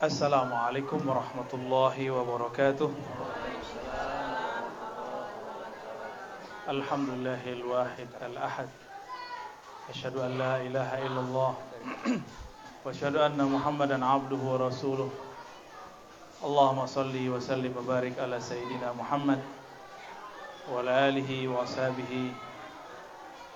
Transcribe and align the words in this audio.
السلام 0.00 0.48
عليكم 0.48 0.96
ورحمة 1.08 1.52
الله 1.54 1.96
وبركاته. 2.10 2.90
الحمد 6.72 7.08
لله 7.20 7.42
الواحد 7.44 8.08
الأحد. 8.32 8.68
أشهد 9.92 10.16
أن 10.16 10.32
لا 10.40 10.56
إله 10.56 10.90
إلا 11.04 11.20
الله. 11.20 11.52
وأشهد 12.84 13.16
أن 13.16 13.36
محمدا 13.44 14.00
عبده 14.00 14.40
ورسوله. 14.40 15.10
اللهم 16.48 16.80
صل 16.86 17.12
وسلم 17.12 17.72
وبارك 17.76 18.16
على 18.24 18.40
سيدنا 18.40 18.96
محمد 18.96 19.40
وعلى 20.72 20.92
آله 21.12 21.30
وأصحابه 21.48 22.32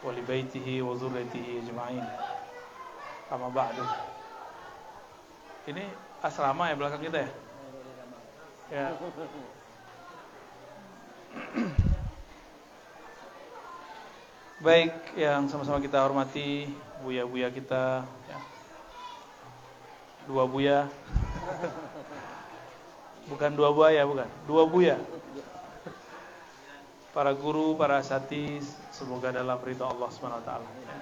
ولبيته 0.05 0.69
وذريته 0.83 1.47
أجمعين. 1.65 2.05
أما 3.33 3.49
بعد. 3.49 3.77
Ini 5.73 6.04
asrama 6.25 6.73
ya 6.73 6.75
belakang 6.81 7.05
kita 7.05 7.21
ya? 7.21 7.31
Ya. 8.73 8.87
Baik, 14.65 14.97
yang 15.21 15.45
sama-sama 15.53 15.77
kita 15.85 16.01
hormati 16.01 16.73
buya-buya 17.05 17.53
kita, 17.53 18.09
ya. 18.09 18.39
dua 20.25 20.49
buya, 20.49 20.89
bukan 23.29 23.53
dua 23.53 23.77
buaya, 23.77 24.09
bukan, 24.09 24.25
dua 24.49 24.65
buya. 24.65 24.97
Para 27.13 27.37
guru, 27.37 27.77
para 27.77 28.01
asatiz, 28.01 28.73
semoga 28.89 29.29
dalam 29.29 29.61
ridha 29.61 29.85
Allah 29.85 30.09
Subhanahu 30.09 30.41
Wa 30.41 30.47
Taala. 30.49 30.71
Ya. 30.89 30.97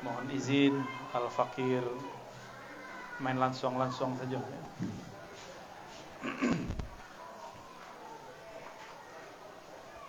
Mohon 0.00 0.26
izin, 0.32 0.74
al 1.12 1.28
fakir, 1.28 1.84
main 3.20 3.38
langsung-langsung 3.40 4.16
saja. 4.20 4.38
Ya. 4.40 4.62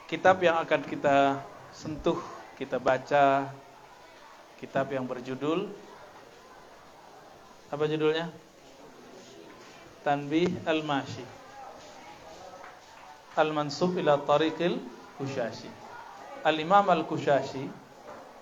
Kitab 0.08 0.40
yang 0.40 0.56
akan 0.64 0.82
kita 0.88 1.44
sentuh, 1.76 2.20
kita 2.56 2.80
baca, 2.80 3.52
kitab 4.58 4.88
yang 4.92 5.04
berjudul 5.04 5.68
apa 7.68 7.84
judulnya? 7.84 8.32
Tanbih 10.08 10.48
Al-Mashi. 10.64 11.28
Al-Mansub 13.36 14.00
ila 14.00 14.16
Tariqil 14.24 14.80
Kushashi. 15.20 15.68
Al-Imam 16.48 16.88
Al-Kushashi 16.88 17.68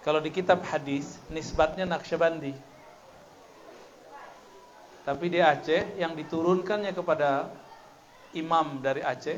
kalau 0.05 0.21
di 0.21 0.29
kitab 0.29 0.61
hadis 0.69 1.17
nisbatnya 1.33 1.89
Naqsyabandi. 1.89 2.53
Tapi 5.05 5.29
di 5.29 5.37
Aceh 5.37 6.01
yang 6.01 6.17
diturunkannya 6.17 6.89
kepada 6.89 7.53
imam 8.33 8.81
dari 8.81 9.05
Aceh, 9.05 9.37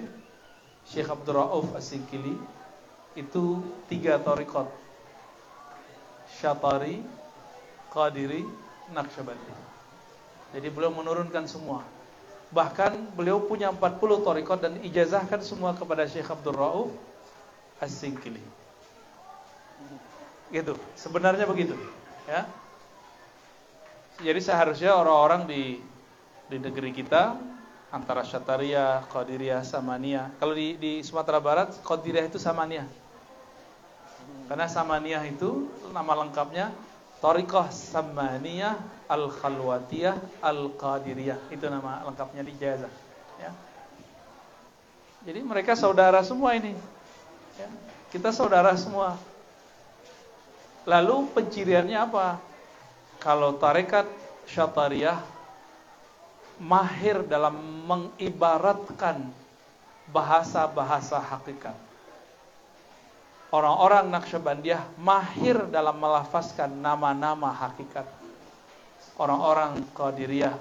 Syekh 0.88 1.12
Abdul 1.12 1.36
Rauf 1.36 1.76
As-Sikili, 1.76 2.40
itu 3.20 3.60
tiga 3.92 4.16
torikot. 4.16 4.72
Syatari, 6.40 7.04
Qadiri, 7.92 8.48
Naqsyabandi. 8.96 9.54
Jadi 10.56 10.68
beliau 10.72 10.96
menurunkan 10.96 11.44
semua. 11.52 11.84
Bahkan 12.56 13.12
beliau 13.20 13.44
punya 13.44 13.68
40 13.68 14.24
torikot 14.24 14.64
dan 14.64 14.80
ijazahkan 14.80 15.44
semua 15.44 15.76
kepada 15.76 16.08
Syekh 16.08 16.32
Abdul 16.32 16.56
Rauf 16.56 16.90
As-Sikili. 17.84 18.40
Gitu. 20.48 20.80
Sebenarnya 20.96 21.44
begitu, 21.44 21.76
ya. 22.24 22.48
Jadi 24.18 24.40
seharusnya 24.42 24.98
orang-orang 24.98 25.46
di 25.46 25.64
di 26.48 26.58
negeri 26.58 26.90
kita 26.90 27.38
antara 27.94 28.26
Syataria, 28.26 29.06
Qadiriyah, 29.14 29.62
Samaniyah. 29.62 30.42
Kalau 30.42 30.58
di 30.58 30.74
di 30.80 31.06
Sumatera 31.06 31.38
Barat 31.38 31.78
Qadiriyah 31.86 32.26
itu 32.26 32.42
Samaniyah. 32.42 32.88
Karena 34.48 34.66
Samaniyah 34.66 35.24
itu 35.28 35.70
nama 35.92 36.24
lengkapnya 36.24 36.72
Tariqah 37.20 37.70
Samaniyah 37.70 38.80
Al-Khalwatiyah 39.06 40.42
Al-Qadiriyah. 40.42 41.54
Itu 41.54 41.70
nama 41.70 42.02
lengkapnya 42.08 42.42
di 42.42 42.54
Jazah, 42.58 42.92
ya. 43.38 43.52
Jadi 45.28 45.40
mereka 45.44 45.76
saudara 45.76 46.24
semua 46.24 46.56
ini. 46.56 46.72
Ya. 47.60 47.68
Kita 48.08 48.32
saudara 48.32 48.72
semua. 48.80 49.20
Lalu 50.88 51.28
penciriannya 51.36 52.00
apa? 52.00 52.47
Kalau 53.28 53.60
tarekat 53.60 54.08
Syatariyah 54.48 55.20
mahir 56.64 57.28
dalam 57.28 57.60
mengibaratkan 57.84 59.28
bahasa-bahasa 60.16 61.20
hakikat. 61.20 61.76
Orang-orang 63.52 64.08
Naqsyabandiyah 64.16 64.80
mahir 64.96 65.60
dalam 65.68 66.00
melafazkan 66.00 66.72
nama-nama 66.72 67.52
hakikat. 67.52 68.08
Orang-orang 69.20 69.84
Qadiriyah 69.92 70.56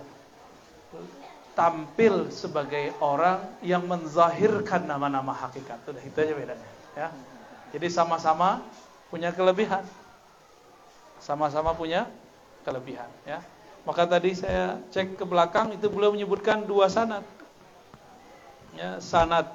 tampil 1.55 2.35
sebagai 2.35 2.91
orang 2.99 3.47
yang 3.63 3.87
menzahirkan 3.87 4.91
nama-nama 4.91 5.31
hakikat. 5.31 5.79
Sudah 5.87 6.03
itu 6.03 6.19
aja 6.19 6.35
bedanya, 6.35 6.69
ya. 6.99 7.15
Jadi 7.71 7.87
sama-sama 7.95 8.59
punya 9.07 9.31
kelebihan. 9.31 9.87
Sama-sama 11.23 11.71
punya 11.71 12.11
kelebihan, 12.67 13.07
ya. 13.23 13.39
Maka 13.87 14.03
tadi 14.03 14.35
saya 14.35 14.83
cek 14.91 15.15
ke 15.15 15.23
belakang 15.23 15.71
itu 15.71 15.87
beliau 15.87 16.11
menyebutkan 16.11 16.67
dua 16.67 16.91
sanad. 16.91 17.23
Ya, 18.75 18.99
sanad 18.99 19.47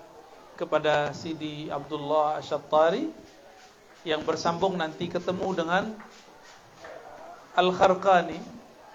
kepada 0.55 1.11
Sidi 1.11 1.67
Abdullah 1.67 2.39
Asyattari 2.39 3.11
yang 4.07 4.23
bersambung 4.23 4.79
nanti 4.79 5.11
ketemu 5.11 5.51
dengan 5.51 5.83
Al-Kharqani 7.59 8.39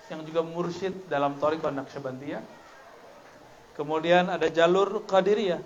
yang 0.09 0.25
juga 0.25 0.41
mursyid 0.41 1.05
dalam 1.13 1.37
Thariqah 1.37 1.69
Naqsyabandiyah. 1.77 2.43
Kemudian 3.77 4.33
ada 4.33 4.49
jalur 4.49 5.05
Qadiriyah 5.05 5.61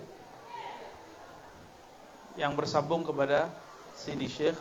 yang 2.35 2.59
bersambung 2.59 3.07
kepada 3.07 3.47
Sidi 3.95 4.27
Syekh 4.27 4.59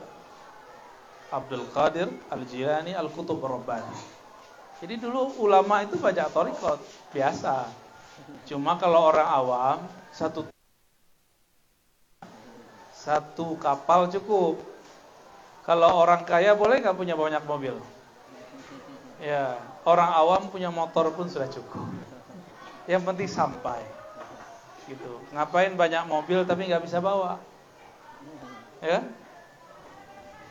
Abdul 1.31 1.65
Qadir 1.71 2.11
Al-Jilani 2.27 2.93
Al-Qutub 2.99 3.39
Rabbani. 3.39 3.95
Jadi 4.83 4.95
dulu 4.99 5.39
ulama 5.39 5.87
itu 5.87 5.95
baca 6.01 6.27
Thariqah 6.27 6.77
biasa. 7.15 7.71
Cuma 8.51 8.75
kalau 8.81 9.13
orang 9.13 9.29
awam 9.29 9.79
satu 10.11 10.51
satu 12.91 13.55
kapal 13.63 14.11
cukup. 14.11 14.59
Kalau 15.63 16.03
orang 16.03 16.27
kaya 16.27 16.57
boleh 16.57 16.83
nggak 16.83 16.99
punya 16.99 17.15
banyak 17.15 17.45
mobil? 17.47 17.79
Ya, 19.21 19.61
orang 19.85 20.11
awam 20.17 20.49
punya 20.49 20.73
motor 20.73 21.13
pun 21.13 21.29
sudah 21.29 21.47
cukup. 21.47 21.87
Yang 22.89 23.03
penting 23.07 23.29
sampai. 23.29 23.81
Gitu. 24.89 25.21
Ngapain 25.31 25.77
banyak 25.77 26.09
mobil 26.09 26.43
tapi 26.43 26.67
nggak 26.67 26.83
bisa 26.83 26.99
bawa? 26.99 27.39
Ya? 28.81 29.05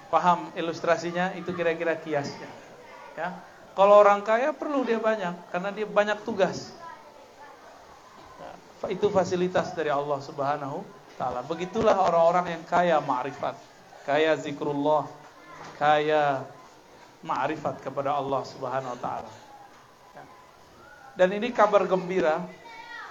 Paham 0.10 0.50
ilustrasinya? 0.58 1.38
Itu 1.38 1.54
kira-kira 1.54 1.94
kiasnya. 1.98 2.50
Ya. 3.14 3.38
Kalau 3.78 4.02
orang 4.02 4.26
kaya 4.26 4.52
perlu 4.52 4.84
dia 4.84 5.00
banyak 5.00 5.54
karena 5.54 5.70
dia 5.72 5.88
banyak 5.88 6.20
tugas. 6.26 6.74
Ya, 8.42 8.52
itu 8.92 9.08
fasilitas 9.14 9.72
dari 9.78 9.94
Allah 9.94 10.20
Subhanahu 10.20 10.84
taala. 11.16 11.46
Begitulah 11.46 11.96
orang-orang 11.96 12.60
yang 12.60 12.64
kaya 12.66 12.98
ma'rifat, 13.00 13.56
kaya 14.04 14.36
zikrullah, 14.36 15.08
kaya 15.78 16.44
ma'rifat 17.22 17.80
kepada 17.80 18.16
Allah 18.16 18.42
Subhanahu 18.48 18.98
taala. 19.00 19.32
Ya. 20.18 20.24
Dan 21.16 21.38
ini 21.38 21.54
kabar 21.54 21.86
gembira. 21.86 22.44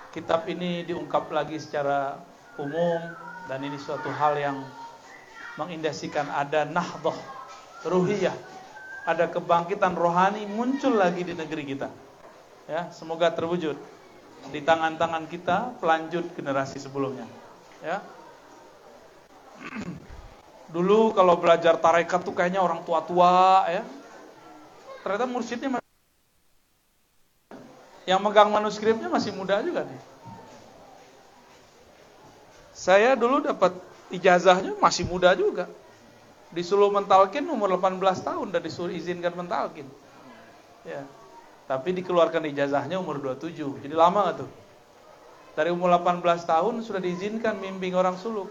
Kitab 0.09 0.49
ini 0.49 0.89
diungkap 0.89 1.29
lagi 1.29 1.61
secara 1.61 2.17
umum 2.57 2.99
dan 3.47 3.61
ini 3.63 3.77
suatu 3.77 4.09
hal 4.09 4.41
yang 4.41 4.57
mengindasikan 5.59 6.31
ada 6.31 6.63
nahdoh 6.63 7.19
ruhiyah, 7.83 8.35
ada 9.03 9.27
kebangkitan 9.27 9.99
rohani 9.99 10.47
muncul 10.47 10.95
lagi 10.95 11.27
di 11.27 11.35
negeri 11.35 11.67
kita. 11.67 11.91
Ya, 12.71 12.87
semoga 12.95 13.35
terwujud 13.35 13.75
di 14.55 14.63
tangan-tangan 14.63 15.27
kita 15.27 15.75
pelanjut 15.83 16.31
generasi 16.39 16.79
sebelumnya. 16.79 17.27
Ya. 17.83 17.99
Dulu 20.75 21.11
kalau 21.17 21.35
belajar 21.41 21.75
tarekat 21.81 22.23
tuh 22.23 22.37
kayaknya 22.37 22.63
orang 22.63 22.87
tua-tua 22.87 23.67
ya. 23.67 23.83
Ternyata 25.03 25.27
mursyidnya 25.27 25.81
masih 25.81 25.89
yang 28.05 28.21
megang 28.21 28.53
manuskripnya 28.53 29.09
masih 29.09 29.33
muda 29.33 29.61
juga 29.65 29.85
nih. 29.85 30.01
Saya 32.77 33.19
dulu 33.19 33.43
dapat 33.43 33.75
ijazahnya 34.13 34.77
masih 34.81 35.05
muda 35.09 35.33
juga. 35.37 35.69
Disuruh 36.49 36.89
mentalkin 36.89 37.45
umur 37.45 37.77
18 37.77 38.01
tahun 38.25 38.49
dan 38.49 38.61
disuruh 38.65 38.93
izinkan 38.93 39.37
mentalkin. 39.37 39.85
Ya. 40.85 41.05
Tapi 41.69 41.93
dikeluarkan 42.01 42.49
ijazahnya 42.49 42.97
umur 42.97 43.21
27. 43.21 43.85
Jadi 43.85 43.93
lama 43.93 44.33
gak 44.33 44.37
tuh? 44.41 44.51
Dari 45.53 45.69
umur 45.69 45.93
18 45.93 46.25
tahun 46.49 46.81
sudah 46.81 47.03
diizinkan 47.03 47.61
mimping 47.61 47.93
orang 47.93 48.17
suluk. 48.17 48.49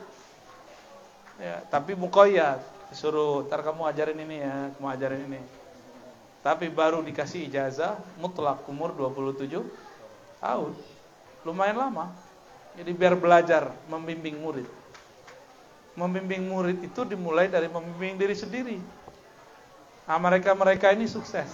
Ya, 1.41 1.65
tapi 1.73 1.97
mukoyat. 1.97 2.61
Disuruh, 2.93 3.43
ntar 3.49 3.65
kamu 3.65 3.89
ajarin 3.89 4.19
ini 4.21 4.37
ya, 4.45 4.69
kamu 4.77 4.87
ajarin 4.93 5.21
ini. 5.25 5.41
Tapi 6.45 6.69
baru 6.69 7.01
dikasih 7.01 7.49
ijazah 7.49 7.97
mutlak 8.21 8.61
umur 8.69 8.93
27 8.93 9.65
tahun. 10.37 10.71
Lumayan 11.41 11.77
lama. 11.81 12.13
Jadi 12.77 12.93
biar 12.93 13.17
belajar 13.17 13.73
membimbing 13.89 14.37
murid. 14.37 14.67
Membimbing 15.97 16.45
murid 16.45 16.77
itu 16.85 17.01
dimulai 17.09 17.49
dari 17.49 17.65
membimbing 17.65 18.21
diri 18.21 18.37
sendiri. 18.37 18.77
Nah, 20.05 20.21
mereka-mereka 20.21 20.93
ini 20.93 21.09
sukses. 21.09 21.49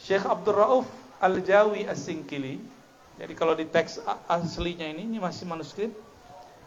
Syekh 0.00 0.24
Abdul 0.24 0.56
Rauf 0.56 0.88
Al-Jawi 1.20 1.84
As-Singkili. 1.84 2.58
Jadi 3.20 3.32
kalau 3.36 3.54
di 3.54 3.68
teks 3.68 4.02
aslinya 4.26 4.88
ini, 4.88 5.06
ini 5.06 5.18
masih 5.20 5.44
manuskrip. 5.46 5.92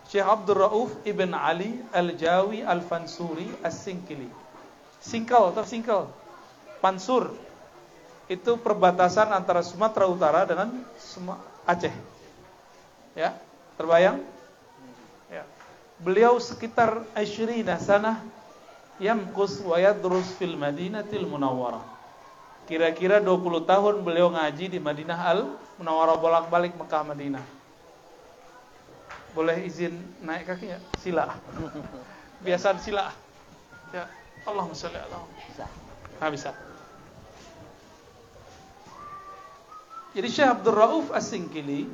Syekh 0.08 0.24
Abdul 0.24 0.64
Rauf 0.64 0.94
Ibn 1.04 1.36
Ali 1.36 1.82
Al-Jawi 1.92 2.64
Al-Fansuri 2.64 3.52
As-Singkili. 3.66 4.30
Singkel 5.02 5.52
atau 5.52 5.66
singkel. 5.68 6.08
Pansur. 6.80 7.36
Itu 8.30 8.56
perbatasan 8.62 9.34
antara 9.34 9.66
Sumatera 9.66 10.08
Utara 10.08 10.46
dengan 10.48 10.72
Aceh. 11.68 11.92
Ya, 13.18 13.36
terbayang? 13.76 14.24
Beliau 15.98 16.38
sekitar 16.38 17.02
Ashrina 17.18 17.82
sana 17.82 18.22
yamkus 19.02 19.62
wa 19.66 19.82
yadrus 19.82 20.38
fil 20.38 20.54
Madinatil 20.54 21.26
Munawwarah 21.26 21.82
Kira-kira 22.68 23.24
20 23.24 23.64
tahun 23.64 23.96
beliau 24.04 24.28
ngaji 24.28 24.68
di 24.68 24.80
Madinah 24.84 25.16
Al 25.16 25.48
Munawwarah 25.80 26.20
bolak-balik 26.20 26.76
Mekah 26.76 27.06
Madinah. 27.06 27.46
Boleh 29.32 29.64
izin 29.64 29.96
naik 30.20 30.52
kaki 30.52 30.76
ya? 30.76 30.80
Sila. 31.00 31.32
Biasa 32.46 32.76
sila. 32.82 33.16
Ya, 33.96 34.12
Allah 34.44 34.68
sholli 34.76 35.00
ala 35.00 35.24
Bisa. 35.48 35.66
Nah, 36.18 36.30
bisa. 36.34 36.52
Jadi 40.18 40.28
Syekh 40.34 40.50
Abdul 40.50 40.76
Rauf 40.76 41.08
As-Singkili 41.14 41.88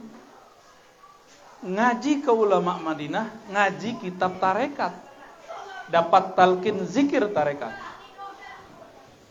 ngaji 1.63 2.19
ke 2.19 2.31
ulama 2.31 2.75
Madinah, 2.75 3.31
ngaji 3.47 4.03
kitab 4.03 4.37
tarekat. 4.37 4.91
Dapat 5.87 6.35
talqin 6.35 6.83
zikir 6.83 7.23
tarekat. 7.31 7.71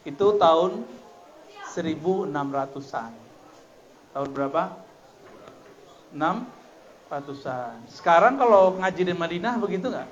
Itu 0.09 0.37
tahun 0.41 0.85
1600-an. 1.69 3.13
Tahun 4.13 4.29
berapa? 4.33 4.63
600-an. 6.13 7.77
Sekarang 7.89 8.37
kalau 8.41 8.77
ngaji 8.81 9.03
di 9.05 9.15
Madinah 9.17 9.55
begitu 9.61 9.89
nggak? 9.89 10.09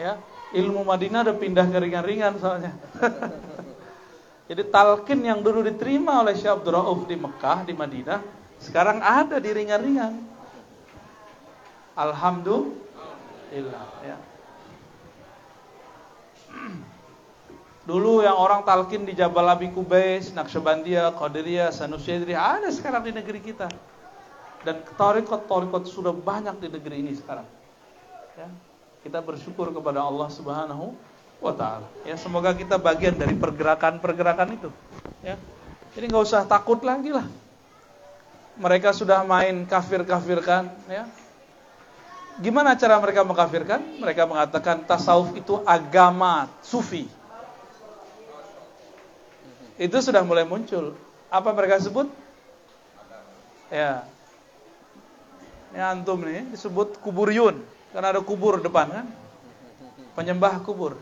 Ya, 0.00 0.16
ilmu 0.56 0.82
Madinah 0.82 1.20
udah 1.22 1.36
pindah 1.36 1.66
ke 1.68 1.78
ringan-ringan 1.78 2.38
soalnya. 2.40 2.72
Jadi 4.50 4.62
talqin 4.68 5.20
yang 5.22 5.38
dulu 5.40 5.62
diterima 5.62 6.20
oleh 6.20 6.34
Syekh 6.34 6.60
Abdul 6.60 7.06
di 7.06 7.16
Mekah, 7.16 7.58
di 7.62 7.72
Madinah, 7.72 8.41
sekarang 8.62 9.02
ada 9.02 9.42
di 9.42 9.50
ringan-ringan. 9.50 10.22
Alhamdulillah 11.98 13.86
ya. 14.06 14.16
Dulu 17.82 18.22
yang 18.22 18.38
orang 18.38 18.62
talkin 18.62 19.02
di 19.02 19.18
Jabal 19.18 19.50
Abi 19.50 19.74
Kubais, 19.74 20.30
Naqsyabandiyah, 20.30 21.18
Qadiriyah, 21.18 21.74
Sanusi 21.74 22.14
ada 22.14 22.70
sekarang 22.70 23.02
di 23.02 23.10
negeri 23.10 23.42
kita. 23.42 23.66
Dan 24.62 24.86
torikot-torikot 24.94 25.90
sudah 25.90 26.14
banyak 26.14 26.62
di 26.62 26.70
negeri 26.70 27.02
ini 27.02 27.12
sekarang. 27.18 27.42
Ya. 28.38 28.46
Kita 29.02 29.18
bersyukur 29.18 29.74
kepada 29.74 29.98
Allah 29.98 30.30
Subhanahu 30.30 30.94
wa 31.42 31.50
taala. 31.50 31.90
Ya, 32.06 32.14
semoga 32.14 32.54
kita 32.54 32.78
bagian 32.78 33.18
dari 33.18 33.34
pergerakan-pergerakan 33.34 34.54
itu. 34.54 34.70
Ya. 35.26 35.34
Jadi 35.98 36.04
nggak 36.06 36.22
usah 36.22 36.46
takut 36.46 36.78
lagi 36.86 37.10
lah. 37.10 37.26
Mereka 38.60 38.92
sudah 38.92 39.24
main 39.24 39.64
kafir-kafirkan, 39.64 40.68
ya. 40.88 41.08
Gimana 42.40 42.76
cara 42.76 43.00
mereka 43.00 43.24
mengkafirkan? 43.24 43.80
Mereka 44.00 44.28
mengatakan 44.28 44.84
tasawuf 44.84 45.36
itu 45.36 45.60
agama 45.68 46.48
sufi 46.64 47.08
itu 49.82 49.96
sudah 49.98 50.22
mulai 50.22 50.46
muncul. 50.46 50.94
Apa 51.26 51.50
mereka 51.50 51.82
sebut? 51.82 52.06
Ya. 53.66 54.06
Ini 55.74 55.80
antum 55.80 56.22
nih 56.22 56.46
disebut 56.54 57.02
kuburyun. 57.02 57.58
Karena 57.90 58.14
ada 58.14 58.20
kubur 58.22 58.62
depan 58.62 58.86
kan? 58.92 59.06
Penyembah 60.14 60.60
kubur. 60.60 60.94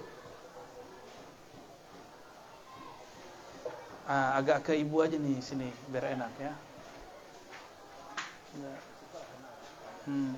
Ah, 4.08 4.41
agak 4.41 4.70
ke 4.70 4.73
ibu 4.75 5.02
aja 5.05 5.19
nih 5.19 5.38
sini 5.44 5.69
biar 5.91 6.17
enak 6.17 6.32
ya. 6.41 6.52
Hmm. 8.50 10.35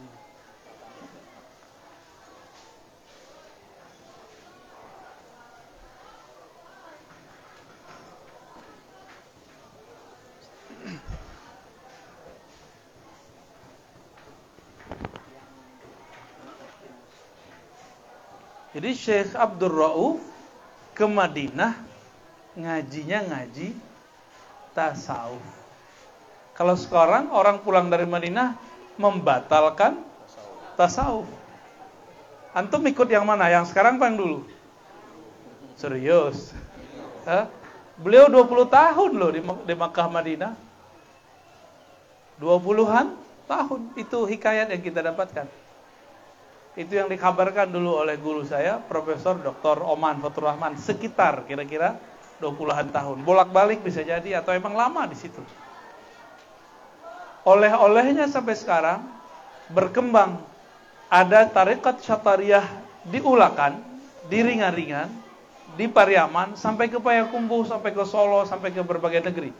Jadi 18.72 18.90
Syekh 18.92 19.32
Abdul 19.36 19.72
Rauf 19.72 20.20
ke 20.92 21.08
Madinah 21.08 21.76
ngajinya 22.56 23.24
ngaji 23.32 23.72
tasawuf. 24.76 25.61
Kalau 26.62 26.78
sekarang 26.78 27.26
orang 27.34 27.58
pulang 27.58 27.90
dari 27.90 28.06
Madinah 28.06 28.54
membatalkan 28.94 29.98
tasawuf. 30.78 31.26
Antum 32.54 32.86
ikut 32.86 33.10
yang 33.10 33.26
mana? 33.26 33.50
Yang 33.50 33.74
sekarang 33.74 33.98
apa 33.98 34.06
yang 34.06 34.22
dulu? 34.22 34.38
Serius. 35.74 36.54
Hah? 37.26 37.50
Beliau 37.98 38.30
20 38.30 38.46
tahun 38.70 39.10
loh 39.10 39.30
di, 39.34 39.42
di 39.42 39.74
Makkah 39.74 40.06
Madinah. 40.06 40.54
20-an 42.38 43.10
tahun 43.50 43.80
itu 43.98 44.18
hikayat 44.22 44.70
yang 44.70 44.82
kita 44.86 45.02
dapatkan. 45.02 45.50
Itu 46.78 46.94
yang 46.94 47.10
dikabarkan 47.10 47.74
dulu 47.74 48.06
oleh 48.06 48.14
guru 48.22 48.46
saya, 48.46 48.78
Profesor 48.78 49.34
Dr. 49.34 49.82
Oman 49.82 50.22
Fatur 50.22 50.46
Rahman, 50.46 50.78
sekitar 50.78 51.42
kira-kira 51.42 51.98
20-an 52.38 52.94
tahun. 52.94 53.18
Bolak-balik 53.26 53.82
bisa 53.82 54.06
jadi 54.06 54.38
atau 54.38 54.54
emang 54.54 54.78
lama 54.78 55.10
di 55.10 55.18
situ. 55.18 55.42
Oleh-olehnya 57.42 58.30
sampai 58.30 58.54
sekarang 58.54 59.02
berkembang 59.70 60.38
ada 61.10 61.44
tarekat 61.50 62.00
syatariyah 62.02 62.64
diulakan, 63.10 63.82
di 64.30 64.38
ringan-ringan, 64.40 65.10
di 65.74 65.90
Pariaman, 65.90 66.54
sampai 66.54 66.86
ke 66.86 67.02
Payakumbuh, 67.02 67.66
sampai 67.66 67.90
ke 67.90 68.04
Solo, 68.06 68.46
sampai 68.46 68.70
ke 68.70 68.80
berbagai 68.80 69.26
negeri. 69.26 69.50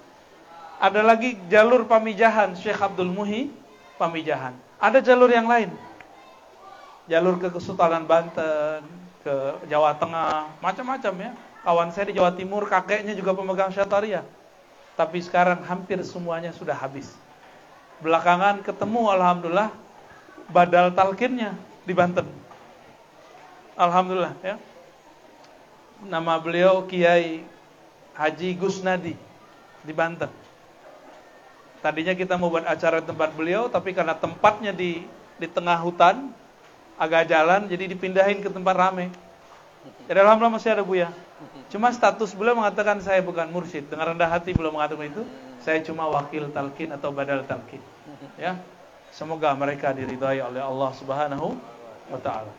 Ada 0.78 1.02
lagi 1.02 1.38
jalur 1.50 1.86
pamijahan 1.86 2.54
Syekh 2.54 2.78
Abdul 2.78 3.10
Muhi, 3.10 3.50
pamijahan. 3.98 4.54
Ada 4.78 5.02
jalur 5.02 5.30
yang 5.30 5.50
lain 5.50 5.70
jalur 7.10 7.38
ke 7.38 7.50
Kesultanan 7.50 8.06
Banten, 8.06 8.86
ke 9.22 9.34
Jawa 9.66 9.94
Tengah, 9.98 10.58
macam-macam 10.62 11.14
ya. 11.18 11.32
Kawan 11.62 11.94
saya 11.94 12.10
di 12.10 12.18
Jawa 12.18 12.34
Timur, 12.34 12.66
kakeknya 12.66 13.14
juga 13.14 13.38
pemegang 13.38 13.70
syataria. 13.70 14.26
Tapi 14.98 15.22
sekarang 15.22 15.62
hampir 15.62 16.02
semuanya 16.02 16.50
sudah 16.50 16.74
habis. 16.74 17.21
Belakangan 18.02 18.66
ketemu 18.66 19.14
Alhamdulillah 19.14 19.70
badal 20.50 20.90
talkinnya 20.90 21.54
di 21.86 21.94
Banten. 21.94 22.26
Alhamdulillah 23.78 24.34
ya. 24.42 24.58
Nama 26.02 26.34
beliau 26.42 26.82
Kiai 26.90 27.46
Haji 28.18 28.58
Gusnadi 28.58 29.14
di 29.86 29.92
Banten. 29.94 30.28
Tadinya 31.78 32.14
kita 32.18 32.34
mau 32.34 32.50
buat 32.50 32.66
acara 32.66 32.98
di 32.98 33.06
tempat 33.06 33.34
beliau, 33.38 33.70
tapi 33.70 33.94
karena 33.94 34.18
tempatnya 34.18 34.74
di 34.74 35.06
di 35.38 35.46
tengah 35.46 35.78
hutan, 35.78 36.34
agak 36.98 37.30
jalan 37.30 37.70
jadi 37.70 37.86
dipindahin 37.86 38.42
ke 38.42 38.50
tempat 38.50 38.74
rame. 38.74 39.14
Jadi 40.10 40.18
alhamdulillah 40.18 40.58
masih 40.58 40.74
ada 40.74 40.82
Buya. 40.82 41.10
Cuma 41.72 41.88
status 41.88 42.36
beliau 42.36 42.58
mengatakan 42.58 43.00
saya 43.00 43.24
bukan 43.24 43.48
mursyid. 43.48 43.88
Dengan 43.88 44.12
rendah 44.16 44.28
hati 44.28 44.52
beliau 44.52 44.74
mengatakan 44.74 45.08
itu. 45.08 45.22
Saya 45.62 45.78
cuma 45.86 46.10
wakil 46.10 46.50
talqin 46.50 46.90
atau 46.90 47.14
badal 47.14 47.46
talqin. 47.46 47.80
Ya. 48.34 48.58
Semoga 49.12 49.52
mereka 49.52 49.92
diridhai 49.92 50.40
oleh 50.40 50.58
Allah 50.58 50.90
Subhanahu 50.96 51.54
wa 52.08 52.20
taala. 52.20 52.50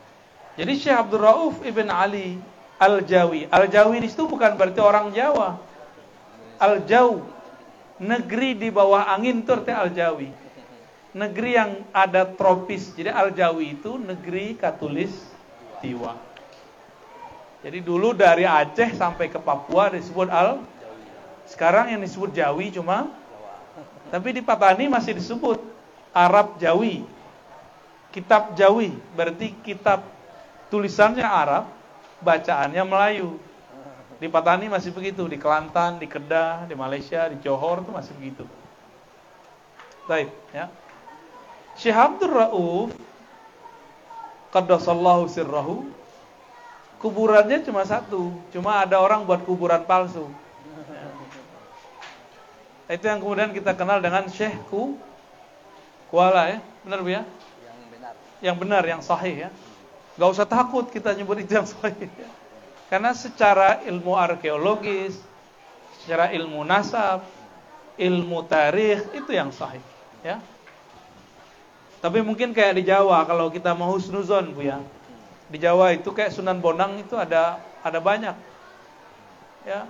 Jadi 0.53 0.73
Syekh 0.77 0.93
Abdul 0.93 1.21
Rauf 1.25 1.55
Ibn 1.65 1.87
Ali 1.89 2.37
Al-Jawi. 2.77 3.49
Al-Jawi 3.49 3.97
di 4.01 4.09
situ 4.09 4.29
bukan 4.29 4.53
berarti 4.53 4.81
orang 4.81 5.09
Jawa. 5.11 5.57
Al-Jaw. 6.61 7.33
Negeri 8.03 8.57
di 8.57 8.69
bawah 8.73 9.09
angin 9.09 9.41
itu 9.41 9.49
artinya 9.53 9.85
Al-Jawi. 9.85 10.29
Negeri 11.13 11.49
yang 11.53 11.71
ada 11.93 12.25
tropis. 12.25 12.93
Jadi 12.93 13.09
Al-Jawi 13.09 13.81
itu 13.81 13.97
negeri 13.97 14.57
katulis 14.57 15.13
tiwa. 15.81 16.32
Jadi 17.63 17.79
dulu 17.79 18.11
dari 18.11 18.43
Aceh 18.43 18.91
sampai 18.99 19.31
ke 19.31 19.39
Papua 19.39 19.87
disebut 19.87 20.27
Al. 20.27 20.59
Sekarang 21.47 21.91
yang 21.91 22.03
disebut 22.03 22.35
Jawi 22.35 22.75
cuma 22.75 23.07
tapi 24.13 24.29
di 24.29 24.45
Patani 24.45 24.85
masih 24.85 25.17
disebut 25.17 25.57
Arab 26.13 26.61
Jawi. 26.61 27.01
Kitab 28.13 28.53
Jawi 28.53 28.93
berarti 29.17 29.57
kitab 29.65 30.05
tulisannya 30.69 31.25
Arab, 31.25 31.65
bacaannya 32.21 32.83
Melayu. 32.85 33.41
Di 34.21 34.29
Patani 34.29 34.69
masih 34.69 34.93
begitu, 34.93 35.25
di 35.25 35.41
Kelantan, 35.41 35.97
di 35.97 36.05
Kedah, 36.05 36.69
di 36.69 36.77
Malaysia, 36.77 37.25
di 37.25 37.41
Johor 37.41 37.81
itu 37.81 37.89
masih 37.89 38.13
begitu. 38.21 38.45
Baik, 40.05 40.29
ya. 40.53 40.69
Syekh 41.73 41.97
Abdul 41.97 42.37
Rauf 42.37 42.93
Qaddasallahu 44.53 45.25
sirrahu 45.25 45.89
Kuburannya 47.03 47.59
cuma 47.67 47.83
satu 47.83 48.31
Cuma 48.55 48.79
ada 48.79 49.03
orang 49.03 49.27
buat 49.27 49.43
kuburan 49.43 49.83
palsu 49.83 50.31
itu 52.93 53.05
yang 53.09 53.23
kemudian 53.23 53.49
kita 53.55 53.73
kenal 53.73 54.03
dengan 54.03 54.27
Syekh 54.27 54.53
Ku 54.67 54.99
Kuala 56.13 56.45
ya. 56.45 56.59
Benar 56.85 57.01
Bu 57.01 57.09
ya? 57.09 57.25
Yang 57.25 57.87
benar. 57.89 58.13
Yang 58.37 58.57
benar, 58.61 58.83
yang 58.85 59.01
sahih 59.01 59.35
ya. 59.47 59.49
Gak 60.13 60.29
usah 60.29 60.45
takut 60.45 60.85
kita 60.93 61.09
nyebut 61.17 61.41
itu 61.41 61.57
yang 61.57 61.65
sahih. 61.65 62.05
Ya. 62.05 62.29
Karena 62.85 63.17
secara 63.17 63.81
ilmu 63.89 64.13
arkeologis, 64.13 65.17
secara 66.05 66.29
ilmu 66.37 66.61
nasab, 66.61 67.25
ilmu 67.97 68.45
tarikh 68.45 69.09
itu 69.17 69.33
yang 69.33 69.49
sahih, 69.49 69.81
ya. 70.21 70.37
Tapi 71.97 72.21
mungkin 72.21 72.53
kayak 72.53 72.77
di 72.77 72.85
Jawa 72.85 73.25
kalau 73.25 73.49
kita 73.49 73.73
mau 73.73 73.89
husnuzon 73.89 74.53
Bu 74.53 74.69
ya. 74.69 74.77
Di 75.53 75.61
Jawa 75.61 75.93
itu 75.93 76.09
kayak 76.09 76.33
Sunan 76.33 76.57
Bonang 76.57 76.97
itu 76.97 77.13
ada 77.13 77.61
ada 77.85 78.01
banyak. 78.01 78.33
Ya, 79.69 79.85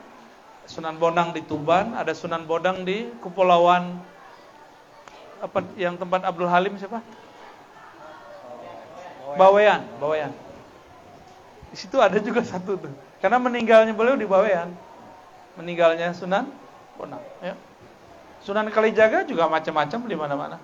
Sunan 0.67 0.99
Bonang 0.99 1.31
di 1.31 1.39
Tuban, 1.39 1.95
ada 1.95 2.11
Sunan 2.11 2.43
Bodang 2.43 2.83
di 2.83 3.07
Kepulauan 3.23 4.03
apa 5.39 5.63
yang 5.79 5.95
tempat 5.95 6.23
Abdul 6.27 6.51
Halim 6.51 6.75
siapa? 6.75 6.99
Bawean, 9.39 9.87
Bawean. 10.03 10.31
Di 11.71 11.77
situ 11.79 11.95
ada 11.99 12.19
juga 12.19 12.43
satu 12.43 12.75
tuh. 12.75 12.93
Karena 13.23 13.39
meninggalnya 13.39 13.95
beliau 13.95 14.19
di 14.19 14.27
Bawean. 14.27 14.71
Meninggalnya 15.55 16.11
Sunan 16.11 16.47
Bonang, 16.99 17.23
ya. 17.39 17.55
Sunan 18.43 18.67
Kalijaga 18.67 19.23
juga 19.23 19.47
macam-macam 19.47 19.99
di 20.11 20.15
mana-mana. 20.19 20.57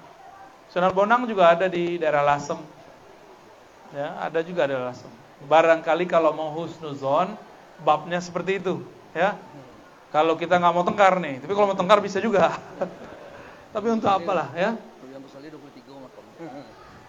Sunan 0.68 0.92
Bonang 0.92 1.24
juga 1.24 1.56
ada 1.56 1.72
di 1.72 1.96
daerah 1.96 2.24
Lasem. 2.24 2.79
Ya, 3.90 4.14
ada 4.22 4.46
juga 4.46 4.70
di 4.70 4.78
Lasem. 4.78 5.10
Barangkali 5.50 6.06
kalau 6.06 6.30
mau 6.36 6.54
husnuzon, 6.54 7.34
babnya 7.82 8.22
seperti 8.22 8.62
itu, 8.62 8.86
ya. 9.18 9.34
Kalau 10.14 10.38
kita 10.38 10.58
nggak 10.58 10.74
mau 10.74 10.86
tengkar 10.86 11.22
nih, 11.22 11.42
tapi 11.42 11.54
kalau 11.54 11.74
mau 11.74 11.78
tengkar 11.78 12.02
bisa 12.02 12.18
juga. 12.22 12.54
tapi 13.74 13.88
untuk 13.94 14.10
apalah 14.10 14.50
ya? 14.54 14.78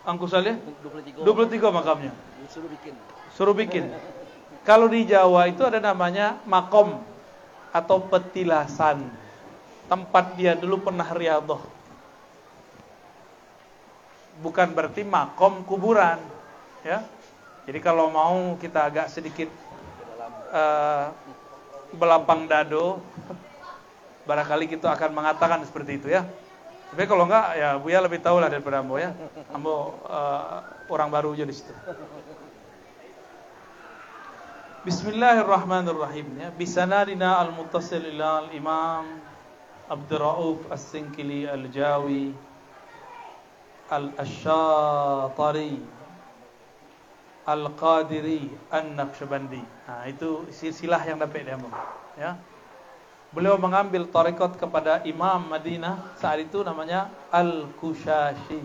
Angkusalnya 0.04 0.56
23 1.20 1.60
makamnya. 1.68 2.12
Suruh 2.48 2.70
bikin. 2.72 2.94
Suruh 3.36 3.56
bikin. 3.56 3.84
Kalau 4.64 4.88
di 4.88 5.04
Jawa 5.08 5.48
itu 5.48 5.64
ada 5.64 5.80
namanya 5.80 6.40
makom 6.44 7.00
atau 7.72 8.00
petilasan. 8.04 9.04
Tempat 9.88 10.38
dia 10.38 10.56
dulu 10.56 10.80
pernah 10.80 11.08
riadoh. 11.08 11.60
Bukan 14.40 14.72
berarti 14.72 15.04
makom 15.04 15.64
kuburan, 15.68 16.20
ya. 16.84 17.04
Jadi 17.68 17.78
kalau 17.84 18.10
mau 18.10 18.56
kita 18.56 18.88
agak 18.88 19.12
sedikit 19.12 19.50
uh, 20.50 21.12
belapang 21.94 22.48
dado, 22.48 22.98
barangkali 24.24 24.66
kita 24.66 24.94
akan 24.94 25.10
mengatakan 25.12 25.60
seperti 25.66 26.00
itu 26.00 26.08
ya. 26.10 26.24
Tapi 26.90 27.06
kalau 27.06 27.30
enggak 27.30 27.54
ya 27.54 27.78
Buya 27.78 28.02
lebih 28.02 28.18
tahu 28.18 28.42
lah 28.42 28.50
daripada 28.50 28.82
Ambo 28.82 28.98
ya. 28.98 29.14
Ambo 29.54 29.94
uh, 30.10 30.66
orang 30.90 31.08
baru 31.12 31.38
aja 31.38 31.46
di 31.46 31.54
situ. 31.54 31.70
Bismillahirrahmanirrahim 34.82 36.26
ya. 36.40 36.48
Bisanadina 36.56 37.38
al-muttasil 37.44 38.00
ila 38.16 38.48
al-Imam 38.48 39.20
Abdurrauf 39.92 40.64
As-Sinkili 40.72 41.44
Al-Jawi 41.44 42.32
Al-Ashatari 43.92 45.99
Al-Qadiri 47.50 48.46
An-Naqsyabandi. 48.70 49.62
Nah, 49.90 50.06
itu 50.06 50.46
silsilah 50.54 51.02
yang 51.02 51.18
dapat 51.18 51.42
dia 51.42 51.58
ya. 52.14 52.38
Beliau 53.34 53.58
mengambil 53.58 54.06
tarekat 54.06 54.54
kepada 54.58 55.02
Imam 55.02 55.50
Madinah 55.50 56.14
saat 56.18 56.42
itu 56.42 56.62
namanya 56.62 57.10
Al-Kushashi. 57.34 58.62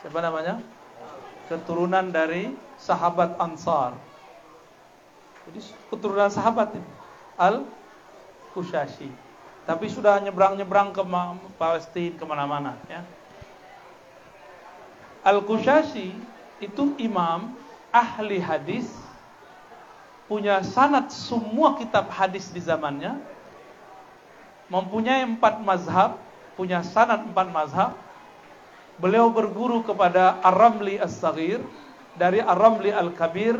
Siapa 0.00 0.20
namanya? 0.20 0.60
Keturunan 1.48 2.12
dari 2.12 2.52
sahabat 2.76 3.36
Ansar. 3.40 3.96
Jadi 5.48 5.60
keturunan 5.92 6.28
sahabat 6.28 6.72
ini. 6.76 6.88
Al-Kushashi. 7.36 9.12
Tapi 9.64 9.86
sudah 9.88 10.20
nyebrang-nyebrang 10.20 10.92
ke 10.92 11.02
Palestina 11.60 12.16
ke 12.16 12.24
mana-mana 12.28 12.76
ya. 12.88 13.04
Al-Kushashi 15.22 16.16
itu 16.64 16.96
imam 16.98 17.54
ahli 17.92 18.40
hadis 18.40 18.88
punya 20.26 20.64
sanat 20.64 21.12
semua 21.12 21.76
kitab 21.76 22.08
hadis 22.08 22.48
di 22.48 22.58
zamannya 22.58 23.20
mempunyai 24.72 25.28
empat 25.28 25.60
mazhab 25.60 26.16
punya 26.56 26.80
sanat 26.80 27.22
empat 27.28 27.48
mazhab. 27.52 27.92
Beliau 29.00 29.32
berguru 29.32 29.80
kepada 29.84 30.40
Ar-Ramli 30.44 31.00
As-Saghir 31.00 31.64
dari 32.16 32.40
Ar-Ramli 32.44 32.92
Al-Kabir 32.92 33.56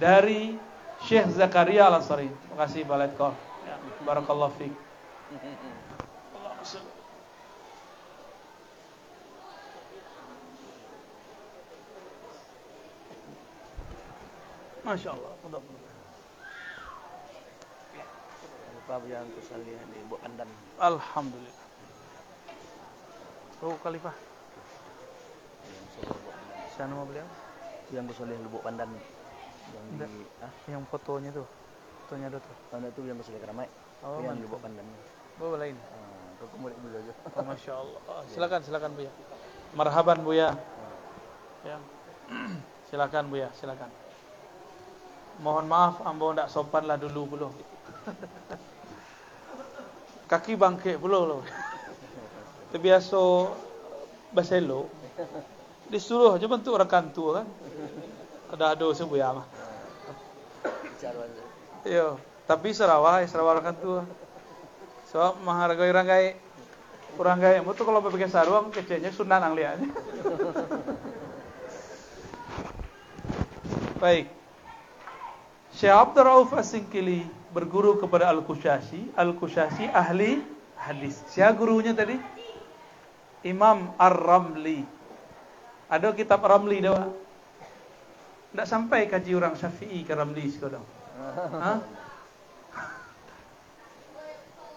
dari 0.00 0.56
Syekh 1.04 1.36
Zakaria 1.36 1.86
Al-Asari 1.90 2.30
terima 2.30 2.56
kasih 2.64 2.82
Baletkor 2.88 3.36
ya, 3.66 3.76
Barakallahu 4.06 4.56
fiqh 4.56 4.74
Masya 14.84 15.16
Allah. 15.16 15.32
Lupa 18.76 19.00
yang 19.08 19.24
kusalih 19.32 19.80
di 19.80 19.96
Ibu 20.04 20.16
Pandan. 20.20 20.48
Alhamdulillah. 20.76 21.56
Oh, 23.64 23.72
Khalifah. 23.80 24.12
Siapa 26.76 26.84
nama 26.84 27.08
beliau? 27.08 27.24
Yang 27.96 28.12
kusalih 28.12 28.36
Lubuk 28.44 28.60
Pandan. 28.60 28.92
Yang 29.72 29.84
di, 30.04 30.28
ah? 30.44 30.52
yang 30.68 30.84
fotonya 30.92 31.32
tuh. 31.32 31.48
Fotonya 32.04 32.28
ada 32.28 32.38
tuh. 32.44 32.56
Oh, 32.76 32.78
itu 32.84 33.00
yang 33.08 33.16
kusalih 33.16 33.40
Keramai. 33.40 33.72
Oh, 34.04 34.20
yang 34.20 34.36
Lubuk 34.36 34.60
Pandan. 34.60 34.84
Oh, 35.40 35.56
lain. 35.56 35.80
Ah, 35.80 36.44
kau 36.44 36.60
murid 36.60 36.76
beliau 36.84 37.00
aja. 37.00 37.14
Oh, 37.32 37.40
Masya 37.40 37.72
Allah. 37.72 38.00
Oh, 38.12 38.22
silakan, 38.28 38.60
silakan 38.60 38.90
Buya. 38.92 39.12
Marhaban 39.72 40.20
Buya. 40.20 40.52
Ya. 41.64 41.80
silakan 42.92 43.32
Buya, 43.32 43.48
silakan. 43.56 43.88
Mohon 45.42 45.66
maaf 45.66 45.94
ambo 46.06 46.30
ndak 46.30 46.50
sopan 46.50 46.86
lah 46.86 47.00
dulu 47.00 47.22
belum. 47.34 47.52
Kaki 50.30 50.54
bangke 50.54 50.94
belum 51.00 51.22
lo. 51.26 51.38
Terbiasa 52.70 53.22
baselo. 54.30 54.90
Disuruh 55.90 56.38
aja 56.38 56.46
bentuk 56.46 56.74
orang 56.74 56.90
kantu 56.90 57.38
kan. 57.38 57.46
Ada 58.54 58.78
ada 58.78 58.86
sembuh 58.94 59.18
ya 59.18 59.30
mah. 59.34 59.46
Yo, 61.84 62.16
tapi 62.48 62.72
Sarawak, 62.72 63.28
Sarawak 63.28 63.60
orang 63.60 63.66
kantu. 63.74 63.90
So 65.10 65.20
menghargai 65.44 65.92
orang 65.92 66.08
gay. 66.08 66.26
Orang 67.14 67.38
gay, 67.38 67.62
betul 67.62 67.86
kalau 67.86 68.02
pakai 68.02 68.26
sarung 68.26 68.74
kecilnya 68.74 69.14
sunan 69.14 69.38
ang 69.38 69.54
lihatnya. 69.54 69.86
Baik. 74.02 74.26
Syekh 75.74 75.90
Abdul 75.90 76.22
Rauf 76.22 76.54
As-Singkili 76.54 77.26
berguru 77.50 77.98
kepada 77.98 78.30
Al-Kushashi. 78.30 79.10
Al-Kushashi 79.18 79.90
ahli 79.90 80.38
hadis. 80.78 81.18
Siapa 81.34 81.58
gurunya 81.58 81.90
tadi? 81.90 82.14
Imam 83.42 83.90
Ar-Ramli. 83.98 84.86
Ada 85.90 86.14
kitab 86.14 86.46
Ramli 86.46 86.78
dah. 86.78 87.10
Tak 88.54 88.70
sampai 88.70 89.10
kaji 89.10 89.34
orang 89.34 89.58
Syafi'i 89.58 90.06
ke 90.06 90.14
Ramli 90.14 90.46
sekarang. 90.54 90.86
Hah? 91.58 91.82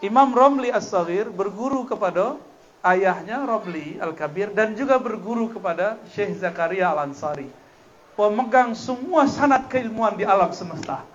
Imam 0.02 0.34
Romli 0.34 0.74
As-Saghir 0.74 1.30
berguru 1.30 1.86
kepada 1.86 2.42
ayahnya 2.82 3.46
Romli 3.46 4.02
Al-Kabir 4.02 4.50
dan 4.54 4.74
juga 4.74 4.98
berguru 4.98 5.54
kepada 5.54 6.02
Syekh 6.10 6.42
Zakaria 6.42 6.90
Al-Ansari. 6.90 7.67
Pemegang 8.18 8.74
semua 8.74 9.30
sanat 9.30 9.70
keilmuan 9.70 10.18
di 10.18 10.26
alam 10.26 10.50
semesta. 10.50 11.06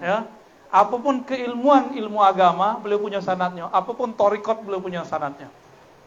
Ya. 0.00 0.24
Apa 0.72 0.96
pun 0.96 1.20
keilmuan 1.22 1.92
ilmu 1.92 2.18
agama, 2.24 2.80
beliau 2.80 2.98
punya 2.98 3.20
sanatnya. 3.20 3.68
Apa 3.68 3.92
pun 3.92 4.10
torikot, 4.10 4.64
beliau 4.64 4.80
punya 4.80 5.04
sanatnya. 5.04 5.52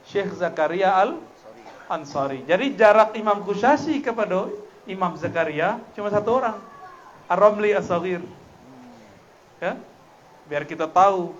Syekh 0.09 0.33
Zakaria 0.35 0.91
Al-Ansari. 0.97 2.43
Jadi 2.49 2.73
jarak 2.73 3.13
Imam 3.13 3.45
Kusyasi 3.45 4.01
kepada 4.01 4.49
Imam 4.89 5.13
Zakaria 5.15 5.77
cuma 5.93 6.09
satu 6.09 6.41
orang. 6.41 6.57
Ar-Ramli 7.29 7.77
As-Saghir. 7.77 8.25
Ya. 9.61 9.77
Biar 10.49 10.63
kita 10.63 10.89
tahu 10.89 11.35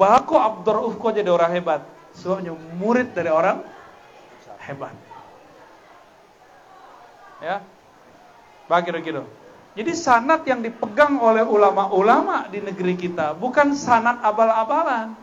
Bako 0.00 0.36
Abdurrauf 0.40 0.94
kok 0.96 1.12
jadi 1.12 1.28
orang 1.28 1.52
hebat. 1.52 1.82
Soalnya 2.16 2.56
murid 2.78 3.12
dari 3.12 3.28
orang 3.28 3.60
hebat. 4.64 4.94
Ya. 7.42 7.60
Bagi-bagi 8.70 9.10
jadi 9.70 9.92
sanat 9.94 10.42
yang 10.50 10.66
dipegang 10.66 11.14
oleh 11.22 11.46
ulama-ulama 11.46 12.50
di 12.50 12.58
negeri 12.58 12.98
kita 12.98 13.38
bukan 13.38 13.74
sanat 13.74 14.18
abal-abalan. 14.22 15.14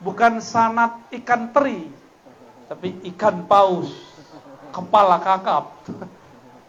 Bukan 0.00 0.40
sanat 0.40 0.96
ikan 1.12 1.52
teri, 1.52 1.84
tapi 2.64 2.96
ikan 3.12 3.44
paus, 3.44 3.92
kepala 4.72 5.20
kakap. 5.20 5.76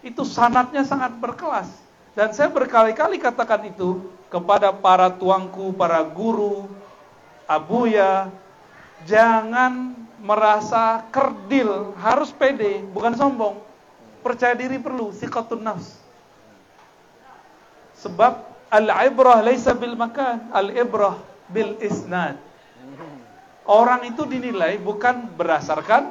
Itu 0.03 0.27
sanatnya 0.27 0.83
sangat 0.83 1.15
berkelas. 1.15 1.71
Dan 2.11 2.35
saya 2.35 2.51
berkali-kali 2.51 3.23
katakan 3.23 3.71
itu 3.71 4.03
kepada 4.27 4.75
para 4.75 5.07
tuangku, 5.07 5.71
para 5.71 6.03
guru, 6.03 6.67
abuya, 7.47 8.27
jangan 9.07 9.95
merasa 10.19 11.07
kerdil, 11.07 11.95
harus 12.03 12.35
pede, 12.35 12.83
bukan 12.91 13.15
sombong. 13.15 13.70
Percaya 14.21 14.53
diri 14.53 14.77
perlu, 14.77 15.09
sikatun 15.09 15.65
nafs. 15.65 15.97
Sebab 17.97 18.45
al-ibrah 18.69 19.41
laisa 19.41 19.73
bil 19.73 19.97
makan, 19.97 20.49
al-ibrah 20.53 21.17
bil 21.49 21.77
isnad. 21.81 22.37
Orang 23.65 24.05
itu 24.05 24.25
dinilai 24.25 24.81
bukan 24.81 25.29
berdasarkan 25.37 26.09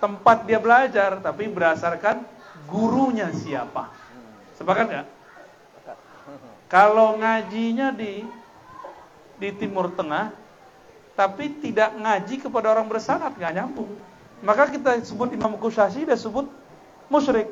tempat 0.00 0.48
dia 0.48 0.56
belajar, 0.56 1.20
tapi 1.20 1.48
berdasarkan 1.52 2.24
gurunya 2.64 3.28
siapa. 3.32 3.92
Sepakat 4.56 4.86
nggak? 4.88 5.06
Kalau 6.70 7.18
ngajinya 7.18 7.92
di 7.92 8.24
di 9.40 9.48
Timur 9.56 9.88
Tengah, 9.92 10.32
tapi 11.16 11.48
tidak 11.60 11.96
ngaji 11.96 12.44
kepada 12.44 12.72
orang 12.72 12.86
bersanat, 12.88 13.36
nggak 13.36 13.54
nyambung. 13.56 13.92
Maka 14.40 14.68
kita 14.72 15.00
sebut 15.04 15.32
Imam 15.36 15.56
Kusasi, 15.60 16.08
dia 16.08 16.16
sebut 16.16 16.48
musyrik. 17.10 17.50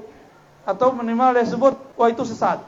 Atau 0.63 0.95
minimal 0.95 1.35
dia 1.35 1.45
sebut, 1.45 1.75
wah 1.99 2.09
itu 2.09 2.23
sesat. 2.23 2.61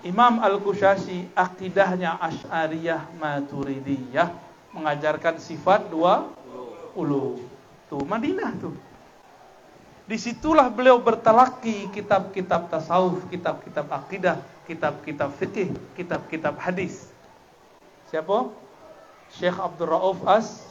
Imam 0.00 0.40
Al-Kushasi 0.40 1.28
akidahnya 1.36 2.16
Asy'ariyah 2.16 3.04
Maturidiyah 3.20 4.32
mengajarkan 4.72 5.36
sifat 5.36 5.92
dua 5.92 6.30
ulu. 6.96 7.42
Tuh 7.90 8.04
Madinah 8.06 8.54
tuh. 8.56 8.74
Di 10.10 10.18
situlah 10.18 10.66
beliau 10.66 10.98
bertalaki 10.98 11.86
kitab-kitab 11.94 12.66
tasawuf, 12.66 13.22
kitab-kitab 13.30 13.86
akidah, 13.86 14.42
kitab-kitab 14.66 15.30
fikih, 15.38 15.70
kitab-kitab 15.94 16.58
hadis. 16.58 17.06
Siapa? 18.10 18.50
Syekh 19.30 19.54
Abdul 19.54 19.86
Rauf 19.86 20.18
As. 20.26 20.66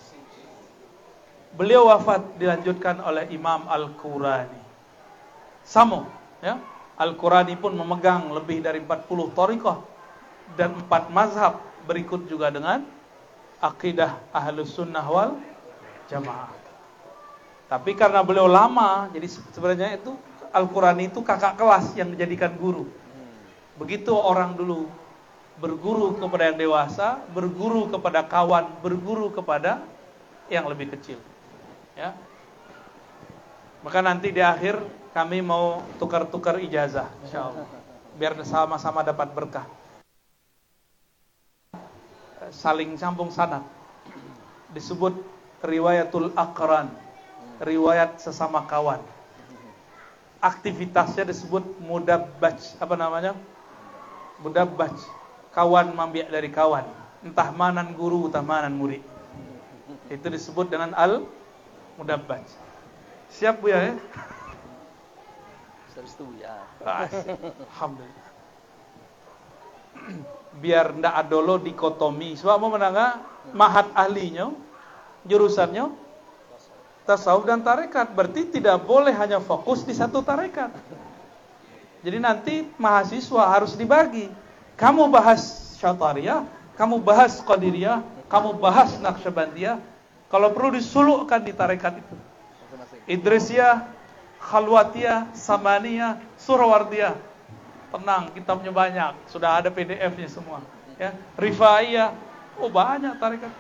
Beliau 1.56 1.88
wafat 1.88 2.36
dilanjutkan 2.36 3.00
oleh 3.00 3.32
Imam 3.32 3.64
Al-Qurani. 3.72 4.59
Samo, 5.70 6.10
ya. 6.42 6.58
Al-Qurani 6.98 7.54
pun 7.54 7.78
memegang 7.78 8.34
lebih 8.34 8.66
dari 8.66 8.82
40 8.82 9.38
tariqah 9.38 9.78
dan 10.58 10.74
4 10.90 11.14
mazhab 11.14 11.62
berikut 11.86 12.26
juga 12.26 12.50
dengan 12.50 12.82
akidah 13.62 14.18
ahlus 14.34 14.74
sunnah 14.74 15.06
wal 15.06 15.38
jamaah. 16.10 16.50
Tapi 17.70 17.94
karena 17.94 18.26
beliau 18.26 18.50
lama, 18.50 19.14
jadi 19.14 19.30
sebenarnya 19.30 20.02
itu 20.02 20.18
Al-Qurani 20.50 21.14
itu 21.14 21.22
kakak 21.22 21.54
kelas 21.54 21.94
yang 21.94 22.10
dijadikan 22.18 22.58
guru. 22.58 22.90
Begitu 23.78 24.10
orang 24.10 24.58
dulu 24.58 24.90
berguru 25.62 26.18
kepada 26.18 26.50
yang 26.50 26.58
dewasa, 26.58 27.22
berguru 27.30 27.94
kepada 27.94 28.26
kawan, 28.26 28.82
berguru 28.82 29.30
kepada 29.30 29.86
yang 30.50 30.66
lebih 30.66 30.98
kecil. 30.98 31.22
Ya. 31.94 32.18
Maka 33.86 34.02
nanti 34.02 34.34
di 34.34 34.42
akhir 34.42 34.82
kami 35.20 35.44
mau 35.44 35.84
tukar-tukar 36.00 36.64
ijazah. 36.64 37.12
Biar 38.16 38.40
sama-sama 38.48 39.04
dapat 39.04 39.28
berkah. 39.36 39.68
Saling 42.56 42.96
sambung 42.96 43.28
sanad. 43.28 43.68
Disebut 44.72 45.12
riwayatul 45.60 46.32
akran, 46.40 46.88
riwayat 47.60 48.16
sesama 48.24 48.64
kawan. 48.64 49.04
Aktivitasnya 50.40 51.28
disebut 51.28 51.68
mudabbaj, 51.84 52.80
apa 52.80 52.96
namanya? 52.96 53.36
Mudabbaj, 54.40 54.96
kawan 55.52 55.92
mambiak 55.92 56.32
dari 56.32 56.48
kawan. 56.48 56.88
Entah 57.28 57.52
manan 57.52 57.92
guru, 57.92 58.32
entah 58.32 58.40
manan 58.40 58.72
murid. 58.72 59.04
Itu 60.08 60.32
disebut 60.32 60.72
dengan 60.72 60.96
al 60.96 61.28
mudabbaj. 62.00 62.48
Siap 63.36 63.60
Bu 63.60 63.68
ya? 63.68 63.84
ya. 63.84 63.94
Alhamdulillah. 67.74 68.28
Biar 70.64 70.86
ndak 70.96 71.16
adolo 71.28 71.60
dikotomi. 71.60 72.36
Sebab 72.40 72.56
mau 72.60 72.72
menanga 72.72 73.20
mahat 73.52 73.92
ahlinya, 73.94 74.54
jurusannya 75.28 75.92
tasawuf 77.04 77.46
dan 77.50 77.62
tarekat. 77.66 78.14
Berarti 78.14 78.48
tidak 78.48 78.86
boleh 78.86 79.12
hanya 79.14 79.42
fokus 79.44 79.84
di 79.84 79.92
satu 79.98 80.22
tarekat. 80.22 80.72
Jadi 82.00 82.18
nanti 82.18 82.56
mahasiswa 82.80 83.44
harus 83.52 83.76
dibagi. 83.76 84.32
Kamu 84.80 85.12
bahas 85.12 85.76
Syatariyah, 85.80 86.48
kamu 86.80 87.04
bahas 87.04 87.44
Qadiriyah, 87.44 88.00
kamu 88.32 88.56
bahas 88.56 88.96
Naqsyabandiyah. 89.04 89.80
Kalau 90.32 90.54
perlu 90.56 90.78
disulukkan 90.78 91.42
di 91.44 91.52
tarekat 91.52 92.00
itu. 92.00 92.16
Idrisiyah, 93.10 93.99
Khalwatiyah, 94.40 95.36
Samaniyah, 95.36 96.18
Surawardiyah. 96.40 97.16
Tenang, 97.90 98.32
kitabnya 98.32 98.72
banyak. 98.72 99.12
Sudah 99.28 99.60
ada 99.60 99.70
PDF-nya 99.74 100.30
semua. 100.32 100.64
Ya, 100.96 101.16
Rifaiyah. 101.36 102.16
Oh, 102.60 102.72
banyak 102.72 103.16
tarekat. 103.20 103.52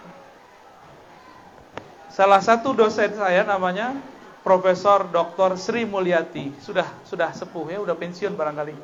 Salah 2.09 2.41
satu 2.43 2.75
dosen 2.75 3.15
saya 3.15 3.47
namanya 3.47 3.95
Profesor 4.43 5.07
Dr. 5.07 5.55
Sri 5.55 5.87
Mulyati. 5.87 6.51
Sudah 6.59 6.87
sudah 7.07 7.31
sepuh 7.31 7.69
ya, 7.71 7.79
udah 7.79 7.95
pensiun 7.95 8.35
barangkali. 8.35 8.75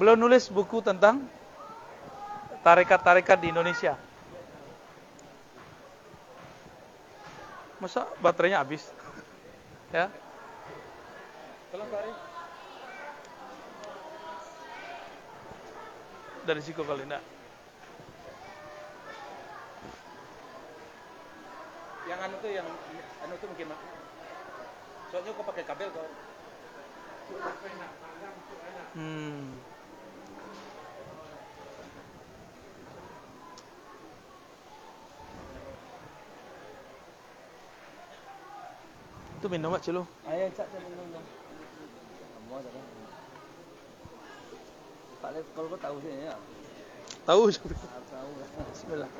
Beliau 0.00 0.16
nulis 0.16 0.48
buku 0.48 0.80
tentang 0.80 1.22
tarekat-tarekat 2.64 3.38
di 3.38 3.52
Indonesia. 3.52 4.00
Masa 7.78 8.08
baterainya 8.24 8.64
habis? 8.64 8.88
Ya. 9.92 10.08
Dari 16.44 16.60
siku 16.62 16.86
kali 16.86 17.02
enggak. 17.02 17.18
Yang 22.06 22.20
anu 22.20 22.34
tuh 22.38 22.50
yang 22.54 22.68
anu 23.26 23.34
tuh 23.42 23.48
mungkin 23.50 23.74
Soalnya 25.10 25.34
kok 25.34 25.46
pakai 25.50 25.64
kabel 25.66 25.88
kok. 25.90 26.06
Hmm. 28.94 29.58
Itu 39.42 39.46
minum 39.50 39.74
mak 39.74 39.82
celo. 39.82 40.06
Ayo 40.30 40.46
cak 40.54 40.70
cak 40.70 40.80
minum 40.86 41.43
semua. 42.62 42.84
Pak 45.24 45.30
Lep, 45.34 45.46
kalau 45.56 45.68
kau 45.72 45.80
tahu 45.80 45.96
sih 46.04 46.12
ya. 46.12 46.36
Tahu. 47.24 47.42
Tahu. 47.50 48.30
Bismillah. 48.70 49.10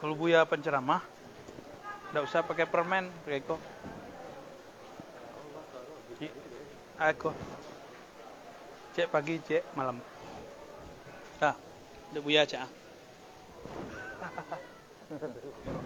Kalau 0.00 0.16
Buya 0.16 0.48
penceramah, 0.48 1.04
nggak 2.12 2.24
usah 2.24 2.40
pakai 2.40 2.64
permen, 2.64 3.12
pakai 3.24 3.44
kok. 3.44 3.60
Aku. 7.00 7.32
Cek 8.92 9.08
pagi, 9.08 9.40
cek 9.48 9.64
malam. 9.72 9.96
Ah, 11.40 11.56
udah 12.12 12.20
Buya 12.20 12.44
cek. 12.44 12.60
ah. 12.60 12.70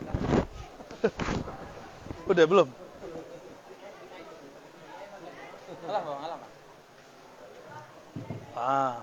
Udah 2.25 2.45
belum? 2.51 2.67
Alah, 5.87 6.03
Bang, 6.03 6.19
alah, 6.19 6.37
Bang. 6.43 6.53
Ah. 8.59 8.97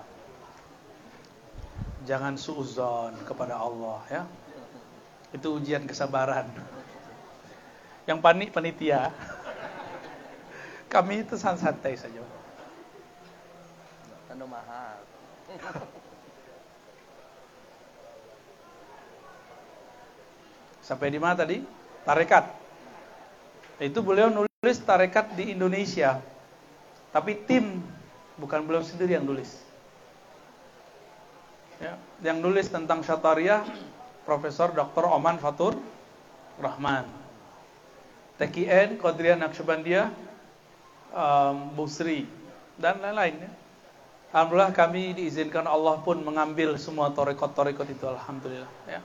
Jangan 2.04 2.34
suuzon 2.36 3.16
kepada 3.24 3.56
Allah 3.56 4.02
ya. 4.12 4.22
Itu 5.32 5.56
ujian 5.56 5.88
kesabaran. 5.88 6.50
Yang 8.04 8.18
panik 8.20 8.50
panitia. 8.52 9.14
Kami 10.92 11.24
itu 11.24 11.40
santai 11.40 11.96
saja. 11.96 12.20
Anu 14.28 14.44
mahal. 14.44 15.00
Sampai 20.84 21.08
di 21.08 21.16
mana 21.16 21.32
tadi? 21.32 21.64
Tarekat. 22.04 22.44
Itu 23.80 24.04
beliau 24.04 24.28
nulis 24.28 24.78
tarekat 24.84 25.32
di 25.32 25.56
Indonesia. 25.56 26.20
Tapi 27.08 27.40
tim, 27.48 27.80
bukan 28.36 28.60
beliau 28.60 28.84
sendiri 28.84 29.16
yang 29.16 29.24
nulis. 29.24 29.64
Ya, 31.80 31.96
yang 32.20 32.44
nulis 32.44 32.68
tentang 32.68 33.00
Syatariah, 33.00 33.64
Profesor 34.28 34.76
Dr. 34.76 35.08
Oman 35.08 35.40
Fatur 35.40 35.80
Rahman. 36.60 37.08
TKN, 38.36 39.00
Qadriyah 39.00 39.38
Naqsyabandiyah, 39.38 40.31
um, 41.12 41.72
Busri, 41.76 42.26
dan 42.80 42.98
lain-lain. 42.98 43.48
Ya. 43.48 43.50
Alhamdulillah 44.32 44.72
kami 44.72 45.12
diizinkan 45.12 45.68
Allah 45.68 46.00
pun 46.00 46.16
mengambil 46.24 46.80
semua 46.80 47.12
torekot-torekot 47.12 47.84
itu. 47.92 48.04
Alhamdulillah. 48.08 48.70
Ya. 48.88 49.04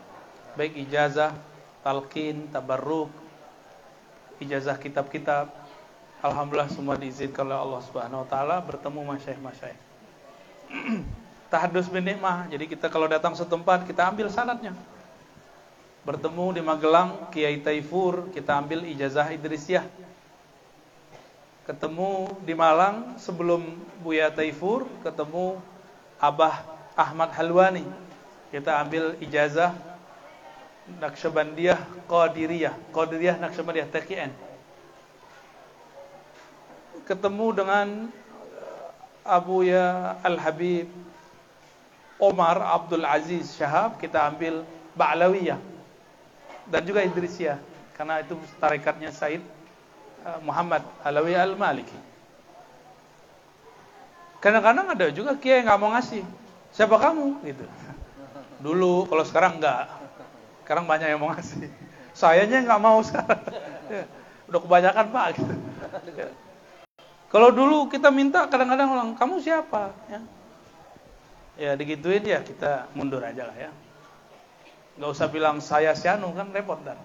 Baik 0.56 0.74
ijazah, 0.88 1.36
talqin, 1.84 2.48
tabarruk, 2.50 3.12
ijazah 4.40 4.80
kitab-kitab. 4.80 5.52
Alhamdulillah 6.24 6.72
semua 6.74 6.98
diizinkan 6.98 7.46
oleh 7.46 7.60
Allah 7.60 7.82
Subhanahu 7.86 8.26
wa 8.26 8.28
taala 8.28 8.58
bertemu 8.64 9.00
masyayikh-masyayikh. 9.06 9.82
Tahadus 11.54 11.88
bin 11.88 12.04
nikmah. 12.04 12.50
Jadi 12.50 12.66
kita 12.66 12.90
kalau 12.90 13.06
datang 13.06 13.38
setempat 13.38 13.86
kita 13.86 14.10
ambil 14.10 14.28
sanatnya. 14.32 14.74
Bertemu 16.08 16.56
di 16.56 16.62
Magelang 16.64 17.28
Kiai 17.36 17.60
Taifur, 17.60 18.32
kita 18.32 18.56
ambil 18.56 18.88
ijazah 18.88 19.28
Idrisiyah. 19.28 19.84
Ketemu 21.68 22.32
di 22.48 22.56
Malang 22.56 23.20
sebelum 23.20 23.60
Buya 24.00 24.32
Taifur, 24.32 24.88
ketemu 25.04 25.60
Abah 26.16 26.64
Ahmad 26.96 27.36
Halwani. 27.36 27.84
Kita 28.48 28.80
ambil 28.80 29.20
ijazah 29.20 29.76
Naqsyabandiyah 31.04 32.08
Qadiriyah, 32.08 32.72
Qadiriyah 32.96 33.36
Naqsyabandiyah 33.44 33.88
TKN. 33.92 34.32
Ketemu 37.04 37.48
dengan 37.52 37.88
Abu 39.28 39.68
Ya 39.68 40.16
Al-Habib 40.24 40.88
Omar 42.16 42.64
Abdul 42.64 43.04
Aziz 43.04 43.60
Syahab, 43.60 44.00
kita 44.00 44.24
ambil 44.24 44.64
Ba'lawiyah 44.96 45.60
dan 46.68 46.82
juga 46.88 47.04
Idrisiyah 47.04 47.60
karena 47.96 48.24
itu 48.24 48.40
tarekatnya 48.60 49.12
Said 49.12 49.40
uh, 49.40 49.57
Muhammad 50.44 50.84
Alawi 51.04 51.34
Al-Maliki. 51.34 52.00
Kadang-kadang 54.38 54.94
ada 54.94 55.06
juga 55.10 55.34
kiai 55.34 55.66
nggak 55.66 55.80
mau 55.80 55.92
ngasih. 55.96 56.22
Siapa 56.76 57.00
kamu? 57.00 57.42
Gitu. 57.42 57.66
Dulu, 58.66 59.10
kalau 59.10 59.24
sekarang 59.26 59.58
enggak. 59.58 59.90
Sekarang 60.62 60.86
banyak 60.86 61.08
yang 61.10 61.22
mau 61.24 61.32
ngasih. 61.34 61.72
Sayanya 62.14 62.66
nggak 62.66 62.82
mau 62.82 63.00
sekarang. 63.02 63.42
Udah 64.52 64.60
kebanyakan 64.64 65.06
pak. 65.12 65.28
Gitu. 65.36 65.54
Kalau 67.28 67.52
dulu 67.52 67.92
kita 67.92 68.08
minta 68.08 68.48
kadang-kadang 68.48 68.88
orang, 68.88 69.10
kamu 69.20 69.44
siapa? 69.44 69.92
Ya. 70.08 70.20
ya 71.60 71.72
digituin 71.76 72.24
ya 72.24 72.40
kita 72.40 72.88
mundur 72.96 73.20
aja 73.20 73.52
lah 73.52 73.58
ya. 73.60 73.72
Nggak 74.96 75.12
usah 75.12 75.28
bilang 75.28 75.60
saya 75.60 75.92
Sianu 75.92 76.32
kan 76.32 76.48
repot 76.56 76.80
dan. 76.88 76.96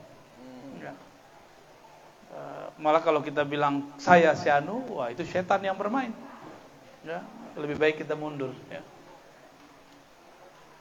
Uh, 2.32 2.72
malah 2.80 3.04
kalau 3.04 3.20
kita 3.20 3.44
bilang 3.44 3.92
saya 4.00 4.32
Sianu, 4.32 4.88
wah 4.96 5.12
itu 5.12 5.20
setan 5.28 5.60
yang 5.60 5.76
bermain. 5.76 6.16
Ya, 7.04 7.20
lebih 7.60 7.76
baik 7.76 8.00
kita 8.00 8.16
mundur. 8.16 8.56
Ya. 8.72 8.80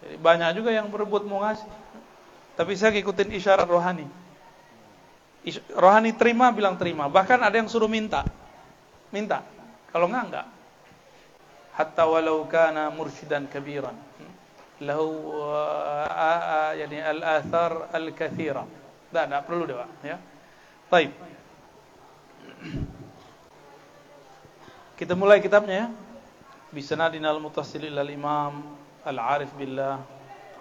Jadi 0.02 0.16
banyak 0.16 0.50
juga 0.56 0.72
yang 0.72 0.88
berebut 0.88 1.28
mau 1.28 1.44
ngasih. 1.44 1.68
Tapi 2.56 2.72
saya 2.80 2.96
ikutin 2.96 3.36
isyarat 3.36 3.68
rohani. 3.68 4.08
Is 5.44 5.60
rohani 5.74 6.14
terima, 6.16 6.54
bilang 6.56 6.78
terima. 6.78 7.12
Bahkan 7.12 7.42
ada 7.42 7.58
yang 7.58 7.68
suruh 7.68 7.90
minta. 7.90 8.24
Minta. 9.12 9.44
Kalau 9.92 10.08
enggak, 10.08 10.26
enggak. 10.32 10.48
Hatta 11.76 12.04
walau 12.08 12.48
kana 12.48 12.88
mursyidan 12.94 13.50
kabiran. 13.52 13.98
Lahu 14.82 15.36
uh, 15.36 16.72
yani 16.80 17.02
al-athar 17.02 17.92
al-kathira. 17.92 18.64
Enggak 19.12 19.44
perlu 19.44 19.68
deh, 19.68 19.76
Pak. 19.76 19.90
Ya. 20.06 20.18
Baik. 20.88 21.12
Kita 24.98 25.14
mulai 25.18 25.42
kitabnya 25.42 25.76
ya. 25.86 25.88
Bisanadin 26.72 27.26
al-mutasil 27.26 27.84
ila 27.84 28.06
imam 28.06 28.64
al-arif 29.04 29.52
billah 29.58 30.00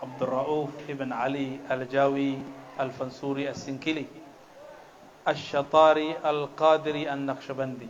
Abdul 0.03 0.29
Rauf 0.29 0.73
ibn 0.89 1.13
Ali 1.13 1.61
al-Jawi 1.69 2.41
al-Fansuri 2.81 3.47
al-Sinkili 3.47 4.09
al-Shatari 5.27 6.17
al-Qadiri 6.19 7.07
al-Naqshbandi. 7.07 7.89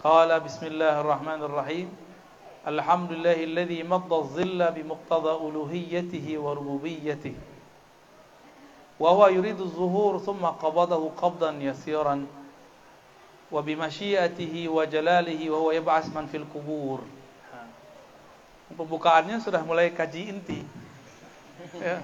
Qala 0.00 0.40
bismillahirrahmanirrahim. 0.40 2.10
الحمد 2.60 3.12
لله 3.12 3.44
الذي 3.56 3.88
مد 3.88 4.12
الظل 4.12 4.60
بمقتضى 4.60 5.32
ألوهيته 5.48 6.26
وربوبيته 6.38 7.34
وهو 9.00 9.26
يريد 9.26 9.60
الظهور 9.60 10.18
ثم 10.18 10.44
قبضه 10.44 11.10
قبضا 11.16 11.50
يسيرا 11.56 12.26
wa 13.50 13.60
bi 13.60 13.74
masyiatihi 13.74 14.70
wa 14.70 14.86
jalalihi 14.86 15.50
wa 15.50 15.58
huwa 15.58 15.72
yab'as 15.74 16.06
man 16.14 16.30
fil 16.30 16.46
kubur 16.46 17.02
Pembukaannya 18.70 19.42
sudah 19.42 19.66
mulai 19.66 19.90
kaji 19.90 20.30
inti. 20.30 20.62
Ya. 21.82 21.98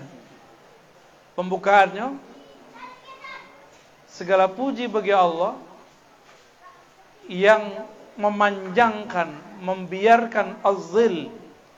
Pembukaannya 1.39 2.19
segala 4.11 4.51
puji 4.51 4.91
bagi 4.91 5.15
Allah 5.15 5.55
yang 7.31 7.87
memanjangkan, 8.19 9.61
membiarkan 9.63 10.59
azil 10.67 11.31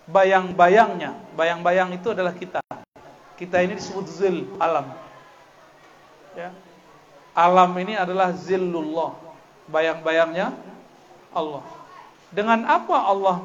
bayang-bayangnya. 0.08 1.18
Bayang-bayang 1.36 1.92
itu 1.92 2.14
adalah 2.14 2.32
kita. 2.32 2.64
Kita 3.36 3.60
ini 3.60 3.76
disebut 3.76 4.06
zil 4.08 4.48
alam. 4.56 4.88
Ya. 6.32 6.50
Alam 7.36 7.70
ini 7.76 7.94
adalah 7.94 8.32
zillullah 8.34 9.27
bayang-bayangnya 9.68 10.52
Allah. 11.32 11.64
Dengan 12.28 12.64
apa 12.68 12.96
Allah 13.08 13.38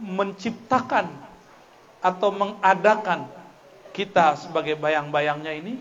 menciptakan 0.00 1.08
atau 2.04 2.28
mengadakan 2.34 3.24
kita 3.96 4.36
sebagai 4.36 4.76
bayang-bayangnya 4.76 5.52
ini? 5.56 5.74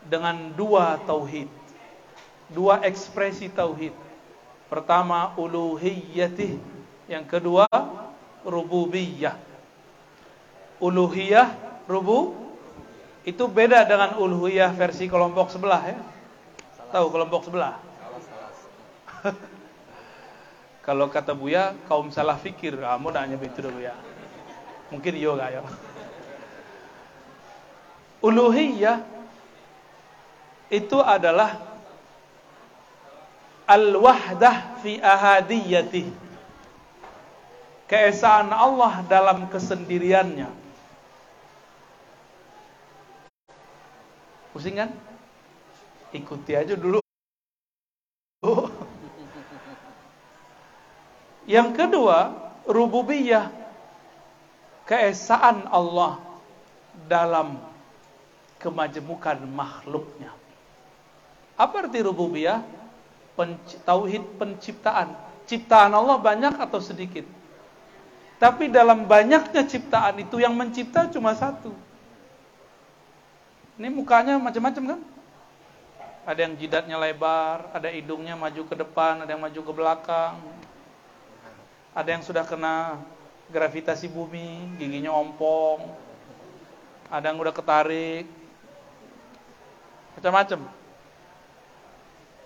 Dengan 0.00 0.52
dua 0.56 0.96
tauhid. 1.04 1.48
Dua 2.48 2.80
ekspresi 2.80 3.52
tauhid. 3.52 3.92
Pertama 4.70 5.34
uluhiyatih, 5.36 6.56
yang 7.10 7.26
kedua 7.26 7.66
rububiyah. 8.46 9.36
Uluhiyah, 10.80 11.52
rubu 11.84 12.32
itu 13.28 13.44
beda 13.44 13.84
dengan 13.84 14.16
uluhiyah 14.16 14.72
versi 14.72 15.04
kelompok 15.04 15.52
sebelah 15.52 15.82
ya. 15.84 15.98
Tahu 16.90 17.06
kelompok 17.12 17.44
sebelah? 17.44 17.89
Kalau 20.80 21.12
kata 21.12 21.36
Buya, 21.36 21.76
kaum 21.86 22.08
salah 22.08 22.40
fikir. 22.40 22.80
Kamu 22.80 23.12
nanya 23.12 23.36
begitu 23.36 23.68
ya. 23.80 23.92
Mungkin 24.88 25.12
iya 25.14 25.30
gak 25.36 25.50
ya. 25.54 25.62
Uluhiyah 28.20 28.98
itu 30.72 30.98
adalah 31.00 31.56
al-wahdah 33.68 34.80
fi 34.80 34.98
ahadiyatih. 34.98 36.08
Keesaan 37.90 38.54
Allah 38.54 39.02
dalam 39.06 39.50
kesendiriannya. 39.50 40.46
Pusing 44.54 44.78
kan? 44.78 44.90
Ikuti 46.14 46.54
aja 46.54 46.74
dulu. 46.74 47.02
Yang 51.50 51.82
kedua, 51.82 52.30
rububiyah 52.62 53.50
keesaan 54.86 55.66
Allah 55.66 56.22
dalam 57.10 57.58
kemajemukan 58.62 59.42
makhluknya. 59.50 60.30
Apa 61.58 61.90
arti 61.90 62.06
rububiyah? 62.06 62.62
Penci 63.34 63.82
tauhid 63.82 64.38
penciptaan. 64.38 65.10
Ciptaan 65.50 65.90
Allah 65.90 66.22
banyak 66.22 66.54
atau 66.54 66.78
sedikit? 66.78 67.26
Tapi 68.38 68.70
dalam 68.70 69.10
banyaknya 69.10 69.66
ciptaan 69.66 70.22
itu 70.22 70.38
yang 70.38 70.54
mencipta 70.54 71.10
cuma 71.10 71.34
satu. 71.34 71.74
Ini 73.74 73.90
mukanya 73.90 74.38
macam-macam 74.38 74.96
kan? 74.96 75.00
Ada 76.30 76.46
yang 76.46 76.54
jidatnya 76.54 76.94
lebar, 76.94 77.74
ada 77.74 77.90
hidungnya 77.90 78.38
maju 78.38 78.62
ke 78.70 78.74
depan, 78.78 79.26
ada 79.26 79.34
yang 79.34 79.42
maju 79.42 79.60
ke 79.60 79.72
belakang. 79.74 80.38
Ada 81.90 82.14
yang 82.14 82.22
sudah 82.22 82.46
kena 82.46 83.02
gravitasi 83.50 84.06
bumi, 84.06 84.78
giginya 84.78 85.10
ompong. 85.10 85.90
Ada 87.10 87.34
yang 87.34 87.38
udah 87.42 87.54
ketarik. 87.54 88.30
Macam-macam. 90.14 90.70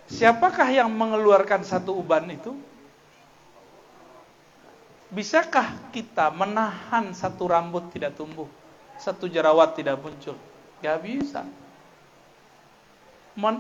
Siapakah 0.09 0.69
yang 0.73 0.89
mengeluarkan 0.89 1.65
satu 1.65 1.97
uban 1.97 2.29
itu? 2.33 2.57
Bisakah 5.13 5.93
kita 5.93 6.33
menahan 6.33 7.15
satu 7.15 7.47
rambut 7.47 7.87
tidak 7.95 8.19
tumbuh, 8.19 8.49
satu 8.99 9.31
jerawat 9.31 9.77
tidak 9.77 10.01
muncul? 10.01 10.35
Gak 10.81 10.99
bisa. 11.05 11.45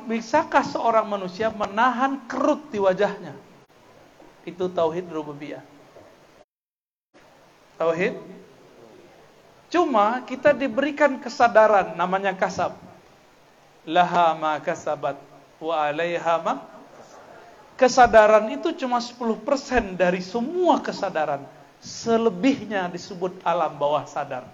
Bisakah 0.08 0.64
seorang 0.64 1.06
manusia 1.06 1.52
menahan 1.52 2.24
kerut 2.26 2.72
di 2.72 2.80
wajahnya? 2.80 3.36
Itu 4.44 4.68
tauhid 4.68 5.08
rububiyah. 5.08 5.73
Tauhid. 7.80 8.14
Cuma 9.72 10.22
kita 10.22 10.54
diberikan 10.54 11.18
kesadaran 11.18 11.98
namanya 11.98 12.30
kasab. 12.34 12.78
Laha 13.84 14.32
ma 14.38 14.56
kasabat 14.62 15.18
wa 15.58 15.74
alaiha 15.74 16.36
ma 16.40 16.54
Kesadaran 17.74 18.46
itu 18.54 18.70
cuma 18.78 19.02
10% 19.02 19.98
dari 19.98 20.22
semua 20.22 20.78
kesadaran. 20.78 21.42
Selebihnya 21.82 22.86
disebut 22.86 23.42
alam 23.42 23.74
bawah 23.74 24.06
sadar. 24.06 24.46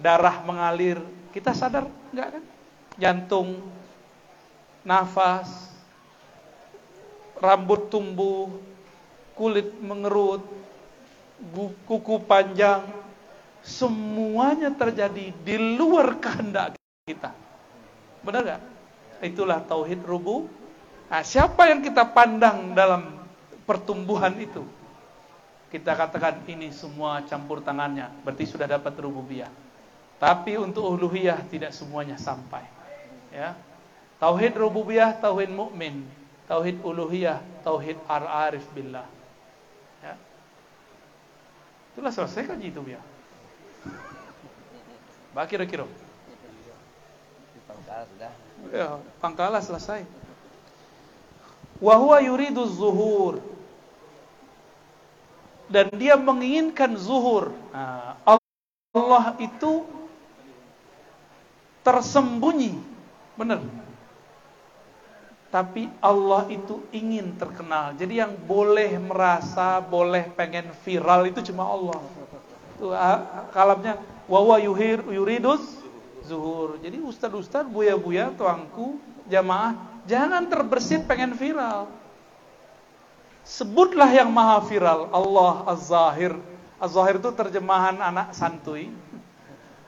Darah 0.00 0.40
mengalir, 0.40 1.04
kita 1.36 1.52
sadar 1.52 1.84
enggak 2.16 2.40
kan? 2.40 2.44
Jantung, 2.96 3.60
nafas, 4.88 5.68
rambut 7.36 7.92
tumbuh, 7.92 8.48
kulit 9.36 9.68
mengerut, 9.84 10.40
kuku 11.84 12.16
panjang, 12.24 12.84
semuanya 13.60 14.72
terjadi 14.72 15.32
di 15.32 15.56
luar 15.76 16.16
kehendak 16.20 16.76
kita. 17.04 17.32
Benar 18.24 18.42
gak? 18.44 18.62
Itulah 19.24 19.64
tauhid 19.64 20.04
rubu 20.04 20.48
Nah, 21.14 21.22
siapa 21.22 21.68
yang 21.68 21.84
kita 21.84 22.10
pandang 22.10 22.72
dalam 22.72 23.22
pertumbuhan 23.68 24.34
itu? 24.40 24.64
Kita 25.68 25.94
katakan 25.94 26.42
ini 26.50 26.70
semua 26.70 27.22
campur 27.26 27.62
tangannya, 27.62 28.08
berarti 28.26 28.46
sudah 28.46 28.66
dapat 28.66 28.94
rububiyah. 28.98 29.50
Tapi 30.18 30.58
untuk 30.58 30.86
uluhiyah 30.86 31.38
tidak 31.50 31.70
semuanya 31.70 32.18
sampai. 32.18 32.66
Ya. 33.34 33.58
Tauhid 34.22 34.58
rububiyah, 34.58 35.18
tauhid 35.18 35.54
mukmin, 35.54 36.06
tauhid 36.46 36.78
uluhiyah, 36.80 37.42
tauhid 37.66 37.98
ar-arif 38.06 38.66
billah. 38.74 39.06
Itulah 41.94 42.12
selesai 42.12 42.42
kan 42.50 42.58
itu 42.58 42.82
ya. 42.90 43.00
Kira-kira. 45.46 45.86
Pangkalas 47.64 48.06
sudah. 48.10 48.32
Ya, 48.70 48.88
pangkalas 49.18 49.64
selesai 49.66 50.02
wa 51.84 52.16
yuridu 52.22 52.64
zuhur 52.70 53.42
dan 55.68 55.90
dia 55.96 56.14
menginginkan 56.14 56.94
zuhur. 56.94 57.50
Nah, 57.72 58.20
Allah 58.94 59.24
itu 59.40 59.84
tersembunyi, 61.82 62.78
benar. 63.34 63.60
Tapi 65.54 65.86
Allah 66.02 66.50
itu 66.50 66.82
ingin 66.90 67.38
terkenal. 67.38 67.94
Jadi 67.94 68.18
yang 68.18 68.34
boleh 68.34 68.98
merasa, 68.98 69.78
boleh 69.78 70.26
pengen 70.34 70.74
viral 70.82 71.30
itu 71.30 71.38
cuma 71.54 71.62
Allah. 71.70 72.02
Itu 72.74 72.90
ah, 72.90 73.46
kalamnya 73.54 74.02
wawa 74.26 74.58
yuhir 74.58 74.98
yuridus 75.06 75.62
zuhur. 76.26 76.74
Jadi 76.82 76.98
ustad-ustad, 76.98 77.70
buya-buya, 77.70 78.34
tuangku, 78.34 78.98
jamaah 79.30 79.94
Jangan 80.04 80.44
terbersit 80.52 81.08
pengen 81.08 81.32
viral. 81.32 81.88
Sebutlah 83.44 84.08
yang 84.12 84.28
maha 84.28 84.60
viral, 84.64 85.08
Allah 85.12 85.64
Az-Zahir. 85.68 86.36
Az-Zahir 86.76 87.16
itu 87.20 87.30
terjemahan 87.32 87.96
anak 88.00 88.36
santuy, 88.36 88.92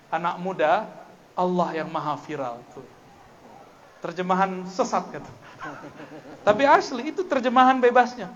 anak 0.08 0.40
muda, 0.40 0.88
Allah 1.36 1.68
yang 1.76 1.88
maha 1.92 2.16
viral. 2.24 2.60
Terjemahan 4.00 4.64
sesat 4.68 5.04
gitu. 5.12 5.32
Tapi 6.46 6.62
asli 6.66 7.10
itu 7.10 7.26
terjemahan 7.26 7.78
bebasnya. 7.80 8.30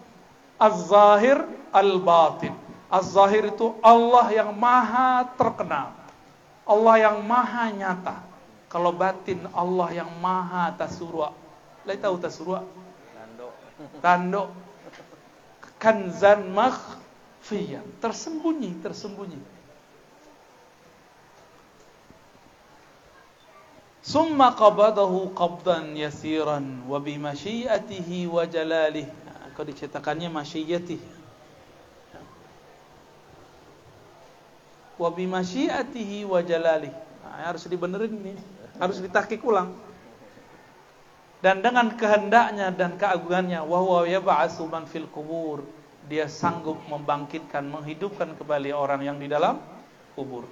Az-Zahir 0.61 1.45
Al-Batin. 1.71 2.53
Az-Zahir 2.91 3.55
itu 3.55 3.79
Allah 3.81 4.27
yang 4.35 4.51
maha 4.53 5.25
terkenal. 5.39 5.95
Allah 6.67 6.95
yang 6.99 7.17
maha 7.23 7.71
nyata. 7.71 8.17
Kalau 8.71 8.95
batin 8.95 9.51
Allah 9.51 9.91
yang 9.91 10.11
maha 10.23 10.71
tasurwa. 10.79 11.35
Lai 11.83 11.99
tahu 11.99 12.23
tasru'a? 12.23 12.63
Tanduk. 13.19 13.53
Tanduk. 13.99 14.49
Kanzan 15.81 16.55
makhfiyan. 16.55 17.83
Tersembunyi, 17.99 18.79
tersembunyi. 18.79 19.60
Summa 24.01 24.57
qabadahu 24.57 25.37
qabdan 25.37 25.93
yasiran 25.93 26.89
wa 26.89 26.97
bi 27.01 27.21
masyiatihi 27.21 28.25
wa 28.27 28.49
jalalih. 28.49 29.05
Nah, 29.05 29.53
kalau 29.53 29.73
masyiatihi. 30.33 31.09
Wa 34.97 35.09
bi 35.13 35.25
masyiatihi 35.29 36.25
wa 36.25 36.41
jalalih. 36.41 36.93
Nah, 37.25 37.53
harus 37.53 37.69
dibenerin 37.69 38.13
ini. 38.17 38.35
Harus 38.81 39.05
ditahqiq 39.05 39.45
ulang 39.45 39.91
dan 41.41 41.65
dengan 41.65 41.97
kehendaknya 41.97 42.69
dan 42.73 43.01
keagungannya 43.01 43.65
wahwa 43.65 44.05
yab'atsu 44.05 44.69
man 44.69 44.85
fil 44.85 45.09
kubur 45.09 45.65
dia 46.05 46.29
sanggup 46.29 46.77
membangkitkan 46.89 47.65
menghidupkan 47.65 48.37
kembali 48.37 48.77
orang 48.77 49.01
yang 49.01 49.17
di 49.17 49.29
dalam 49.29 49.57
kubur 50.13 50.45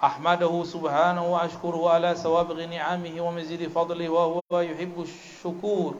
ahmadahu 0.00 0.64
subhanahu 0.64 1.32
wa 1.32 1.42
ashkuruhu 1.44 1.88
ala 1.92 2.16
sawabighi 2.16 2.66
ni'amihi 2.66 3.20
wa 3.20 3.32
mazidi 3.32 3.68
fadlihi 3.68 4.08
wa 4.08 4.24
huwa 4.40 4.60
yuhibbu 4.64 5.06
syukur 5.42 5.94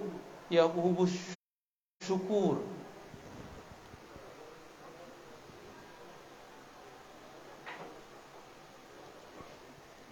yuhibbu 0.50 1.04
syukur 2.06 2.56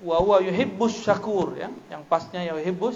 wa 0.04 0.16
huwa 0.16 0.40
yuhibbu 0.40 0.88
syakur 0.88 1.58
ya 1.58 1.68
yang 1.90 2.04
pasnya 2.06 2.44
yuhibbu 2.46 2.92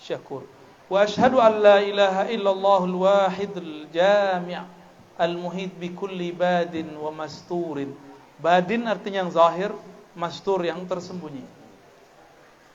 syakur 0.00 0.42
وأشهد 0.90 1.38
أن 1.38 1.52
لا 1.62 1.78
إله 1.78 2.34
إلا 2.34 2.50
الله 2.50 2.80
الواحد 2.84 3.52
الجامع 3.56 4.58
المحيط 5.22 5.70
بكل 5.80 6.20
باد 6.34 6.74
ومستور 6.98 7.76
badin 8.42 8.90
artinya 8.90 9.22
yang 9.22 9.30
zahir 9.30 9.70
mastur 10.15 10.63
yang 10.65 10.81
tersembunyi 10.87 11.43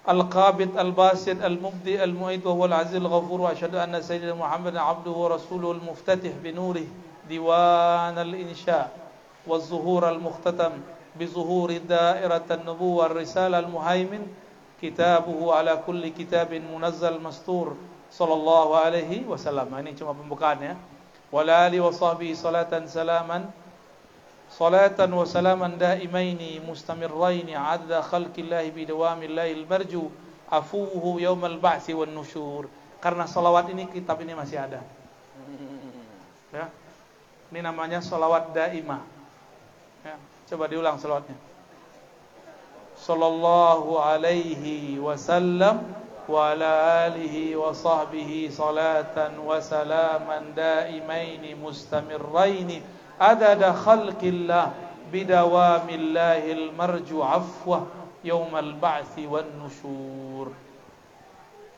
Al-Qabid 0.07 0.77
Al-Basid 0.81 1.45
Al-Mubdi 1.45 2.01
Al-Mu'id 2.01 2.41
wa 2.41 2.53
huwa 2.57 2.67
Al-Aziz 2.73 2.97
Al-Ghafur 2.97 3.45
wa 3.45 3.53
asyhadu 3.53 3.77
anna 3.77 4.01
sayyidina 4.01 4.33
Muhammadan 4.33 4.81
abduhu 4.81 5.29
wa 5.29 5.37
rasuluhu 5.37 5.77
al-muftatih 5.77 6.33
bi 6.41 6.53
nurih 6.57 6.89
diwan 7.29 8.17
al-insya 8.17 8.89
wa 9.45 9.61
zuhur 9.61 10.09
al-mukhtatam 10.09 10.81
bi 11.17 11.29
zuhuri 11.29 11.85
dairat 11.85 12.49
an-nubuwah 12.49 13.13
ar-risalah 13.13 13.61
al-muhaimin 13.61 14.25
kitabuhu 14.81 15.53
ala 15.53 15.77
kulli 15.85 16.17
kitabin 16.17 16.65
munazzal 16.65 17.21
mastur 17.21 17.77
sallallahu 18.09 18.75
alaihi 18.81 19.29
wasallam. 19.29 19.69
Ini 19.71 19.95
cuma 19.95 20.17
pembukaan 20.17 20.59
ya. 20.65 20.75
Wala 21.31 21.69
ali 21.71 21.79
wa 21.79 21.95
sahbihi 21.95 22.35
salatan 22.35 22.91
salaman 22.91 23.47
salatan 24.61 25.09
wa 25.17 25.25
salaman 25.25 25.81
daimaini 25.81 26.61
mustamirraini 26.61 27.57
adda 27.57 28.05
khalqillahi 28.05 28.69
bi 28.77 28.85
dawamillahi 28.85 29.57
al-marju 29.57 30.13
afuhu 30.53 31.17
yaumal 31.17 31.57
ba'si 31.57 31.97
wan 31.97 32.13
nusyur. 32.13 32.69
Karena 33.01 33.25
salawat 33.25 33.73
ini 33.73 33.89
kitab 33.89 34.21
ini 34.21 34.37
masih 34.37 34.61
ada. 34.61 34.85
Ya. 36.51 36.67
Ini 37.55 37.63
namanya 37.63 38.03
salawat 38.03 38.51
daimah. 38.51 39.07
Ya. 40.03 40.19
Coba 40.51 40.67
diulang 40.67 40.99
salawatnya. 40.99 41.39
Sallallahu 42.99 43.95
alaihi 44.03 44.99
wasallam 44.99 45.87
wa 46.27 46.51
ala 46.51 47.07
alihi 47.07 47.55
wa 47.55 47.71
sahbihi 47.71 48.51
salatan 48.51 49.39
wa 49.47 49.63
salaman 49.63 50.51
daimaini 50.59 51.55
mustamirraini 51.55 52.83
adada 53.21 53.77
khalqillah 53.77 54.73
bidawamillahil 55.13 56.73
marju 56.73 57.21
afwah 57.21 57.85
yaumal 58.25 58.73
ba'thi 58.81 59.29
wan 59.29 59.45
nusyur. 59.61 60.57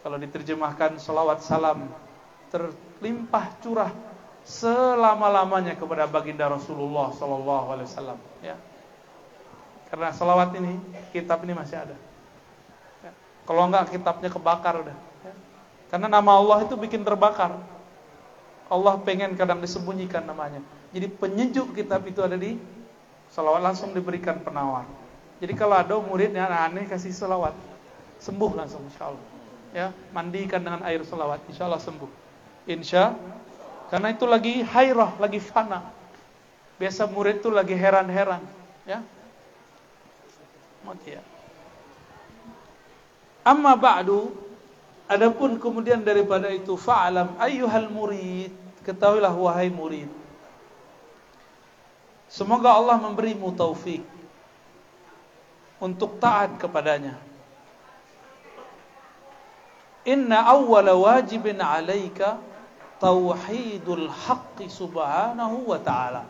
Kalau 0.03 0.17
diterjemahkan 0.19 1.03
salawat 1.03 1.43
salam 1.43 1.91
terlimpah 2.55 3.47
curah 3.59 3.91
selama-lamanya 4.43 5.79
kepada 5.79 6.07
baginda 6.11 6.51
Rasulullah 6.51 7.15
sallallahu 7.15 7.67
alaihi 7.75 7.89
wasallam 7.91 8.19
ya. 8.43 8.59
Karena 9.91 10.11
salawat 10.11 10.51
ini 10.59 10.79
kitab 11.15 11.43
ini 11.47 11.55
masih 11.55 11.79
ada. 11.79 11.97
Ya. 13.07 13.13
Kalau 13.47 13.63
enggak 13.71 13.95
kitabnya 13.95 14.31
kebakar 14.31 14.83
udah 14.83 14.97
ya. 15.23 15.35
Karena 15.91 16.09
nama 16.11 16.31
Allah 16.35 16.67
itu 16.67 16.75
bikin 16.75 17.07
terbakar. 17.07 17.55
Allah 18.73 18.97
pengen 19.05 19.37
kadang 19.37 19.61
disembunyikan 19.61 20.25
namanya. 20.25 20.65
Jadi 20.97 21.13
penyejuk 21.13 21.77
kitab 21.77 22.09
itu 22.09 22.25
ada 22.25 22.41
di 22.41 22.57
salawat 23.29 23.61
langsung 23.61 23.93
diberikan 23.93 24.41
penawar. 24.41 24.89
Jadi 25.45 25.53
kalau 25.53 25.77
ada 25.77 26.01
muridnya 26.01 26.49
aneh 26.49 26.89
kasih 26.89 27.13
selawat, 27.13 27.53
sembuh 28.23 28.53
langsung 28.57 28.81
insya 28.89 29.13
Allah. 29.13 29.27
Ya, 29.73 29.89
mandikan 30.13 30.61
dengan 30.65 30.81
air 30.85 31.05
selawat, 31.05 31.45
insya 31.49 31.69
Allah 31.69 31.81
sembuh. 31.81 32.09
Insya, 32.69 33.17
karena 33.93 34.15
itu 34.15 34.25
lagi 34.25 34.63
hairah, 34.63 35.17
lagi 35.21 35.41
fana. 35.43 35.85
Biasa 36.81 37.11
murid 37.11 37.45
itu 37.45 37.51
lagi 37.53 37.77
heran-heran, 37.77 38.41
ya. 38.87 39.03
Mati 40.87 41.19
ya. 41.19 41.23
Amma 43.43 43.75
ba'du, 43.75 44.31
adapun 45.11 45.59
kemudian 45.59 46.07
daripada 46.07 46.47
itu 46.55 46.79
fa'alam 46.79 47.35
ayyuhal 47.43 47.91
murid, 47.91 48.62
ketahuilah 48.83 49.33
wahai 49.35 49.71
murid. 49.71 50.11
Semoga 52.33 52.73
Allah 52.73 52.97
memberimu 52.97 53.53
taufik 53.53 54.01
untuk 55.83 56.17
taat 56.23 56.57
kepadanya. 56.57 57.19
Inna 60.09 60.49
awwala 60.49 60.97
wajibin 60.97 61.61
'alaika 61.61 62.41
tauhidul 62.99 64.09
haqqi 64.11 64.71
subhanahu 64.71 65.71
wa 65.71 65.79
ta'ala. 65.79 66.23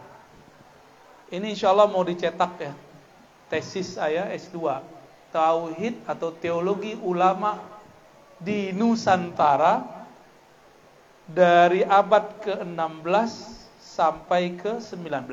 Ini 1.32 1.56
insyaallah 1.56 1.88
mau 1.88 2.04
dicetak 2.04 2.52
ya. 2.60 2.72
Tesis 3.48 3.96
saya 3.96 4.28
S2. 4.32 4.56
Tauhid 5.32 6.04
atau 6.04 6.28
teologi 6.36 6.92
ulama 7.00 7.56
di 8.36 8.72
Nusantara 8.76 10.01
dari 11.32 11.82
abad 11.82 12.40
ke-16 12.44 13.32
sampai 13.80 14.56
ke-19 14.60 15.28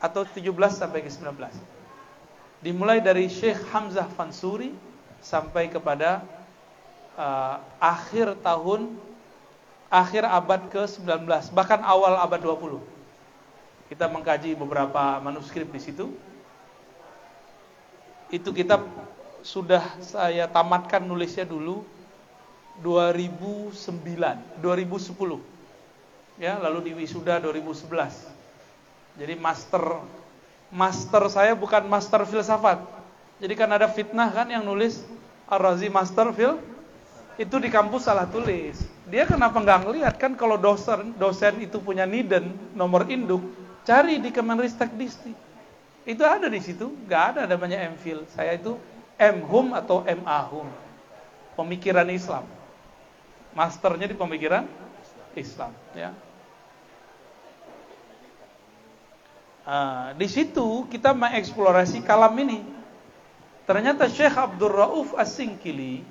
atau 0.00 0.22
17 0.24 0.48
sampai 0.72 1.00
ke-19 1.04 1.36
dimulai 2.60 3.00
dari 3.00 3.28
Syekh 3.28 3.60
Hamzah 3.72 4.08
Fansuri 4.16 4.72
sampai 5.20 5.68
kepada 5.68 6.24
uh, 7.16 7.60
akhir 7.80 8.40
tahun 8.40 8.96
akhir 9.92 10.24
abad 10.24 10.60
ke-19 10.72 11.24
bahkan 11.52 11.80
awal 11.84 12.16
abad 12.20 12.40
20 12.40 13.00
kita 13.90 14.06
mengkaji 14.06 14.54
beberapa 14.54 15.18
manuskrip 15.18 15.66
di 15.74 15.82
situ. 15.82 16.14
Itu 18.30 18.54
kitab 18.54 18.86
sudah 19.42 19.82
saya 19.98 20.46
tamatkan 20.46 21.02
nulisnya 21.02 21.42
dulu 21.42 21.82
2009 22.78 23.74
2010 24.62 26.38
ya 26.38 26.56
lalu 26.62 26.78
di 26.86 26.92
wisuda 26.94 27.42
2011 27.42 28.40
jadi 29.18 29.34
master 29.34 30.00
master 30.70 31.26
saya 31.26 31.52
bukan 31.58 31.82
master 31.90 32.22
filsafat. 32.24 32.78
Jadi 33.42 33.54
kan 33.58 33.68
ada 33.68 33.90
fitnah 33.90 34.30
kan 34.30 34.46
yang 34.46 34.62
nulis 34.62 35.02
Ar-Razi 35.50 35.90
master 35.90 36.30
fil 36.30 36.62
itu 37.40 37.56
di 37.58 37.68
kampus 37.72 38.06
salah 38.06 38.28
tulis. 38.28 38.78
Dia 39.10 39.26
kenapa 39.26 39.58
nggak 39.58 39.80
ngelihat 39.88 40.14
kan 40.20 40.38
kalau 40.38 40.54
dosen 40.54 41.16
dosen 41.18 41.58
itu 41.58 41.82
punya 41.82 42.06
niden 42.06 42.54
nomor 42.76 43.08
induk, 43.10 43.42
cari 43.82 44.22
di 44.22 44.30
Kemenristek 44.30 44.92
Dikti. 44.94 45.34
Itu 46.06 46.22
ada 46.22 46.46
di 46.46 46.60
situ, 46.62 46.92
nggak 47.08 47.22
ada 47.34 47.42
namanya 47.50 47.82
MPhil. 47.90 48.28
Saya 48.30 48.54
itu 48.54 48.78
M.Hum 49.20 49.76
atau 49.76 50.00
M.A.Hum. 50.06 50.68
Pemikiran 51.58 52.08
Islam. 52.08 52.46
Masternya 53.52 54.06
di 54.06 54.16
pemikiran 54.16 54.66
Islam, 55.34 55.74
ya. 55.94 56.14
Uh, 59.60 60.16
di 60.16 60.26
situ 60.26 60.86
kita 60.88 61.14
mengeksplorasi 61.14 62.02
kalam 62.02 62.32
ini. 62.40 62.62
Ternyata 63.68 64.10
Syekh 64.10 64.34
Abdul 64.34 64.72
Rauf 64.72 65.14
As-Singkili 65.14 66.02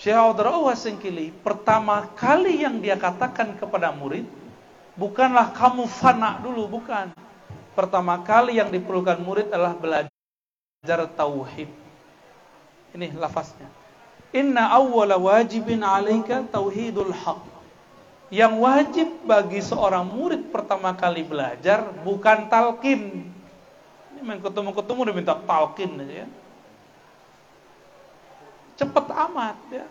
Syekh 0.00 0.16
Abdul 0.16 0.48
Rauf 0.48 0.72
As-Singkili 0.72 1.28
pertama 1.44 2.08
kali 2.16 2.64
yang 2.64 2.80
dia 2.80 2.96
katakan 2.96 3.52
kepada 3.60 3.92
murid 3.92 4.24
bukanlah 5.00 5.52
kamu 5.52 5.84
fana 5.88 6.40
dulu, 6.40 6.80
bukan. 6.80 7.12
Pertama 7.76 8.20
kali 8.24 8.56
yang 8.56 8.72
diperlukan 8.72 9.20
murid 9.20 9.52
adalah 9.52 9.76
belajar 9.76 11.00
tauhid. 11.16 11.68
Ini 12.96 13.12
lafaznya. 13.16 13.79
Inna 14.30 14.70
awwala 14.70 15.18
wajibin 15.18 15.82
'alaika 15.82 16.46
tauhidul 16.54 17.10
haq 17.10 17.42
yang 18.30 18.62
wajib 18.62 19.10
bagi 19.26 19.58
seorang 19.58 20.06
murid 20.06 20.54
pertama 20.54 20.94
kali 20.94 21.26
belajar 21.26 21.82
bukan 22.06 22.46
talqin. 22.46 23.26
Ini 24.14 24.20
main 24.22 24.38
ketemu-ketemu 24.38 24.98
udah 25.02 25.14
minta 25.18 25.34
talqin 25.34 25.98
aja 25.98 26.24
ya. 26.24 26.28
Cepet 28.78 29.06
amat 29.10 29.58
ya. 29.74 29.86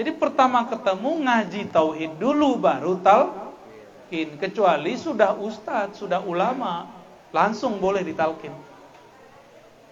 Jadi 0.00 0.10
pertama 0.16 0.64
ketemu 0.64 1.28
ngaji 1.28 1.68
tauhid 1.68 2.16
dulu 2.16 2.56
baru 2.56 2.96
talqin. 3.04 4.40
Kecuali 4.40 4.96
sudah 4.96 5.36
ustadz, 5.36 6.00
sudah 6.00 6.24
ulama, 6.24 6.88
langsung 7.36 7.76
boleh 7.76 8.00
ditalkin. 8.00 8.56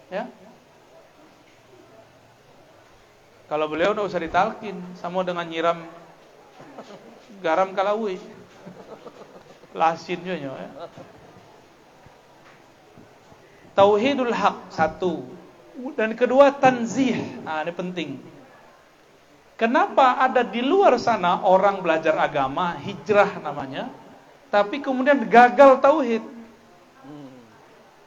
Ya. 0.08 0.24
Kalau 3.46 3.70
beliau 3.70 3.94
udah 3.94 4.04
usah 4.10 4.18
ditalkin, 4.18 4.74
sama 4.98 5.22
dengan 5.22 5.46
nyiram 5.46 5.86
garam 7.38 7.70
kalawi. 7.72 8.18
Lasin 9.76 10.18
juga 10.24 10.36
ya. 10.40 10.50
Tauhidul 13.76 14.32
haq 14.32 14.72
satu. 14.72 15.22
Dan 15.94 16.16
kedua 16.16 16.48
tanzih. 16.50 17.44
Nah, 17.44 17.60
ini 17.62 17.72
penting. 17.76 18.10
Kenapa 19.56 20.20
ada 20.20 20.44
di 20.44 20.60
luar 20.60 21.00
sana 21.00 21.40
orang 21.44 21.80
belajar 21.80 22.12
agama, 22.20 22.76
hijrah 22.76 23.40
namanya, 23.40 23.88
tapi 24.52 24.84
kemudian 24.84 25.24
gagal 25.28 25.80
tauhid? 25.80 26.24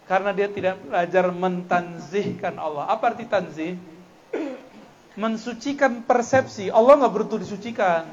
Karena 0.06 0.34
dia 0.34 0.50
tidak 0.50 0.82
belajar 0.82 1.30
mentanzihkan 1.30 2.58
Allah. 2.58 2.90
Apa 2.90 3.14
arti 3.14 3.26
tanzih? 3.30 3.78
Mensucikan 5.20 6.08
persepsi. 6.08 6.72
Allah 6.72 6.96
nggak 6.96 7.12
butuh 7.12 7.44
disucikan 7.44 8.08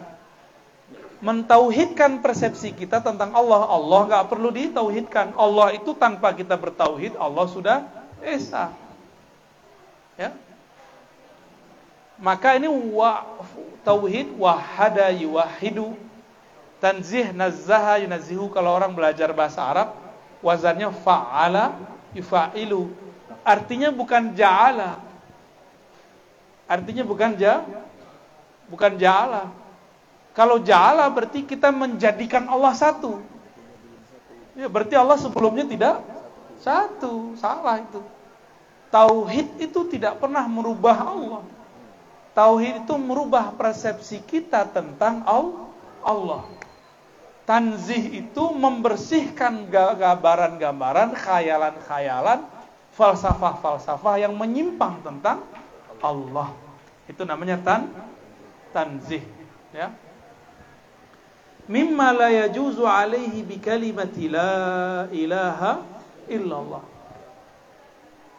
mentauhidkan 1.20 2.20
persepsi 2.20 2.76
kita 2.76 3.00
tentang 3.00 3.32
Allah. 3.32 3.64
Allah 3.68 4.00
nggak 4.10 4.26
perlu 4.28 4.52
ditauhidkan. 4.52 5.32
Allah 5.36 5.72
itu 5.72 5.96
tanpa 5.96 6.34
kita 6.36 6.58
bertauhid, 6.58 7.16
Allah 7.16 7.46
sudah 7.48 7.78
esa. 8.20 8.72
Ya. 10.16 10.32
Maka 12.16 12.56
ini 12.56 12.68
wa 12.68 13.28
tauhid 13.84 14.32
wahada 14.40 15.12
yuwahidu 15.12 15.92
tanzih 16.80 17.32
nazzaha 17.36 18.00
yunazzihu 18.00 18.48
kalau 18.48 18.72
orang 18.72 18.92
belajar 18.96 19.28
bahasa 19.36 19.60
Arab 19.60 19.88
wazannya 20.40 20.92
fa'ala 21.04 21.76
yufa'ilu 22.16 22.88
artinya 23.44 23.92
bukan 23.92 24.32
ja'ala 24.32 25.05
artinya 26.66 27.06
bukan 27.06 27.38
ja 27.38 27.62
bukan 28.66 28.98
ja'ala 28.98 29.66
kalau 30.36 30.60
jala 30.60 31.08
berarti 31.08 31.48
kita 31.48 31.72
menjadikan 31.72 32.44
Allah 32.52 32.76
satu. 32.76 33.24
Ya, 34.52 34.68
berarti 34.68 34.92
Allah 34.92 35.16
sebelumnya 35.16 35.64
tidak 35.64 36.04
satu. 36.60 37.32
Salah 37.40 37.80
itu. 37.80 38.04
Tauhid 38.92 39.56
itu 39.64 39.80
tidak 39.88 40.20
pernah 40.20 40.44
merubah 40.44 41.08
Allah. 41.08 41.42
Tauhid 42.36 42.84
itu 42.84 42.94
merubah 43.00 43.56
persepsi 43.56 44.20
kita 44.28 44.68
tentang 44.76 45.24
Allah. 46.04 46.44
Tanzih 47.48 48.20
itu 48.20 48.44
membersihkan 48.52 49.72
gambaran-gambaran, 49.72 51.16
khayalan-khayalan, 51.16 52.44
falsafah-falsafah 52.92 54.20
yang 54.20 54.36
menyimpang 54.36 55.00
tentang 55.00 55.48
Allah. 56.02 56.52
Itu 57.06 57.22
namanya 57.22 57.60
tan 57.62 57.92
tanzih, 58.74 59.22
ya. 59.70 59.94
Mimma 61.66 62.14
la 62.14 62.28
yajuzu 62.30 62.86
alaihi 62.86 63.42
bi 63.42 63.58
kalimati 63.58 64.30
la 64.30 65.06
ilaha 65.10 65.82
illallah. 66.30 66.82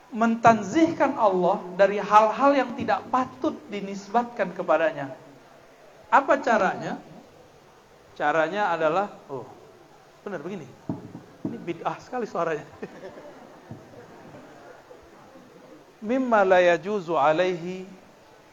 Mentanzihkan 0.08 1.20
Allah 1.20 1.60
dari 1.76 2.00
hal-hal 2.00 2.52
yang 2.56 2.72
tidak 2.80 3.04
patut 3.12 3.60
dinisbatkan 3.68 4.56
kepadanya. 4.56 5.12
Apa 6.08 6.40
caranya? 6.40 6.96
Caranya 8.16 8.72
adalah, 8.72 9.12
oh, 9.28 9.44
benar 10.24 10.40
begini. 10.40 10.64
Ini 11.44 11.58
bid'ah 11.60 12.00
sekali 12.00 12.24
suaranya. 12.24 12.64
Mimma 15.98 16.46
la 16.46 16.60
yajuzu 16.62 17.18
alaihi 17.18 17.90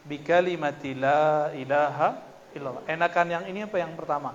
bi 0.05 0.16
kalimati 0.20 0.97
la 0.97 1.53
ilaha 1.53 2.16
illallah. 2.57 2.84
Enakan 2.88 3.26
yang 3.28 3.45
ini 3.49 3.68
apa 3.68 3.76
yang 3.76 3.92
pertama? 3.92 4.32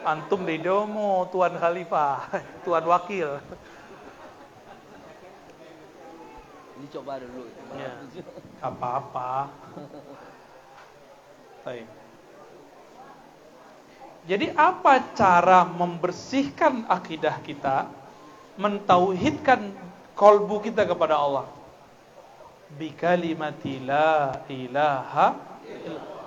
Antum 0.00 0.48
di 0.48 0.56
domo 0.64 1.28
tuan 1.28 1.52
khalifah, 1.60 2.40
tuan 2.64 2.84
wakil. 2.88 3.36
Ini 6.80 6.86
coba 6.88 7.20
dulu. 7.20 7.44
Ya. 7.76 7.92
Apa-apa. 8.64 9.52
Baik. 11.60 11.84
Jadi 14.24 14.46
apa 14.56 15.12
cara 15.12 15.68
membersihkan 15.68 16.88
akidah 16.88 17.36
kita, 17.44 17.88
mentauhidkan 18.60 19.72
kolbu 20.12 20.60
kita 20.68 20.84
kepada 20.84 21.16
Allah? 21.16 21.48
Bi 22.76 22.92
kalimati 22.92 23.80
la 23.82 24.44
ilaha 24.46 25.48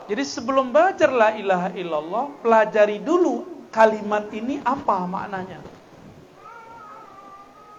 Jadi 0.03 0.23
sebelum 0.27 0.75
belajar 0.75 1.07
la 1.07 1.31
ilaha 1.39 1.71
illallah, 1.71 2.25
pelajari 2.43 2.99
dulu 2.99 3.67
kalimat 3.71 4.27
ini 4.35 4.59
apa 4.59 5.07
maknanya. 5.07 5.63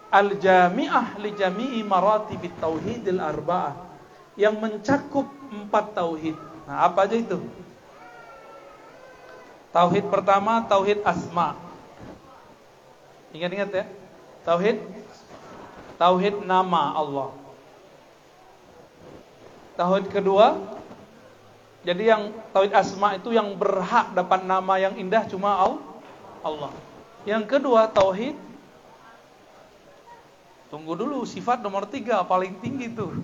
Al-Jami'ah 0.09 1.20
li 1.20 1.36
jami'i 1.36 1.84
maratibit 1.84 2.57
tauhidil 2.57 3.20
arba'ah 3.20 3.76
yang 4.40 4.57
mencakup 4.57 5.28
empat 5.52 5.94
tauhid. 5.94 6.38
Nah, 6.64 6.88
apa 6.88 7.05
aja 7.05 7.18
itu? 7.18 7.38
Tauhid 9.74 10.07
pertama, 10.07 10.62
tauhid 10.64 11.02
asma. 11.02 11.59
Ingat-ingat 13.34 13.70
ya. 13.74 13.84
Tauhid 14.45 14.78
tauhid 15.97 16.45
nama 16.45 16.92
Allah. 16.92 17.32
Tauhid 19.74 20.07
kedua, 20.12 20.61
jadi 21.82 22.14
yang 22.14 22.22
tauhid 22.55 22.72
asma 22.76 23.18
itu 23.18 23.34
yang 23.34 23.57
berhak 23.59 24.14
dapat 24.14 24.47
nama 24.47 24.78
yang 24.78 24.95
indah 24.95 25.26
cuma 25.26 25.59
Allah. 26.45 26.70
Yang 27.24 27.57
kedua 27.57 27.88
tauhid 27.88 28.36
Tunggu 30.74 30.99
dulu 30.99 31.22
sifat 31.22 31.62
nomor 31.62 31.86
tiga 31.86 32.26
paling 32.26 32.59
tinggi 32.59 32.90
tuh. 32.90 33.14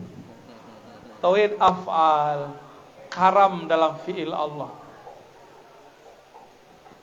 Tauhid 1.19 1.59
af'al, 1.59 2.55
karam 3.11 3.67
dalam 3.67 3.99
fi'il 4.07 4.31
Allah. 4.31 4.71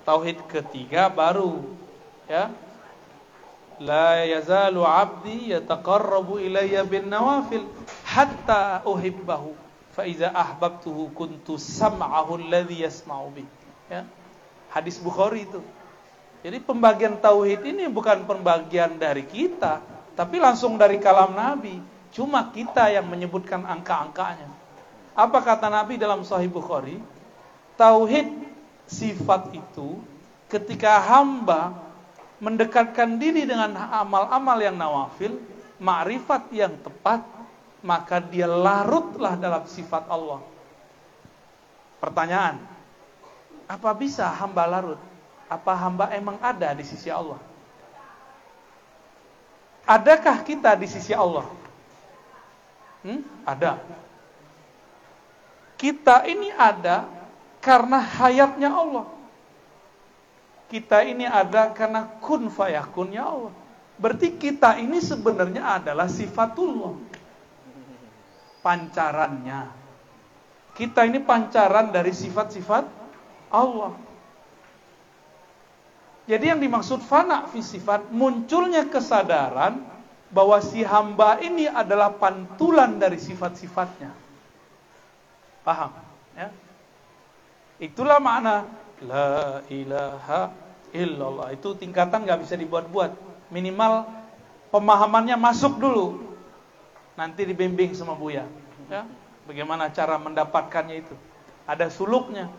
Tauhid 0.07 0.47
ketiga 0.47 1.11
baru 1.11 1.67
ya. 2.31 2.47
La 3.77 4.25
yazalu 4.25 4.81
'abdi 4.81 5.53
yataqarrabu 5.53 6.41
ilayya 6.41 6.81
bin 6.81 7.13
nawafil 7.13 7.69
hatta 8.01 8.81
uhibbahu 8.81 9.53
fa 9.93 10.05
iza 10.09 10.33
ahbabtuhu 10.33 11.13
kuntu 11.13 11.61
sam'ahu 11.61 12.41
alladhi 12.41 12.81
yasma'u 12.81 13.33
bih. 13.33 13.47
Ya. 13.89 14.05
Hadis 14.73 14.97
Bukhari 14.97 15.45
itu. 15.45 15.61
Jadi 16.41 16.57
pembagian 16.61 17.17
tauhid 17.17 17.65
ini 17.65 17.89
bukan 17.89 18.25
pembagian 18.25 18.97
dari 18.97 19.25
kita, 19.25 19.81
tapi 20.13 20.37
langsung 20.37 20.77
dari 20.77 21.01
kalam 21.01 21.33
Nabi. 21.33 21.81
Cuma 22.13 22.49
kita 22.49 22.89
yang 22.89 23.05
menyebutkan 23.05 23.61
angka-angkanya. 23.61 24.49
Apa 25.17 25.41
kata 25.41 25.69
Nabi 25.69 25.97
dalam 25.97 26.21
Sahih 26.21 26.49
Bukhari? 26.49 26.97
Tauhid 27.77 28.29
sifat 28.89 29.53
itu 29.53 30.01
ketika 30.49 30.97
hamba 30.97 31.86
mendekatkan 32.37 33.17
diri 33.17 33.45
dengan 33.49 33.73
amal-amal 33.77 34.57
yang 34.61 34.77
nawafil, 34.77 35.41
makrifat 35.81 36.49
yang 36.53 36.73
tepat, 36.81 37.25
maka 37.81 38.21
dia 38.21 38.45
larutlah 38.45 39.37
dalam 39.37 39.65
sifat 39.65 40.05
Allah. 40.09 40.41
Pertanyaan, 41.97 42.61
apa 43.65 43.89
bisa 43.97 44.29
hamba 44.29 44.69
larut? 44.69 45.01
Apa 45.49 45.73
hamba 45.73 46.11
emang 46.13 46.37
ada 46.43 46.75
di 46.77 46.83
sisi 46.85 47.09
Allah? 47.09 47.39
Adakah 49.87 50.43
kita 50.43 50.75
di 50.75 50.85
sisi 50.85 51.15
Allah? 51.15 51.47
Hmm? 53.07 53.23
Ada. 53.47 53.79
Kita 55.79 56.27
ini 56.27 56.51
ada 56.51 57.07
karena 57.63 57.97
hayatnya 58.01 58.67
Allah. 58.67 59.16
Kita 60.67 60.99
ini 60.99 61.23
ada 61.23 61.71
karena 61.71 62.19
kun 62.19 62.51
fayakunnya 62.51 63.23
Allah. 63.23 63.53
Berarti 63.97 64.35
kita 64.35 64.77
ini 64.77 64.99
sebenarnya 64.99 65.79
adalah 65.79 66.11
sifatullah. 66.11 66.95
Pancarannya. 68.61 69.61
Kita 70.75 71.07
ini 71.07 71.23
pancaran 71.23 71.89
dari 71.89 72.13
sifat-sifat 72.13 72.85
Allah. 73.49 73.95
Jadi 76.27 76.45
yang 76.51 76.59
dimaksud 76.59 76.99
fana 77.07 77.47
fi 77.47 77.63
sifat 77.63 78.11
munculnya 78.11 78.83
kesadaran 78.91 79.79
bahwa 80.27 80.59
si 80.59 80.83
hamba 80.83 81.39
ini 81.39 81.71
adalah 81.71 82.11
pantulan 82.11 82.99
dari 82.99 83.15
sifat-sifatnya. 83.15 84.11
Paham? 85.63 85.95
Ya? 86.35 86.51
Itulah 87.79 88.19
makna 88.19 88.67
la 89.03 89.61
ilaha 89.67 90.53
illallah. 90.93 91.53
Itu 91.53 91.77
tingkatan 91.77 92.25
nggak 92.25 92.47
bisa 92.47 92.55
dibuat-buat. 92.57 93.13
Minimal 93.53 94.07
pemahamannya 94.73 95.37
masuk 95.37 95.77
dulu. 95.77 96.23
Nanti 97.17 97.45
dibimbing 97.45 97.97
sama 97.97 98.13
Buya. 98.13 98.45
Ya? 98.87 99.05
Bagaimana 99.49 99.89
cara 99.89 100.17
mendapatkannya 100.21 100.95
itu? 101.01 101.15
Ada 101.65 101.89
suluknya. 101.89 102.49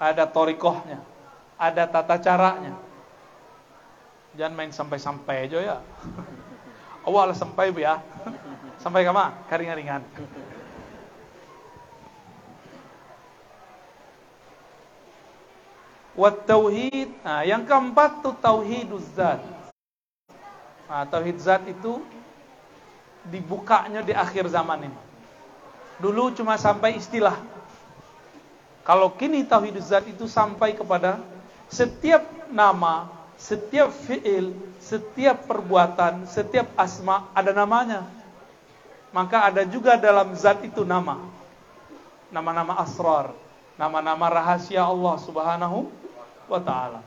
Ada 0.00 0.24
torikohnya 0.28 1.02
ada 1.60 1.84
tata 1.84 2.16
caranya. 2.16 2.72
Jangan 4.32 4.56
main 4.56 4.72
sampai-sampai 4.72 5.44
aja 5.44 5.58
ya. 5.60 5.76
Awal 7.06 7.36
sampai 7.36 7.68
ya. 7.76 8.00
Sampai 8.80 9.04
kama, 9.04 9.36
karingan-ringan. 9.52 10.00
Wat 16.18 16.42
tauhid, 16.42 17.06
nah, 17.22 17.46
yang 17.46 17.62
keempat 17.62 18.18
tuh 18.18 18.34
tauhiduz 18.34 19.06
zat. 19.14 19.38
Nah, 20.90 21.06
tauhid 21.06 21.38
zat 21.38 21.62
itu 21.70 22.02
dibukanya 23.30 24.02
di 24.02 24.10
akhir 24.10 24.50
zaman 24.50 24.90
ini. 24.90 24.98
Dulu 26.02 26.34
cuma 26.34 26.58
sampai 26.58 26.98
istilah. 26.98 27.38
Kalau 28.82 29.14
kini 29.14 29.46
tauhiduz 29.46 29.94
zat 29.94 30.02
itu 30.10 30.26
sampai 30.26 30.74
kepada 30.74 31.22
setiap 31.70 32.26
nama, 32.50 33.06
setiap 33.38 33.94
fiil, 33.94 34.50
setiap 34.82 35.46
perbuatan, 35.46 36.26
setiap 36.26 36.66
asma 36.74 37.30
ada 37.38 37.54
namanya. 37.54 38.02
Maka 39.14 39.46
ada 39.46 39.62
juga 39.62 39.94
dalam 39.94 40.34
zat 40.34 40.58
itu 40.66 40.82
nama. 40.82 41.22
Nama-nama 42.34 42.82
asrar, 42.82 43.30
nama-nama 43.78 44.26
rahasia 44.26 44.82
Allah 44.82 45.18
Subhanahu 45.22 45.99
wa 46.50 46.60
taala. 46.60 47.00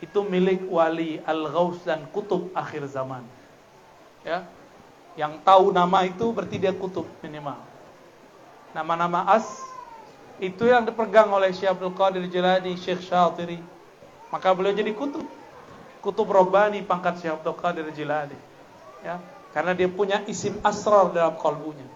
Itu 0.00 0.24
milik 0.24 0.64
wali 0.68 1.20
al-ghaus 1.24 1.84
dan 1.84 2.08
kutub 2.12 2.48
akhir 2.56 2.88
zaman. 2.88 3.24
Ya. 4.24 4.48
Yang 5.16 5.40
tahu 5.44 5.72
nama 5.72 6.04
itu 6.04 6.28
berarti 6.32 6.60
dia 6.60 6.72
kutub 6.76 7.08
minimal. 7.24 7.56
Nama-nama 8.76 9.24
as 9.32 9.48
itu 10.36 10.68
yang 10.68 10.84
dipegang 10.84 11.32
oleh 11.32 11.48
Syekh 11.56 11.72
Abdul 11.72 11.96
Qadir 11.96 12.28
Jilani, 12.28 12.76
Syekh 12.76 13.00
Syatiri. 13.00 13.56
Maka 14.28 14.52
beliau 14.52 14.76
jadi 14.76 14.92
kutub. 14.92 15.24
kutub 16.04 16.28
robbani 16.28 16.84
pangkat 16.84 17.24
Syekh 17.24 17.40
Abdul 17.40 17.56
Qadir 17.56 17.88
Jilani. 17.96 18.36
Ya, 19.00 19.16
karena 19.56 19.72
dia 19.72 19.88
punya 19.88 20.20
isim 20.28 20.60
asrar 20.60 21.08
dalam 21.16 21.40
kalbunya. 21.40 21.88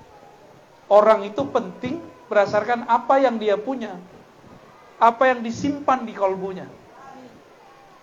Orang 0.88 1.22
itu 1.28 1.44
penting 1.46 2.00
berdasarkan 2.32 2.88
apa 2.88 3.20
yang 3.20 3.36
dia 3.36 3.61
punya. 3.61 4.00
Apa 5.01 5.32
yang 5.32 5.40
disimpan 5.40 6.05
di 6.05 6.12
kalbunya. 6.12 6.68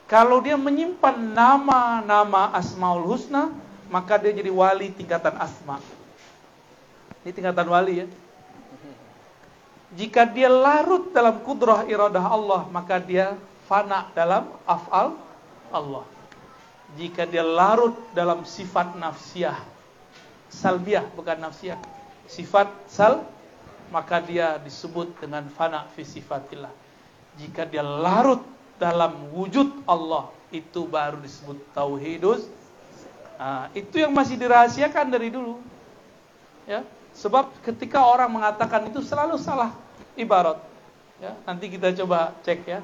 Kalau 0.09 0.41
dia 0.41 0.57
menyimpan 0.57 1.13
nama-nama 1.35 2.49
Asmaul 2.57 3.05
Husna, 3.05 3.53
maka 3.91 4.17
dia 4.17 4.33
jadi 4.33 4.49
wali 4.49 4.89
tingkatan 4.91 5.35
asma. 5.37 5.77
Ini 7.23 7.31
tingkatan 7.35 7.67
wali 7.67 8.03
ya. 8.03 8.07
Jika 9.95 10.27
dia 10.27 10.51
larut 10.51 11.11
dalam 11.15 11.39
kudrah 11.43 11.87
iradah 11.87 12.23
Allah, 12.23 12.61
maka 12.71 12.99
dia 12.99 13.39
fana 13.67 14.07
dalam 14.11 14.47
af'al 14.67 15.15
Allah. 15.71 16.05
Jika 16.95 17.27
dia 17.27 17.43
larut 17.43 17.95
dalam 18.15 18.47
sifat 18.47 18.95
nafsiyah, 18.95 19.59
salbiah 20.47 21.03
bukan 21.15 21.39
nafsiyah, 21.39 21.79
sifat 22.31 22.71
sal, 22.87 23.27
maka 23.91 24.23
dia 24.23 24.59
disebut 24.59 25.19
dengan 25.19 25.47
fana 25.51 25.87
fi 25.95 26.03
sifatillah. 26.03 26.86
Jika 27.37 27.69
dia 27.69 27.85
larut 27.85 28.41
dalam 28.81 29.29
wujud 29.33 29.85
Allah 29.85 30.29
itu 30.49 30.87
baru 30.89 31.21
disebut 31.21 31.57
tauhidus. 31.75 32.49
Nah, 33.37 33.69
itu 33.77 34.01
yang 34.01 34.09
masih 34.09 34.33
dirahasiakan 34.39 35.13
dari 35.13 35.29
dulu. 35.29 35.61
Ya, 36.65 36.81
sebab 37.13 37.53
ketika 37.61 38.01
orang 38.01 38.33
mengatakan 38.33 38.89
itu 38.89 39.05
selalu 39.05 39.37
salah 39.37 39.71
ibarat. 40.17 40.57
Ya, 41.21 41.37
nanti 41.45 41.69
kita 41.69 41.93
coba 42.03 42.33
cek 42.41 42.65
ya. 42.65 42.81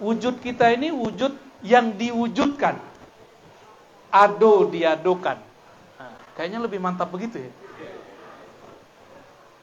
Wujud 0.00 0.40
kita 0.40 0.72
ini 0.72 0.92
wujud 0.92 1.32
yang 1.64 1.92
diwujudkan. 1.96 2.76
Ado 4.12 4.72
diadokan. 4.72 5.36
Nah, 6.00 6.16
kayaknya 6.36 6.64
lebih 6.64 6.80
mantap 6.80 7.12
begitu 7.12 7.44
ya. 7.44 7.52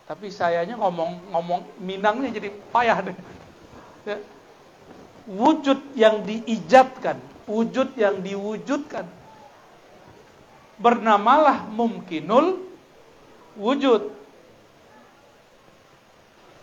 Tapi 0.03 0.27
sayanya 0.27 0.75
ngomong 0.75 1.31
ngomong 1.31 1.61
Minangnya 1.79 2.29
jadi 2.31 2.51
payah 2.71 2.99
deh. 2.99 3.17
Ya. 4.03 4.17
Wujud 5.23 5.79
yang 5.95 6.27
diijatkan, 6.27 7.15
wujud 7.47 7.95
yang 7.95 8.19
diwujudkan. 8.19 9.07
Bernamalah 10.75 11.63
mumkinul 11.71 12.59
wujud. 13.55 14.11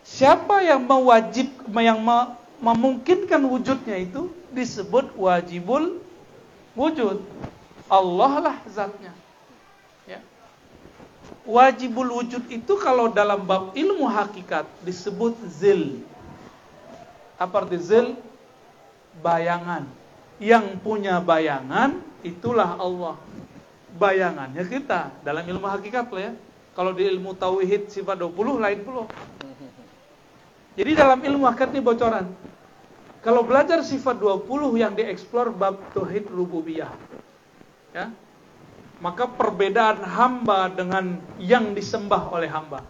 Siapa 0.05 0.61
yang 0.61 0.85
mewajib 0.85 1.49
yang 1.73 2.05
memungkinkan 2.61 3.41
wujudnya 3.49 3.97
itu 3.97 4.29
disebut 4.53 5.17
wajibul 5.17 6.03
wujud. 6.77 7.25
Allah 7.89 8.33
lah 8.53 8.57
zatnya. 8.69 9.17
Wajibul 11.49 12.13
wujud 12.21 12.45
itu 12.53 12.73
kalau 12.77 13.09
dalam 13.09 13.49
bab 13.49 13.73
ilmu 13.73 14.05
hakikat 14.05 14.69
disebut 14.85 15.33
zil. 15.49 16.05
Apa 17.41 17.65
arti 17.65 17.81
zil? 17.81 18.13
Bayangan. 19.25 19.89
Yang 20.37 20.77
punya 20.85 21.17
bayangan 21.21 21.97
itulah 22.21 22.77
Allah. 22.77 23.17
Bayangannya 23.97 24.63
kita 24.69 25.11
dalam 25.25 25.45
ilmu 25.49 25.65
hakikat 25.65 26.13
lah 26.13 26.23
ya. 26.29 26.33
Kalau 26.77 26.93
di 26.93 27.09
ilmu 27.09 27.35
tauhid 27.35 27.89
sifat 27.89 28.21
20 28.21 28.61
lain 28.61 28.79
puluh. 28.85 29.09
Jadi 30.77 30.93
dalam 30.93 31.19
ilmu 31.25 31.49
hakikat 31.49 31.73
ini 31.73 31.81
bocoran. 31.83 32.31
Kalau 33.21 33.45
belajar 33.45 33.85
sifat 33.85 34.17
20 34.17 34.81
yang 34.81 34.93
dieksplor 34.93 35.53
bab 35.53 35.81
tauhid 35.97 36.29
rububiyah. 36.29 36.93
Ya. 37.97 38.13
Maka 39.01 39.25
perbedaan 39.25 40.05
hamba 40.05 40.69
dengan 40.69 41.17
yang 41.41 41.73
disembah 41.73 42.29
oleh 42.29 42.53
hamba. 42.53 42.85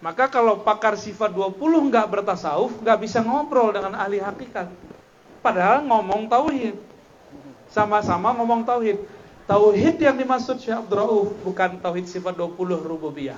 Maka 0.00 0.28
kalau 0.28 0.60
pakar 0.60 0.96
sifat 1.00 1.32
20 1.32 1.56
nggak 1.92 2.08
bertasawuf, 2.12 2.76
nggak 2.80 2.98
bisa 3.00 3.24
ngobrol 3.24 3.72
dengan 3.72 3.96
ahli 3.96 4.20
hakikat. 4.20 4.68
Padahal 5.40 5.84
ngomong 5.84 6.28
tauhid. 6.28 6.76
Sama-sama 7.72 8.32
ngomong 8.36 8.64
tauhid. 8.64 9.00
Tauhid 9.44 10.00
yang 10.00 10.16
dimaksud 10.16 10.60
Syekh 10.60 10.76
Abdul 10.76 11.36
bukan 11.44 11.80
tauhid 11.80 12.08
sifat 12.08 12.36
20 12.36 12.56
rububiyah. 12.80 13.36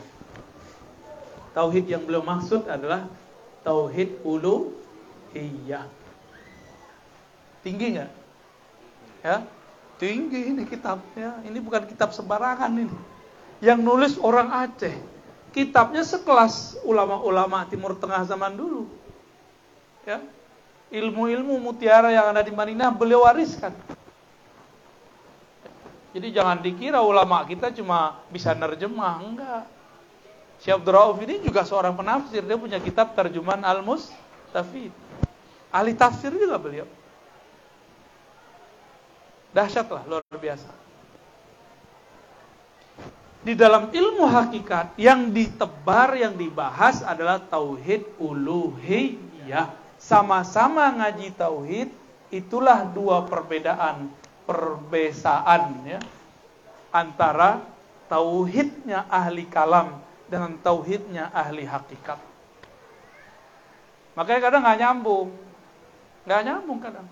Tauhid 1.54 1.90
yang 1.90 2.06
beliau 2.06 2.22
maksud 2.22 2.66
adalah 2.70 3.10
tauhid 3.66 4.22
uluhiyah. 4.22 5.86
Tinggi 7.66 7.98
nggak? 7.98 8.10
Ya, 9.26 9.42
tinggi 9.96 10.52
ini 10.52 10.62
kitabnya. 10.64 11.40
Ini 11.44 11.58
bukan 11.60 11.84
kitab 11.88 12.12
sembarangan 12.12 12.72
ini. 12.72 12.96
Yang 13.60 13.80
nulis 13.80 14.14
orang 14.20 14.52
Aceh 14.52 15.16
kitabnya 15.56 16.04
sekelas 16.04 16.76
ulama-ulama 16.84 17.64
Timur 17.64 17.96
Tengah 17.96 18.28
zaman 18.28 18.52
dulu. 18.52 18.84
Ya. 20.04 20.20
Ilmu-ilmu 20.92 21.58
mutiara 21.58 22.12
yang 22.12 22.30
ada 22.30 22.44
di 22.44 22.52
Madinah 22.52 22.92
beliau 22.92 23.24
wariskan. 23.24 23.72
Jadi 26.12 26.28
jangan 26.32 26.60
dikira 26.60 27.00
ulama 27.02 27.42
kita 27.48 27.72
cuma 27.72 28.20
bisa 28.30 28.54
nerjemah, 28.54 29.20
enggak. 29.20 29.64
Syekh 30.62 30.80
Abdul 30.80 30.94
Rauf 30.96 31.18
ini 31.20 31.42
juga 31.44 31.66
seorang 31.66 31.92
penafsir, 31.92 32.40
dia 32.40 32.56
punya 32.56 32.80
kitab 32.80 33.12
terjemahan 33.12 33.60
Al-Mustafid. 33.60 34.94
Ahli 35.68 35.92
tafsir 35.92 36.32
juga 36.32 36.56
beliau. 36.56 36.88
Dahsyat 39.56 39.88
lah, 39.88 40.04
luar 40.04 40.20
biasa 40.36 40.68
di 43.46 43.54
dalam 43.54 43.94
ilmu 43.94 44.26
hakikat 44.26 44.98
yang 44.98 45.30
ditebar, 45.30 46.18
yang 46.18 46.34
dibahas 46.34 47.06
adalah 47.06 47.38
tauhid 47.38 48.02
uluhiyah. 48.18 49.70
Sama-sama 50.02 50.90
ngaji 50.90 51.30
tauhid, 51.38 51.88
itulah 52.34 52.82
dua 52.90 53.22
perbedaan, 53.30 54.10
perbesaan 54.50 55.78
ya 55.86 56.02
antara 56.90 57.62
tauhidnya 58.10 59.06
ahli 59.06 59.46
kalam 59.46 59.94
dengan 60.26 60.58
tauhidnya 60.58 61.30
ahli 61.30 61.70
hakikat. 61.70 62.18
Makanya 64.18 64.40
kadang 64.42 64.62
nggak 64.66 64.78
nyambung, 64.82 65.28
nggak 66.26 66.42
nyambung 66.50 66.78
kadang. 66.82 67.06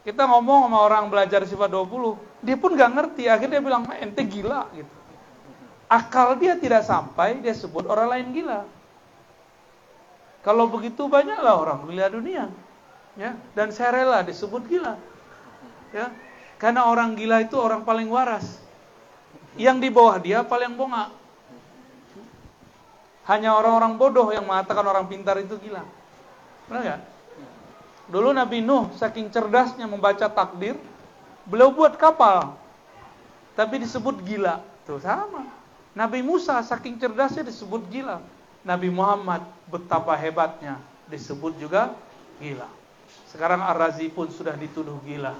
Kita 0.00 0.24
ngomong 0.24 0.68
sama 0.68 0.78
orang 0.80 1.12
belajar 1.12 1.44
sifat 1.44 1.68
20, 1.68 2.16
dia 2.40 2.56
pun 2.56 2.72
nggak 2.72 2.90
ngerti, 2.96 3.28
akhirnya 3.28 3.60
dia 3.60 3.64
bilang 3.64 3.84
ente 4.00 4.24
gila 4.24 4.64
gitu 4.72 5.00
akal 5.90 6.38
dia 6.38 6.54
tidak 6.54 6.86
sampai, 6.86 7.42
dia 7.42 7.50
sebut 7.50 7.82
orang 7.90 8.06
lain 8.14 8.26
gila. 8.30 8.62
Kalau 10.46 10.70
begitu 10.70 11.10
banyaklah 11.10 11.58
orang 11.58 11.90
gila 11.90 12.06
dunia. 12.06 12.46
Ya, 13.18 13.34
dan 13.58 13.74
saya 13.74 13.98
rela 13.98 14.22
disebut 14.22 14.70
gila. 14.70 14.94
Ya, 15.90 16.14
karena 16.62 16.86
orang 16.86 17.18
gila 17.18 17.42
itu 17.42 17.58
orang 17.58 17.82
paling 17.82 18.06
waras. 18.06 18.62
Yang 19.58 19.76
di 19.82 19.88
bawah 19.90 20.16
dia 20.22 20.46
paling 20.46 20.78
bongak. 20.78 21.10
Hanya 23.26 23.58
orang-orang 23.58 23.98
bodoh 23.98 24.30
yang 24.30 24.46
mengatakan 24.46 24.86
orang 24.86 25.10
pintar 25.10 25.36
itu 25.42 25.58
gila. 25.58 25.82
Benar 26.70 26.80
gak? 26.86 27.00
Dulu 28.10 28.34
Nabi 28.34 28.58
Nuh 28.58 28.90
saking 28.98 29.30
cerdasnya 29.30 29.86
membaca 29.86 30.26
takdir, 30.26 30.74
beliau 31.46 31.70
buat 31.70 31.94
kapal. 31.94 32.58
Tapi 33.54 33.78
disebut 33.78 34.18
gila. 34.26 34.58
Tuh 34.82 34.98
sama. 34.98 35.46
Nabi 35.94 36.18
Musa 36.22 36.62
saking 36.62 36.98
cerdasnya 36.98 37.42
disebut 37.46 37.86
gila. 37.86 38.18
Nabi 38.66 38.90
Muhammad 38.90 39.42
betapa 39.70 40.18
hebatnya 40.18 40.78
disebut 41.06 41.54
juga 41.58 41.94
gila. 42.42 42.66
Sekarang 43.30 43.62
Ar-Razi 43.62 44.08
pun 44.10 44.30
sudah 44.30 44.56
dituduh 44.58 44.98
gila. 45.06 45.34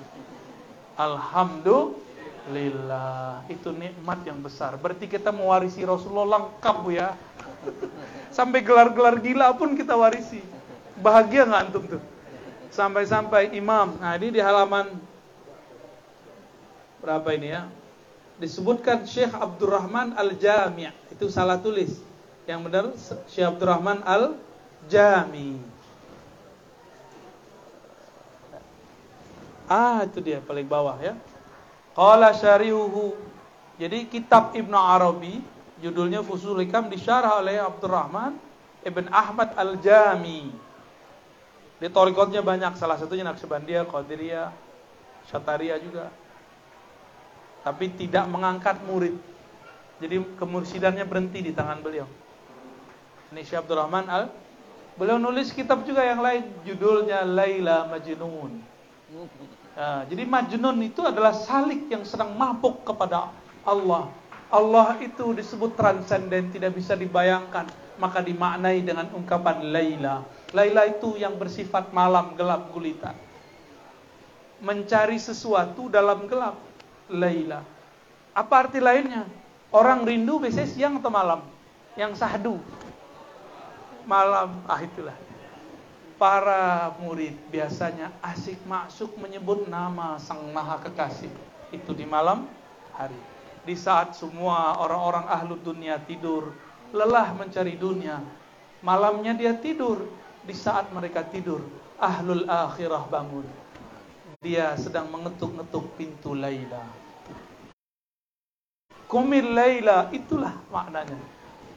Alhamdulillah. 0.95 3.43
Itu 3.51 3.73
nikmat 3.75 4.25
yang 4.27 4.43
besar. 4.43 4.77
Berarti 4.79 5.07
kita 5.11 5.33
mewarisi 5.35 5.85
Rasulullah 5.87 6.27
lengkap 6.39 6.77
Bu 6.83 6.91
ya. 6.95 7.17
Sampai 8.35 8.63
gelar-gelar 8.63 9.19
gila 9.19 9.53
pun 9.59 9.75
kita 9.75 9.97
warisi. 9.99 10.41
Bahagia 10.99 11.47
nggak 11.47 11.67
antum 11.67 11.87
tuh? 11.87 12.10
Sampai-sampai 12.81 13.53
imam. 13.61 14.01
Nah 14.01 14.17
ini 14.17 14.33
di 14.33 14.41
halaman 14.41 14.89
berapa 17.05 17.29
ini 17.37 17.53
ya? 17.53 17.69
disebutkan 18.41 19.05
Syekh 19.05 19.37
Abdurrahman 19.37 20.17
Al-Jami' 20.17 20.89
itu 21.13 21.29
salah 21.29 21.61
tulis. 21.61 22.01
Yang 22.49 22.61
benar 22.67 22.85
Syekh 23.29 23.47
Abdurrahman 23.47 24.01
Al-Jami. 24.01 25.61
Ah, 29.71 30.03
itu 30.03 30.19
dia 30.25 30.43
paling 30.43 30.67
bawah 30.67 30.99
ya. 30.99 31.15
Qala 31.95 32.33
syarihuhu. 32.35 33.15
Jadi 33.77 34.09
kitab 34.09 34.57
Ibnu 34.57 34.75
Arabi 34.75 35.45
judulnya 35.79 36.25
Fusul 36.25 36.65
Hikam 36.65 36.91
disyarah 36.91 37.39
oleh 37.39 37.61
Abdurrahman 37.61 38.35
Ibn 38.83 39.05
Ahmad 39.13 39.53
Al-Jami. 39.55 40.70
Di 41.81 41.89
torikotnya 41.89 42.45
banyak, 42.45 42.77
salah 42.77 43.01
satunya 43.01 43.25
Naqsyabandiyah, 43.25 43.89
Qadiriyah, 43.89 44.53
Syataria 45.27 45.81
juga. 45.81 46.13
Tapi 47.65 47.89
tidak 47.97 48.29
mengangkat 48.29 48.85
murid. 48.85 49.17
Jadi 50.01 50.21
kemursidannya 50.37 51.05
berhenti 51.09 51.41
di 51.41 51.53
tangan 51.57 51.81
beliau. 51.81 52.09
Ini 53.33 53.41
Syekh 53.45 53.65
Abdurrahman 53.65 54.07
Al 54.09 54.25
Beliau 55.01 55.17
nulis 55.17 55.49
kitab 55.57 55.89
juga 55.89 56.05
yang 56.05 56.21
lain 56.21 56.45
judulnya 56.61 57.25
Laila 57.25 57.89
Majnun. 57.89 58.61
Nah, 59.73 60.05
jadi 60.05 60.29
Majnun 60.29 60.77
itu 60.85 61.01
adalah 61.01 61.33
salik 61.33 61.89
yang 61.89 62.05
sedang 62.05 62.37
mabuk 62.37 62.85
kepada 62.85 63.33
Allah. 63.65 64.13
Allah 64.53 64.99
itu 65.01 65.33
disebut 65.33 65.73
transenden, 65.73 66.53
tidak 66.53 66.77
bisa 66.77 66.99
dibayangkan, 66.99 67.71
maka 67.97 68.21
dimaknai 68.21 68.85
dengan 68.85 69.09
ungkapan 69.15 69.73
Laila. 69.73 70.21
Laila 70.51 70.87
itu 70.87 71.15
yang 71.15 71.39
bersifat 71.39 71.95
malam 71.95 72.35
gelap 72.35 72.71
gulita. 72.75 73.15
Mencari 74.61 75.17
sesuatu 75.17 75.87
dalam 75.87 76.27
gelap. 76.27 76.59
Laila. 77.11 77.63
Apa 78.35 78.67
arti 78.67 78.79
lainnya? 78.79 79.27
Orang 79.71 80.07
rindu 80.07 80.43
biasanya 80.43 80.71
siang 80.71 80.95
atau 80.99 81.11
malam? 81.11 81.41
Yang 81.95 82.23
sahdu 82.23 82.59
malam 84.11 84.65
ah 84.67 84.81
itulah 84.81 85.17
para 86.19 86.93
murid 87.01 87.33
biasanya 87.49 88.13
asik 88.21 88.61
masuk 88.67 89.15
menyebut 89.17 89.71
nama 89.71 90.19
sang 90.21 90.51
maha 90.53 90.83
kekasih 90.83 91.31
itu 91.73 91.91
di 91.95 92.05
malam 92.05 92.51
hari 92.97 93.17
di 93.65 93.79
saat 93.79 94.19
semua 94.19 94.83
orang-orang 94.83 95.31
ahlu 95.31 95.55
dunia 95.63 96.01
tidur 96.05 96.53
lelah 96.93 97.33
mencari 97.39 97.77
dunia 97.77 98.21
malamnya 98.83 99.37
dia 99.37 99.55
tidur 99.57 100.11
di 100.45 100.55
saat 100.57 100.89
mereka 100.93 101.25
tidur 101.27 101.61
ahlul 102.01 102.49
akhirah 102.49 103.05
bangun 103.09 103.47
dia 104.41 104.73
sedang 104.81 105.09
mengetuk-ngetuk 105.13 105.85
pintu 106.01 106.33
Laila 106.33 106.85
kumil 109.11 109.53
Laila 109.53 110.09
itulah 110.15 110.57
maknanya 110.73 111.19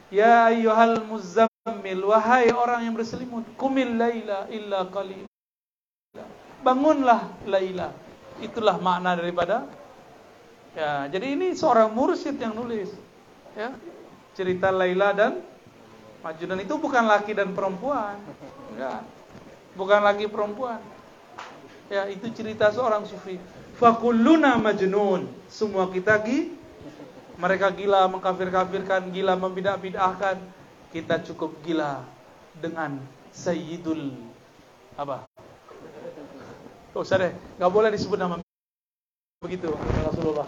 ya 0.08 0.48
ayyuhal 0.48 1.04
muzammil 1.04 1.54
Mil 1.64 2.04
wahai 2.04 2.52
orang 2.52 2.84
yang 2.84 2.92
berselimut, 2.92 3.56
kumil 3.56 3.96
laila 3.96 4.44
illa 4.52 4.84
qalil. 4.92 5.24
Bangunlah 6.60 7.32
laila. 7.48 7.88
Itulah 8.36 8.76
makna 8.84 9.16
daripada 9.16 9.64
ya. 10.76 11.08
Jadi 11.08 11.32
ini 11.32 11.56
seorang 11.56 11.88
mursyid 11.88 12.36
yang 12.36 12.52
nulis. 12.52 12.92
Ya. 13.56 13.72
Cerita 14.36 14.68
Laila 14.68 15.16
dan 15.16 15.40
Majnun 16.24 16.64
itu 16.64 16.74
bukan 16.80 17.04
laki 17.04 17.36
dan 17.36 17.52
perempuan. 17.52 18.16
Enggak. 18.72 19.04
Bukan 19.76 20.00
laki 20.00 20.24
perempuan. 20.32 20.80
Ya, 21.92 22.08
itu 22.08 22.32
cerita 22.32 22.72
seorang 22.72 23.04
sufi. 23.04 23.36
Fakulluna 23.76 24.56
majnun. 24.56 25.28
Semua 25.52 25.92
kita 25.92 26.16
gi 26.24 26.48
mereka 27.36 27.68
gila 27.68 28.08
mengkafir-kafirkan, 28.08 29.12
gila 29.12 29.36
membidah-bidahkan 29.36 30.40
kita 30.96 31.20
cukup 31.28 31.52
gila 31.60 32.00
dengan 32.56 32.96
Sayyidul 33.34 34.14
apa? 34.94 35.26
Oh, 36.94 37.02
usah 37.02 37.18
deh, 37.18 37.34
nggak 37.58 37.72
boleh 37.74 37.90
disebut 37.90 38.14
nama 38.14 38.38
begitu 39.42 39.66
Rasulullah. 40.06 40.46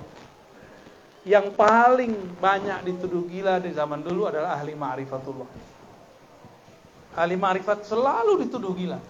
Yang 1.27 1.59
paling 1.59 2.15
banyak 2.39 2.87
dituduh 2.87 3.27
gila 3.27 3.59
di 3.59 3.75
zaman 3.75 3.99
dulu 3.99 4.31
adalah 4.31 4.55
ahli 4.63 4.79
ma'rifatullah. 4.79 5.51
Ahli 7.19 7.35
ma'rifat 7.35 7.83
selalu 7.83 8.47
dituduh 8.47 8.71
gila. 8.71 9.03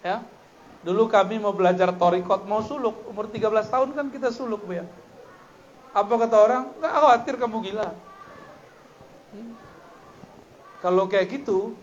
Ya. 0.00 0.24
Dulu 0.80 1.04
kami 1.12 1.36
mau 1.36 1.52
belajar 1.52 1.92
torikot, 1.92 2.48
mau 2.48 2.64
suluk. 2.64 2.96
Umur 3.12 3.28
13 3.28 3.44
tahun 3.68 3.92
kan 3.92 4.06
kita 4.08 4.32
suluk, 4.32 4.64
ya. 4.72 4.88
Apa 5.92 6.16
kata 6.16 6.36
orang? 6.40 6.64
Gak 6.80 6.92
khawatir 6.96 7.34
kamu 7.36 7.56
gila. 7.60 7.88
Hmm. 9.36 9.52
Kalau 10.80 11.04
kayak 11.12 11.28
gitu, 11.28 11.76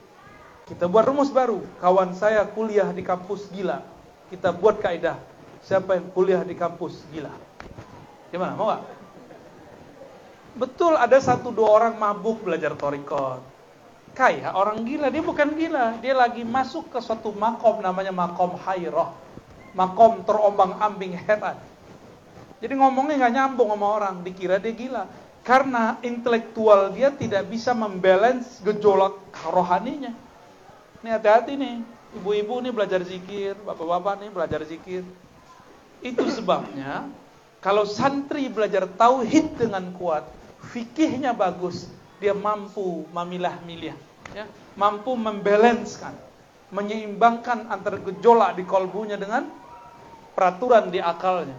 kita 0.66 0.90
buat 0.90 1.06
rumus 1.06 1.30
baru. 1.30 1.62
Kawan 1.84 2.18
saya 2.18 2.48
kuliah 2.50 2.90
di 2.90 3.06
kampus 3.06 3.52
gila. 3.54 3.86
Kita 4.34 4.50
buat 4.50 4.82
kaidah. 4.82 5.22
Siapa 5.62 6.02
yang 6.02 6.10
kuliah 6.16 6.42
di 6.42 6.58
kampus 6.58 7.06
gila? 7.14 7.30
Gimana? 8.34 8.58
Mau 8.58 8.72
gak? 8.72 8.82
Betul 10.54 10.94
ada 10.94 11.18
satu 11.18 11.50
dua 11.50 11.82
orang 11.82 11.94
mabuk 11.98 12.46
belajar 12.46 12.78
torikot. 12.78 13.42
Kaya 14.14 14.54
orang 14.54 14.86
gila, 14.86 15.10
dia 15.10 15.26
bukan 15.26 15.58
gila. 15.58 15.98
Dia 15.98 16.14
lagi 16.14 16.46
masuk 16.46 16.94
ke 16.94 17.02
suatu 17.02 17.34
makom 17.34 17.82
namanya 17.82 18.14
makom 18.14 18.54
hairah. 18.62 19.10
Makom 19.74 20.22
terombang 20.22 20.78
ambing 20.78 21.18
heran. 21.18 21.58
Jadi 22.62 22.74
ngomongnya 22.78 23.26
nggak 23.26 23.34
nyambung 23.34 23.74
sama 23.74 23.88
orang, 23.90 24.16
dikira 24.22 24.62
dia 24.62 24.70
gila. 24.70 25.04
Karena 25.42 25.98
intelektual 26.06 26.94
dia 26.94 27.10
tidak 27.10 27.50
bisa 27.50 27.74
membalance 27.74 28.62
gejolak 28.62 29.18
rohaninya. 29.50 30.14
Ini 31.02 31.10
hati-hati 31.10 31.58
nih. 31.58 31.76
Ibu-ibu 32.22 32.62
nih 32.62 32.70
belajar 32.70 33.02
zikir, 33.02 33.58
bapak-bapak 33.66 34.22
nih 34.22 34.30
belajar 34.30 34.62
zikir. 34.70 35.02
Itu 36.06 36.30
sebabnya 36.30 37.10
kalau 37.58 37.90
santri 37.90 38.46
belajar 38.54 38.86
tauhid 38.86 39.58
dengan 39.58 39.90
kuat, 39.98 40.28
fikihnya 40.72 41.36
bagus, 41.36 41.92
dia 42.24 42.32
mampu 42.32 43.04
memilah-milih, 43.12 43.96
ya, 44.32 44.46
mampu 44.80 45.18
membalancekan, 45.20 46.16
menyeimbangkan 46.72 47.68
antara 47.68 48.00
gejolak 48.00 48.56
di 48.56 48.64
kolbunya 48.64 49.20
dengan 49.20 49.52
peraturan 50.34 50.88
di 50.88 51.04
akalnya. 51.04 51.58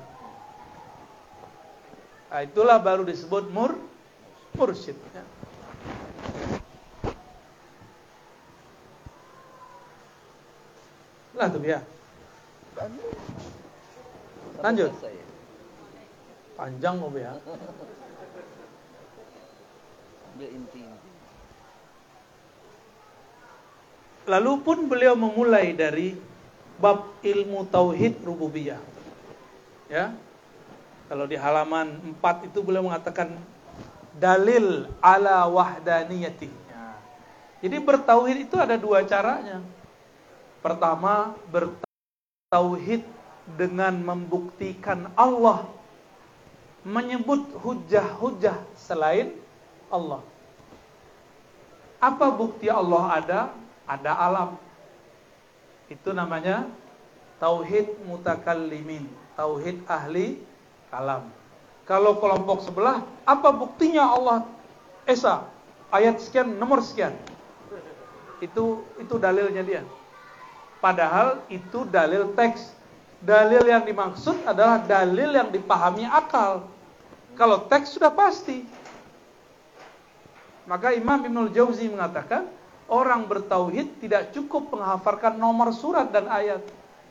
Nah, 2.34 2.42
itulah 2.42 2.82
baru 2.82 3.06
disebut 3.06 3.46
mur 3.54 3.78
mursyid. 4.58 4.98
Ya. 5.14 5.22
Lah 11.38 11.46
tuh 11.46 11.62
ya. 11.62 11.78
Lanjut. 14.58 14.90
Panjang 16.58 16.94
mau 16.98 17.10
ya. 17.14 17.38
Lalu 24.24 24.52
pun 24.64 24.78
beliau 24.88 25.14
memulai 25.14 25.76
dari 25.76 26.16
bab 26.80 27.20
ilmu 27.20 27.68
tauhid 27.68 28.24
rububiyah. 28.24 28.80
Ya, 29.86 30.16
kalau 31.12 31.28
di 31.28 31.36
halaman 31.36 32.00
4 32.18 32.48
itu 32.48 32.58
beliau 32.64 32.88
mengatakan 32.88 33.36
dalil 34.16 34.88
ala 35.04 35.44
wahdaniyatinya. 35.46 36.96
Jadi 37.60 37.76
bertauhid 37.80 38.48
itu 38.48 38.56
ada 38.56 38.80
dua 38.80 39.04
caranya. 39.04 39.60
Pertama, 40.64 41.36
bertauhid 41.52 43.04
dengan 43.60 43.92
membuktikan 44.00 45.12
Allah 45.12 45.68
menyebut 46.80 47.44
hujah-hujah 47.60 48.56
selain 48.76 49.36
Allah. 49.94 50.22
Apa 52.02 52.26
bukti 52.34 52.66
Allah 52.66 53.04
ada? 53.22 53.40
Ada 53.86 54.12
alam. 54.18 54.50
Itu 55.86 56.10
namanya 56.10 56.66
tauhid 57.38 58.02
mutakallimin, 58.02 59.06
tauhid 59.38 59.86
ahli 59.86 60.42
kalam. 60.90 61.30
Kalau 61.84 62.16
kelompok 62.18 62.64
sebelah, 62.64 63.04
apa 63.28 63.48
buktinya 63.52 64.08
Allah 64.08 64.48
Esa? 65.04 65.44
Ayat 65.92 66.18
sekian, 66.18 66.56
nomor 66.56 66.80
sekian. 66.80 67.12
Itu 68.40 68.82
itu 68.98 69.14
dalilnya 69.20 69.62
dia. 69.62 69.82
Padahal 70.80 71.44
itu 71.52 71.84
dalil 71.88 72.32
teks. 72.32 72.72
Dalil 73.24 73.64
yang 73.64 73.84
dimaksud 73.88 74.36
adalah 74.44 74.84
dalil 74.84 75.32
yang 75.32 75.48
dipahami 75.48 76.04
akal. 76.04 76.68
Kalau 77.36 77.68
teks 77.68 77.96
sudah 77.96 78.12
pasti. 78.12 78.64
Maka 80.64 80.96
Imam 80.96 81.20
Ibnul 81.20 81.52
Jauzi 81.52 81.92
mengatakan, 81.92 82.48
orang 82.88 83.28
bertauhid 83.28 84.00
tidak 84.00 84.32
cukup 84.32 84.72
menghafalkan 84.72 85.36
nomor 85.36 85.76
surat 85.76 86.08
dan 86.08 86.28
ayat. 86.28 86.64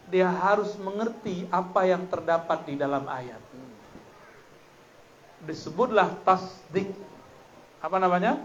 Dia 0.10 0.30
harus 0.30 0.74
mengerti 0.82 1.46
apa 1.50 1.88
yang 1.88 2.06
terdapat 2.10 2.70
di 2.70 2.76
dalam 2.76 3.08
ayat 3.08 3.40
disebutlah 5.44 6.08
tasdik. 6.24 6.88
Apa 7.84 8.00
namanya? 8.00 8.40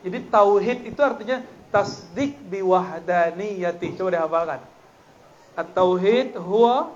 Jadi 0.00 0.32
tauhid 0.32 0.88
itu 0.88 0.96
artinya 1.04 1.44
tasdik 1.68 2.40
biwahdaniyati. 2.48 4.00
Coba 4.00 4.16
dihafalkan. 4.16 4.64
At-tauhid 5.52 6.40
huwa 6.40 6.88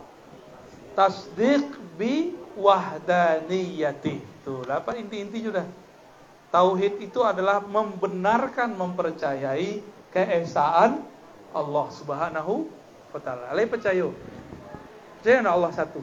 tasdik 0.96 1.68
biwahdaniyati. 2.00 4.24
Tuh, 4.44 4.61
apa 4.68 4.92
inti-inti 4.96 5.44
sudah. 5.44 5.64
Tauhid 6.55 7.02
itu 7.02 7.18
adalah 7.26 7.59
membenarkan, 7.59 8.78
mempercayai 8.78 9.82
keesaan 10.14 11.02
Allah 11.50 11.86
Subhanahu 11.90 12.70
wa 13.11 13.18
taala. 13.18 13.50
Ale 13.50 13.66
percaya. 13.66 14.07
Percaya 15.18 15.42
Allah 15.50 15.74
satu. 15.74 15.98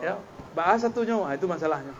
Ya, 0.00 0.16
bahas 0.56 0.80
satunya 0.80 1.12
nah, 1.12 1.36
itu 1.36 1.44
masalahnya. 1.44 1.92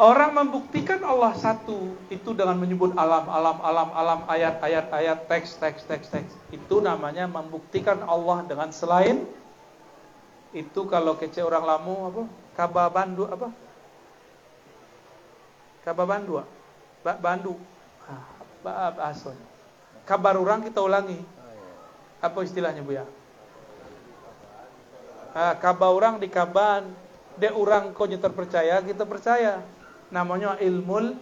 Orang 0.00 0.32
membuktikan 0.32 1.04
Allah 1.04 1.36
satu 1.36 1.92
itu 2.08 2.32
dengan 2.32 2.56
menyebut 2.56 2.96
alam, 2.96 3.28
alam, 3.28 3.60
alam, 3.60 3.88
alam, 3.92 4.20
ayat, 4.32 4.64
ayat, 4.64 4.88
ayat, 4.88 5.28
teks, 5.28 5.60
teks, 5.60 5.84
teks, 5.84 6.08
teks. 6.08 6.32
Itu 6.48 6.80
namanya 6.80 7.28
membuktikan 7.28 8.00
Allah 8.08 8.48
dengan 8.48 8.72
selain 8.72 9.28
itu 10.56 10.88
kalau 10.88 11.20
kece 11.20 11.44
orang 11.44 11.64
lamu 11.68 11.94
apa? 12.08 12.22
Kababandu 12.56 13.28
apa? 13.28 13.52
Kababandu. 15.82 16.42
Ba 17.02 17.18
bandu. 17.18 17.58
Ah, 18.06 18.22
bahasa. 18.62 19.34
Kabar 20.06 20.38
orang 20.38 20.62
kita 20.62 20.82
ulangi. 20.82 21.18
Apa 22.22 22.46
istilahnya 22.46 22.86
Bu 22.86 22.94
ya? 22.94 23.06
Ah, 25.34 25.58
kabar 25.58 25.90
orang 25.90 26.22
di 26.22 26.30
kaban, 26.30 26.86
de 27.34 27.50
orang 27.50 27.90
kau 27.96 28.06
terpercaya, 28.06 28.78
kita 28.84 29.02
percaya 29.02 29.64
namanya 30.12 30.60
ilmu 30.60 31.18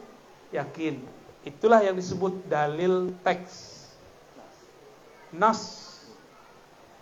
yakin. 0.53 1.01
Itulah 1.47 1.81
yang 1.81 1.97
disebut 1.97 2.45
dalil 2.51 3.15
teks. 3.25 3.81
Nas. 5.33 5.89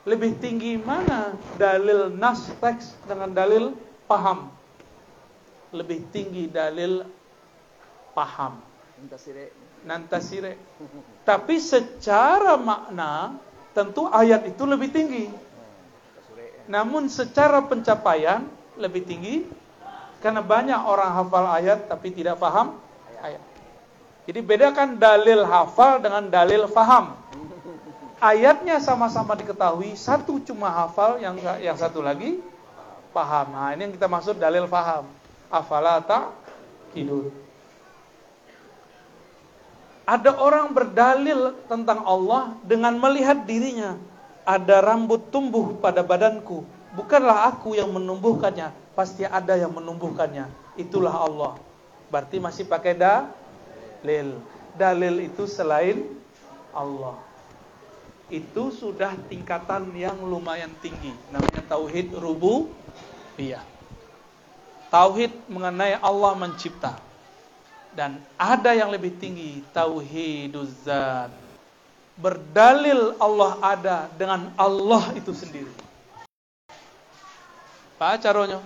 Lebih 0.07 0.39
tinggi 0.39 0.79
mana 0.79 1.35
dalil 1.59 2.13
nas 2.13 2.47
teks 2.63 2.95
dengan 3.09 3.35
dalil 3.35 3.75
paham? 4.07 4.53
Lebih 5.75 6.07
tinggi 6.15 6.47
dalil 6.47 7.03
paham. 8.13 8.61
Nantasire. 9.87 10.59
Tapi 11.23 11.57
secara 11.63 12.59
makna 12.59 13.39
tentu 13.73 14.11
ayat 14.11 14.49
itu 14.49 14.63
lebih 14.67 14.91
tinggi. 14.91 15.27
Namun 16.69 17.09
secara 17.09 17.65
pencapaian 17.65 18.45
lebih 18.77 19.07
tinggi 19.07 19.49
karena 20.19 20.43
banyak 20.43 20.81
orang 20.83 21.15
hafal 21.15 21.47
ayat 21.47 21.87
tapi 21.87 22.11
tidak 22.11 22.37
paham 22.43 22.77
ayat. 23.23 23.41
Jadi 24.29 24.41
bedakan 24.45 25.01
dalil 25.01 25.47
hafal 25.49 26.05
dengan 26.05 26.29
dalil 26.29 26.69
faham. 26.69 27.17
Ayatnya 28.19 28.83
sama-sama 28.83 29.39
diketahui, 29.39 29.95
satu 29.95 30.43
cuma 30.43 30.69
hafal, 30.75 31.23
yang 31.23 31.39
yang 31.63 31.79
satu 31.79 32.03
lagi 32.03 32.43
paham. 33.15 33.55
Nah, 33.55 33.73
ini 33.73 33.89
yang 33.89 33.95
kita 33.95 34.11
maksud 34.11 34.37
dalil 34.37 34.67
faham. 34.67 35.07
Afala 35.49 36.03
kidul. 36.93 37.33
Ada 40.09 40.41
orang 40.41 40.73
berdalil 40.73 41.53
tentang 41.69 42.01
Allah 42.09 42.57
dengan 42.65 42.97
melihat 42.97 43.45
dirinya. 43.45 44.01
Ada 44.49 44.81
rambut 44.81 45.29
tumbuh 45.29 45.77
pada 45.77 46.01
badanku. 46.01 46.65
Bukanlah 46.97 47.53
aku 47.53 47.77
yang 47.77 47.93
menumbuhkannya, 47.93 48.73
pasti 48.97 49.29
ada 49.29 49.53
yang 49.53 49.69
menumbuhkannya. 49.69 50.49
Itulah 50.81 51.13
Allah. 51.13 51.61
Berarti 52.09 52.41
masih 52.41 52.65
pakai 52.65 52.97
dalil. 52.97 54.41
Dalil 54.81 55.29
itu 55.29 55.45
selain 55.45 56.09
Allah. 56.73 57.21
Itu 58.33 58.73
sudah 58.73 59.13
tingkatan 59.29 59.93
yang 59.93 60.17
lumayan 60.25 60.73
tinggi. 60.81 61.13
Namanya 61.29 61.69
tauhid 61.69 62.17
rububiyah. 62.17 63.61
Tauhid 64.89 65.37
mengenai 65.53 66.01
Allah 66.01 66.33
mencipta. 66.33 66.97
Dan 67.99 68.23
ada 68.39 68.79
yang 68.79 68.95
lebih 68.95 69.11
tinggi, 69.19 69.59
tauhiduz 69.75 70.87
zat. 70.87 71.35
Berdalil 72.15 73.19
Allah 73.19 73.59
ada 73.59 74.07
dengan 74.15 74.55
Allah 74.55 75.03
itu 75.19 75.35
sendiri. 75.35 75.75
Pak 77.99 78.23
caronya? 78.23 78.63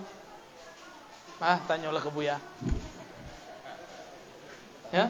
Ah, 1.41 1.57
tanyalah 1.65 1.97
ke 1.97 2.13
Buya. 2.13 2.37
Ya? 4.93 5.09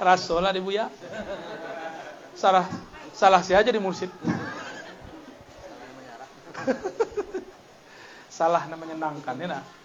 Rasolah 0.00 0.56
di 0.56 0.64
Buya. 0.64 0.88
Salah 2.32 2.64
salah 3.12 3.44
sih 3.44 3.52
aja 3.52 3.68
di 3.68 3.76
mursid. 3.76 4.08
salah 8.38 8.64
namanya 8.64 8.96
menyenangkan 8.96 9.36
ya 9.36 9.48
nah. 9.60 9.77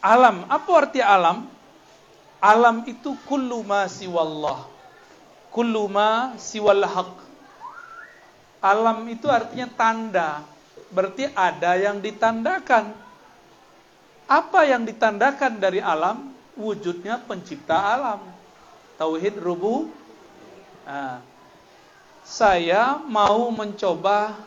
Alam, 0.00 0.48
apa 0.48 0.70
arti 0.80 1.04
alam? 1.04 1.44
Alam 2.40 2.88
itu 2.88 3.12
kullu 3.28 3.60
ma 3.60 3.84
siwallah. 3.84 4.64
Kullu 5.52 5.84
ma 5.92 6.32
siwal 6.40 6.84
haq. 6.88 7.20
Alam 8.64 9.04
itu 9.12 9.28
artinya 9.28 9.68
tanda 9.72 10.28
berarti 10.90 11.30
ada 11.32 11.76
yang 11.78 12.02
ditandakan. 12.02 12.92
Apa 14.24 14.64
yang 14.64 14.88
ditandakan 14.88 15.58
dari 15.58 15.84
alam? 15.84 16.32
Wujudnya 16.56 17.20
pencipta 17.20 17.76
alam. 17.76 18.20
Tauhid 18.96 19.36
rubu. 19.36 19.88
Nah, 20.84 21.20
saya 22.26 23.00
mau 23.04 23.48
mencoba 23.50 24.38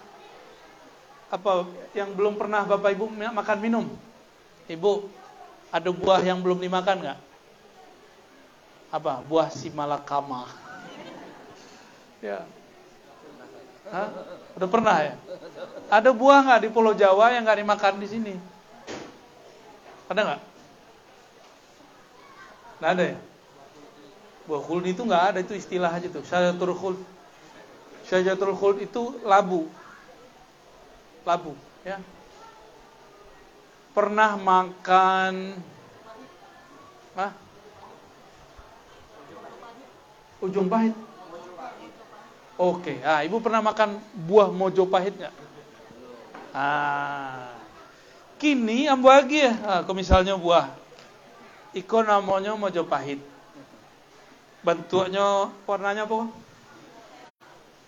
apa 1.34 1.66
yang 1.98 2.14
belum 2.14 2.38
pernah 2.38 2.64
Bapak 2.64 2.94
Ibu 2.94 3.06
makan 3.12 3.60
minum. 3.60 3.86
Ibu, 4.70 5.10
ada 5.74 5.90
buah 5.90 6.22
yang 6.22 6.38
belum 6.38 6.62
dimakan 6.62 7.02
nggak? 7.02 7.20
Apa? 8.94 9.26
Buah 9.26 9.50
si 9.50 9.74
malakama. 9.74 10.46
Ya. 12.22 12.46
Hah? 13.90 14.14
Udah 14.54 14.70
pernah 14.70 15.02
ya? 15.02 15.18
Ada 15.90 16.14
buah 16.14 16.46
nggak 16.46 16.62
di 16.62 16.70
Pulau 16.70 16.94
Jawa 16.94 17.34
yang 17.34 17.42
nggak 17.42 17.66
dimakan 17.66 17.98
di 17.98 18.06
sini? 18.06 18.34
Ada 20.06 20.22
nggak? 20.22 20.42
Nggak 22.78 22.92
ada 22.94 23.04
ya? 23.18 23.18
Buah 24.46 24.62
khuld 24.62 24.86
itu 24.86 25.02
nggak 25.02 25.24
ada 25.34 25.40
itu 25.42 25.58
istilah 25.58 25.90
aja 25.90 26.06
tuh. 26.06 26.22
Syajatul 26.22 26.78
khuld. 26.78 27.00
Syajatul 28.06 28.54
khuld 28.54 28.78
itu 28.78 29.18
labu. 29.26 29.66
Labu, 31.26 31.58
ya. 31.82 31.98
Pernah 33.94 34.36
makan 34.42 35.62
Hah? 37.14 37.32
Ujung 40.42 40.68
pahit. 40.68 40.98
Oke, 42.58 43.02
ah 43.02 43.26
ibu 43.26 43.42
pernah 43.42 43.66
makan 43.66 43.98
buah 44.30 44.50
mojo 44.54 44.86
pahit? 44.86 45.18
Ah, 46.54 47.50
kini 48.38 48.86
ambu 48.86 49.10
lagi 49.10 49.42
ya, 49.42 49.58
ah, 49.66 49.80
kalau 49.82 49.98
misalnya 49.98 50.38
buah, 50.38 50.70
iko 51.74 52.06
namanya 52.06 52.54
mojo 52.54 52.86
pahit. 52.86 53.18
Bentuknya, 54.62 55.50
warnanya 55.66 56.06
apa? 56.06 56.30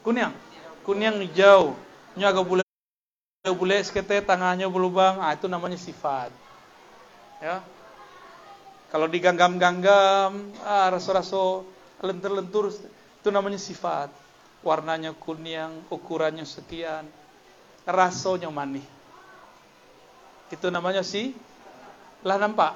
Kuning, 0.01 0.33
kuning 0.81 1.29
hijau, 1.29 1.77
nyaga 2.17 2.41
bule 2.41 2.64
bule 3.53 3.77
sekete 3.85 4.23
tangannya 4.25 4.65
berlubang, 4.65 5.21
ah 5.21 5.35
itu 5.35 5.45
namanya 5.45 5.77
sifat. 5.77 6.33
Ya, 7.43 7.61
kalau 8.89 9.11
diganggam-ganggam, 9.11 10.55
ah 10.63 10.87
raso-raso 10.89 11.67
lentur-lentur, 11.99 12.71
itu 12.71 13.29
namanya 13.29 13.59
sifat 13.59 14.07
warnanya 14.65 15.13
kuning, 15.13 15.85
ukurannya 15.93 16.41
sekian, 16.41 17.05
rasanya 17.85 18.49
manis. 18.49 18.83
Itu 20.49 20.73
namanya 20.73 21.05
si 21.05 21.37
lah 22.25 22.41
nampak. 22.41 22.73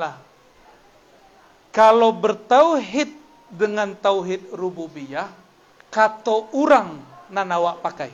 Lah. 0.00 0.16
Kalau 1.70 2.10
bertauhid 2.16 3.12
dengan 3.52 3.92
tauhid 3.94 4.50
rububiyah, 4.56 5.28
kata 5.92 6.50
orang 6.56 6.98
nanawa 7.28 7.76
pakai. 7.78 8.10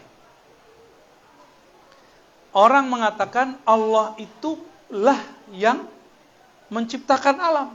Orang 2.57 2.89
mengatakan 2.89 3.61
Allah 3.69 4.17
itu 4.17 4.57
lah 4.89 5.21
yang 5.53 5.85
menciptakan 6.73 7.37
alam. 7.37 7.69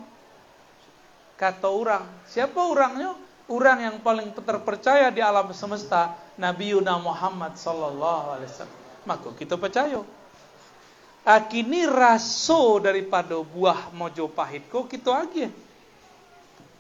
Kata 1.38 1.70
orang, 1.70 2.06
siapa 2.26 2.58
orangnya? 2.58 3.14
orang 3.52 3.92
yang 3.92 3.96
paling 4.00 4.32
terpercaya 4.32 5.12
di 5.12 5.20
alam 5.20 5.52
semesta 5.52 6.16
Nabi 6.40 6.72
Yuna 6.72 6.96
Muhammad 6.96 7.60
sallallahu 7.60 8.40
alaihi 8.40 8.48
wasallam. 8.48 8.80
Maka 9.04 9.30
kita 9.36 9.60
percaya. 9.60 10.00
Akini 11.22 11.86
raso 11.86 12.82
daripada 12.82 13.38
buah 13.38 13.94
mojo 13.94 14.26
pahit 14.32 14.66
kok 14.72 14.90
kita 14.90 15.28
aja. 15.28 15.48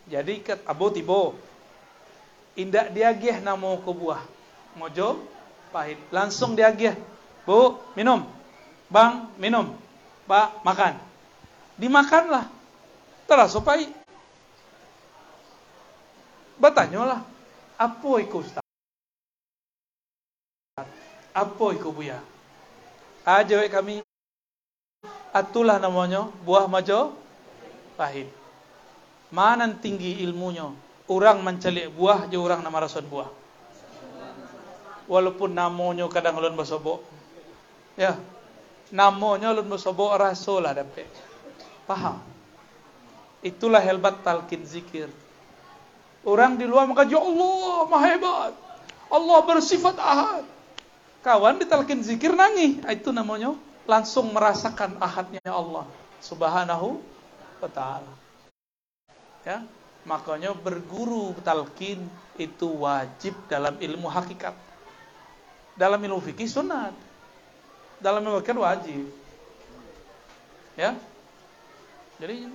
Jadi 0.08 0.34
kat 0.42 0.64
abo 0.66 0.90
tibo. 0.90 1.38
Indak 2.58 2.90
diagih 2.96 3.38
namo 3.44 3.78
ke 3.84 3.92
buah 3.92 4.24
mojo 4.80 5.22
pahit. 5.70 6.00
Langsung 6.10 6.58
diagih. 6.58 6.98
Bu, 7.48 7.80
minum. 7.98 8.28
Bang, 8.92 9.32
minum. 9.42 9.74
Pak, 10.30 10.62
makan. 10.62 11.00
Dimakanlah. 11.80 12.46
Terasa 13.26 13.58
pahit. 13.64 13.90
Bertanyalah, 16.62 17.26
apa 17.74 18.12
itu 18.22 18.46
Ustaz? 18.46 18.62
Apa 21.34 21.66
itu 21.74 21.90
Buya? 21.90 22.22
Aja 23.26 23.58
kami 23.66 24.06
atulah 25.34 25.80
namanya 25.82 26.30
buah 26.46 26.70
majo 26.70 27.18
pahit. 27.98 28.30
Mana 29.32 29.66
tinggi 29.74 30.22
ilmunya? 30.22 30.70
Orang 31.08 31.42
mencelik 31.42 31.92
buah, 31.96 32.28
je 32.28 32.38
orang 32.38 32.62
nama 32.62 32.84
rasul 32.84 33.04
buah. 33.08 33.32
Walaupun 35.10 35.52
namanya 35.56 36.06
kadang 36.12 36.38
ulun 36.40 36.56
basobok. 36.56 37.02
Ya. 38.02 38.18
Namanya 38.90 39.54
ulun 39.54 39.70
basobok 39.70 40.18
rasul 40.18 40.66
lah 40.66 40.74
dapat. 40.74 41.06
Paham? 41.86 42.18
Itulah 43.46 43.78
hebat 43.78 44.26
talqin 44.26 44.66
zikir. 44.66 45.06
Orang 46.26 46.58
di 46.58 46.66
luar 46.66 46.90
maka 46.90 47.06
ya 47.06 47.22
Allah 47.22 47.86
maha 47.86 48.06
hebat. 48.10 48.54
Allah 49.14 49.38
bersifat 49.46 50.02
ahad. 50.02 50.44
Kawan 51.22 51.62
di 51.62 51.70
talqin 51.70 52.02
zikir 52.02 52.34
nangis. 52.34 52.82
Itu 52.90 53.14
namanya 53.14 53.54
langsung 53.86 54.34
merasakan 54.34 54.98
ahadnya 54.98 55.46
Allah 55.46 55.86
subhanahu 56.26 56.98
wa 57.62 57.70
ta'ala. 57.70 58.14
Ya, 59.46 59.62
makanya 60.10 60.58
berguru 60.58 61.38
talqin 61.46 62.02
itu 62.38 62.68
wajib 62.82 63.38
dalam 63.46 63.78
ilmu 63.78 64.10
hakikat. 64.10 64.58
Dalam 65.78 66.02
ilmu 66.02 66.18
fikih 66.18 66.50
sunat. 66.50 67.11
Dalam 68.02 68.26
hakikat 68.26 68.58
wajib. 68.58 69.06
Ya. 70.74 70.98
Jadi 72.18 72.50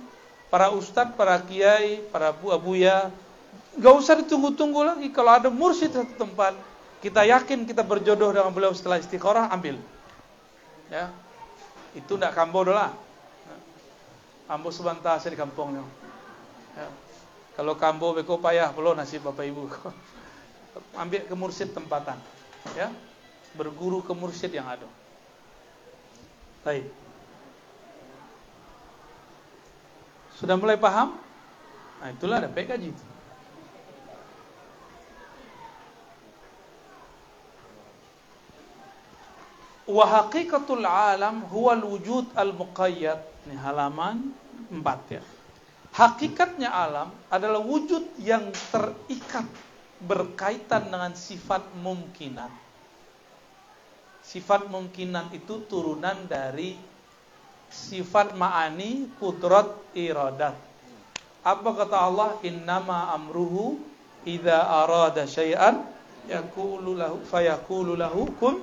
para 0.51 0.71
ustadz, 0.71 1.15
para 1.15 1.39
kiai, 1.43 2.03
para 2.11 2.31
buah-buya, 2.35 3.11
gak 3.79 3.93
usah 3.95 4.19
ditunggu-tunggu 4.19 4.83
lagi. 4.83 5.07
Kalau 5.11 5.31
ada 5.31 5.47
mursyid 5.47 5.91
satu 5.95 6.15
tempat, 6.15 6.55
kita 6.99 7.23
yakin 7.23 7.63
kita 7.67 7.83
berjodoh 7.83 8.31
dengan 8.35 8.51
beliau 8.51 8.75
setelah 8.75 8.99
istiqorah, 8.99 9.51
ambil. 9.51 9.79
Ya, 10.87 11.11
itu 11.95 12.15
ndak 12.15 12.35
kambo 12.35 12.63
dola. 12.63 12.95
Ambo 14.47 14.71
sebentar 14.71 15.19
saya 15.19 15.35
di 15.35 15.39
kampungnya. 15.39 15.83
Ya. 16.79 16.87
Kalau 17.59 17.75
kambo 17.75 18.15
beko 18.15 18.39
payah 18.39 18.71
belum 18.71 18.95
nasib 18.95 19.27
bapak 19.27 19.43
ibu. 19.49 19.67
Ambil 21.01 21.25
ke 21.27 21.35
mursyid 21.35 21.75
tempatan. 21.75 22.15
Ya. 22.77 22.87
Berguru 23.57 23.99
ke 23.99 24.15
mursyid 24.15 24.55
yang 24.55 24.69
ada. 24.69 24.87
Baik. 26.67 26.83
Sudah 30.35 30.59
mulai 30.59 30.75
paham? 30.75 31.15
Nah, 32.03 32.11
itulah 32.11 32.43
ada 32.43 32.51
PKJ 32.51 32.83
itu. 32.91 33.05
Wa 39.87 40.03
haqiqatul 40.03 40.83
alam 40.83 41.47
huwa 41.47 41.79
wujud 41.87 42.35
al-muqayyad. 42.35 43.47
Ini 43.47 43.55
halaman 43.63 44.35
4 44.67 45.15
ya. 45.15 45.23
Hakikatnya 45.95 46.67
alam 46.67 47.15
adalah 47.31 47.63
wujud 47.63 48.19
yang 48.19 48.51
terikat 48.75 49.47
berkaitan 50.03 50.91
dengan 50.91 51.15
sifat 51.15 51.63
mungkinan. 51.79 52.66
Sifat 54.27 54.67
mungkinan 54.67 55.31
itu 55.31 55.63
turunan 55.71 56.27
dari 56.27 56.75
sifat 57.71 58.35
ma'ani 58.35 59.07
kudrat 59.15 59.71
iradat. 59.95 60.51
Apa 61.47 61.69
kata 61.71 61.95
Allah? 61.95 62.35
Innama 62.43 63.15
amruhu 63.15 63.79
idza 64.27 64.67
arada 64.67 65.23
syai'an 65.23 65.79
yaqulu 66.27 67.95
lahu 67.95 68.27
kun 68.35 68.59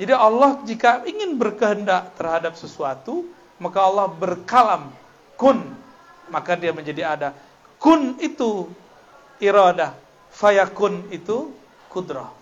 jadi 0.00 0.16
Allah 0.16 0.58
jika 0.64 1.04
ingin 1.04 1.36
berkehendak 1.36 2.16
terhadap 2.16 2.56
sesuatu, 2.56 3.28
maka 3.60 3.84
Allah 3.84 4.08
berkalam 4.08 4.88
kun, 5.36 5.60
maka 6.32 6.56
dia 6.56 6.72
menjadi 6.72 7.02
ada. 7.04 7.28
Kun 7.76 8.16
itu 8.18 8.72
iradah, 9.36 9.92
fayakun 10.32 11.12
itu 11.12 11.52
kudrah. 11.92 12.41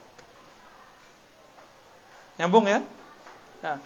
Nyambung 2.40 2.64
ya? 2.64 2.80
Nah, 3.60 3.76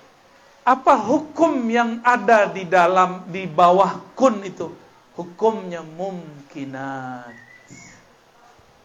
apa 0.63 0.95
hukum 0.95 1.59
yang 1.67 1.99
ada 2.07 2.47
di 2.47 2.63
dalam 2.63 3.27
di 3.27 3.51
bawah 3.51 3.99
kun 4.15 4.47
itu? 4.47 4.71
Hukumnya 5.19 5.83
mungkinat. 5.83 7.35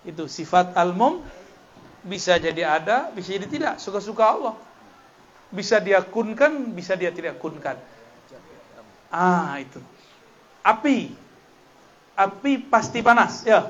Itu 0.09 0.25
sifat 0.25 0.73
al-mum 0.73 1.21
bisa 2.01 2.41
jadi 2.41 2.65
ada, 2.65 3.13
bisa 3.13 3.37
jadi 3.37 3.45
tidak, 3.45 3.73
suka-suka 3.77 4.25
Allah. 4.25 4.55
Bisa 5.53 5.77
dia 5.77 6.01
kunkan, 6.01 6.73
bisa 6.73 6.97
dia 6.97 7.13
tidak 7.13 7.37
kunkan. 7.37 7.77
Ah, 9.13 9.57
itu. 9.61 9.81
Api. 10.65 11.13
Api 12.17 12.51
pasti 12.69 13.05
panas, 13.05 13.45
ya. 13.45 13.69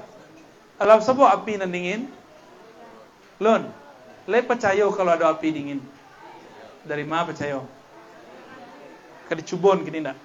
Alam 0.79 1.03
sebuah 1.03 1.35
api 1.35 1.59
nan 1.59 1.71
dingin. 1.71 2.07
Lon, 3.39 3.67
le 4.29 4.39
percaya 4.45 4.85
kalau 4.93 5.11
ada 5.17 5.33
api 5.33 5.49
dingin. 5.49 5.81
Dari 6.85 7.01
mana 7.01 7.25
percaya? 7.25 7.57
Kadi 9.25 9.41
cubon 9.41 9.81
gini 9.81 10.05
nak. 10.05 10.17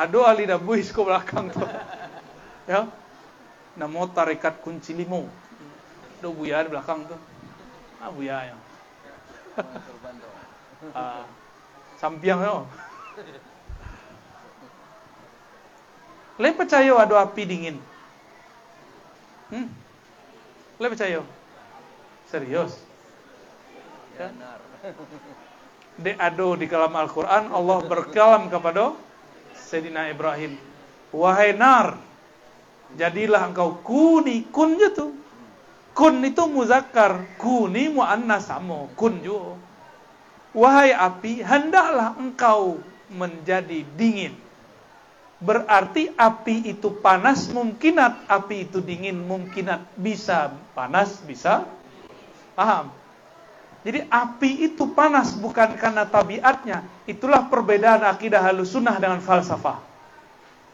Ado 0.00 0.24
ali 0.24 0.48
dah 0.48 0.56
buis 0.56 0.88
ke 0.88 1.00
belakang 1.04 1.52
tu. 1.52 1.60
Ya. 2.64 2.88
Namo 3.76 4.08
tarikat 4.08 4.64
kunci 4.64 4.96
limo. 4.96 5.28
Do 6.24 6.32
buya 6.32 6.64
di 6.64 6.72
belakang 6.72 7.04
tu. 7.04 7.16
Ah, 8.00 8.08
buya 8.08 8.48
ya. 8.48 8.56
ah, 10.96 11.24
sampiang 12.00 12.40
yo. 12.40 12.64
Le 16.40 16.48
percaya 16.56 16.96
ada 16.96 17.20
api 17.20 17.42
dingin. 17.44 17.76
Hmm. 19.52 19.68
Le 20.80 20.88
percaya? 20.88 21.20
Serius? 22.32 22.72
Ya? 24.16 24.32
Ado 26.16 26.56
di 26.56 26.64
kalam 26.64 26.96
Al-Quran 26.96 27.52
Allah 27.52 27.78
berkalam 27.84 28.48
kepada 28.48 28.96
Sayyidina 29.52 30.08
Ibrahim. 30.08 30.56
Wahai 31.12 31.52
nar, 31.52 32.00
jadilah 32.96 33.52
engkau 33.52 33.76
kuni 33.84 34.48
kun 34.48 34.80
tuh. 34.96 35.12
Kun 35.92 36.24
itu 36.24 36.48
muzakkar, 36.48 37.28
kuni 37.36 37.92
muannas 37.92 38.48
sama, 38.48 38.88
kun 38.96 39.20
juga. 39.20 39.60
Wahai 40.56 40.96
api, 40.96 41.44
hendaklah 41.44 42.16
engkau 42.16 42.80
menjadi 43.12 43.84
dingin. 44.00 44.32
Berarti 45.40 46.12
api 46.20 46.68
itu 46.68 47.00
panas 47.00 47.48
mungkinat, 47.48 48.28
api 48.28 48.68
itu 48.68 48.84
dingin 48.84 49.16
mungkinat. 49.24 49.96
Bisa 49.96 50.52
panas, 50.76 51.16
bisa 51.24 51.64
paham. 52.52 52.92
Jadi 53.80 54.04
api 54.12 54.68
itu 54.68 54.84
panas 54.92 55.32
bukan 55.32 55.80
karena 55.80 56.04
tabiatnya. 56.04 56.84
Itulah 57.08 57.48
perbedaan 57.48 58.04
akidah 58.04 58.44
halusunah 58.44 59.00
dengan 59.00 59.24
falsafah. 59.24 59.80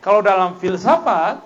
Kalau 0.03 0.19
dalam 0.19 0.59
filsafat, 0.59 1.39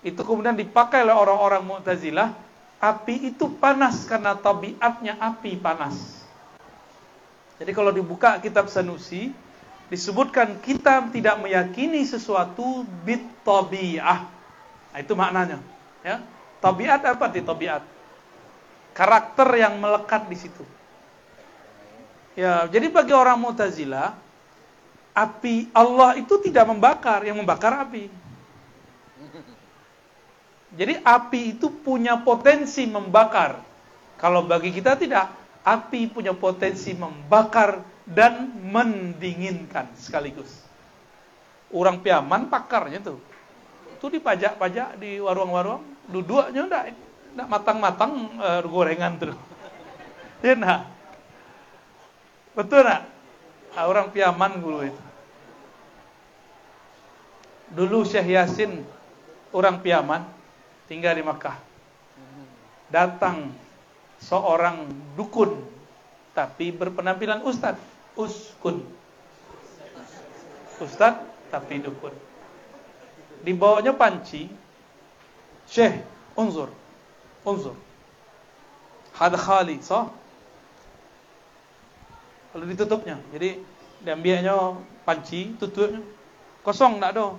itu 0.00 0.20
kemudian 0.24 0.56
dipakai 0.56 1.04
oleh 1.04 1.16
orang-orang 1.16 1.64
Mu'tazilah 1.64 2.32
api 2.80 3.32
itu 3.32 3.48
panas 3.56 4.04
karena 4.04 4.36
tabiatnya 4.36 5.16
api 5.16 5.56
panas. 5.56 6.24
Jadi 7.56 7.72
kalau 7.72 7.88
dibuka 7.88 8.36
kitab 8.44 8.68
Sanusi, 8.68 9.32
disebutkan 9.94 10.58
kita 10.58 11.06
tidak 11.14 11.38
meyakini 11.38 12.02
sesuatu 12.02 12.82
bit 13.06 13.22
tabiah. 13.46 14.26
Nah, 14.90 14.98
itu 14.98 15.14
maknanya, 15.14 15.62
ya. 16.02 16.18
Tabiat 16.58 17.06
apa 17.06 17.30
di 17.30 17.38
tabiat? 17.38 17.86
Karakter 18.90 19.48
yang 19.54 19.78
melekat 19.78 20.26
di 20.26 20.36
situ. 20.38 20.64
Ya, 22.34 22.66
jadi 22.66 22.90
bagi 22.90 23.14
orang 23.14 23.38
Mu'tazilah, 23.38 24.18
api 25.14 25.70
Allah 25.70 26.18
itu 26.18 26.34
tidak 26.42 26.66
membakar, 26.66 27.22
yang 27.22 27.38
membakar 27.38 27.86
api. 27.86 28.10
Jadi 30.74 30.98
api 31.06 31.54
itu 31.54 31.70
punya 31.70 32.18
potensi 32.18 32.82
membakar. 32.82 33.62
Kalau 34.18 34.42
bagi 34.42 34.74
kita 34.74 34.98
tidak, 34.98 35.30
api 35.62 36.10
punya 36.10 36.34
potensi 36.34 36.90
membakar 36.98 37.93
dan 38.04 38.52
mendinginkan 38.60 39.88
sekaligus. 39.96 40.64
Orang 41.72 42.04
piaman 42.04 42.52
pakarnya 42.52 43.00
tuh. 43.00 43.18
Itu 43.96 44.12
dipajak-pajak 44.12 45.00
di 45.00 45.16
warung-warung, 45.18 45.80
duduknya 46.12 46.68
enggak, 46.68 46.84
enggak 47.32 47.48
matang-matang 47.48 48.12
uh, 48.38 48.60
gorengan 48.64 49.16
tuh. 49.16 49.36
Ya 50.44 50.52
nah. 50.52 50.84
Betul 52.52 52.84
nak? 52.84 53.08
Nah, 53.72 53.84
orang 53.88 54.12
piaman 54.12 54.60
dulu 54.60 54.84
itu. 54.84 55.02
Dulu 57.74 58.04
Syekh 58.04 58.36
Yasin 58.36 58.84
orang 59.50 59.80
Piaman 59.80 60.22
tinggal 60.86 61.16
di 61.16 61.24
Makkah. 61.24 61.58
Datang 62.92 63.50
seorang 64.20 64.86
dukun 65.18 65.58
tapi 66.34 66.74
berpenampilan 66.74 67.46
ustad, 67.46 67.78
uskun. 68.18 68.82
Ustad 70.82 71.22
tapi 71.50 71.78
dukun. 71.82 72.14
Dibawanya 73.46 73.94
panci. 73.94 74.50
Syekh, 75.68 76.02
unzur. 76.34 76.72
Unzur. 77.46 77.76
Hada 79.14 79.38
khali, 79.38 79.78
so? 79.78 80.10
Kalau 82.50 82.64
ditutupnya. 82.66 83.20
Jadi 83.30 83.62
diambilnya 84.02 84.78
panci, 85.06 85.54
tutupnya. 85.58 86.02
Kosong 86.66 86.98
tak 86.98 87.14
ada. 87.14 87.36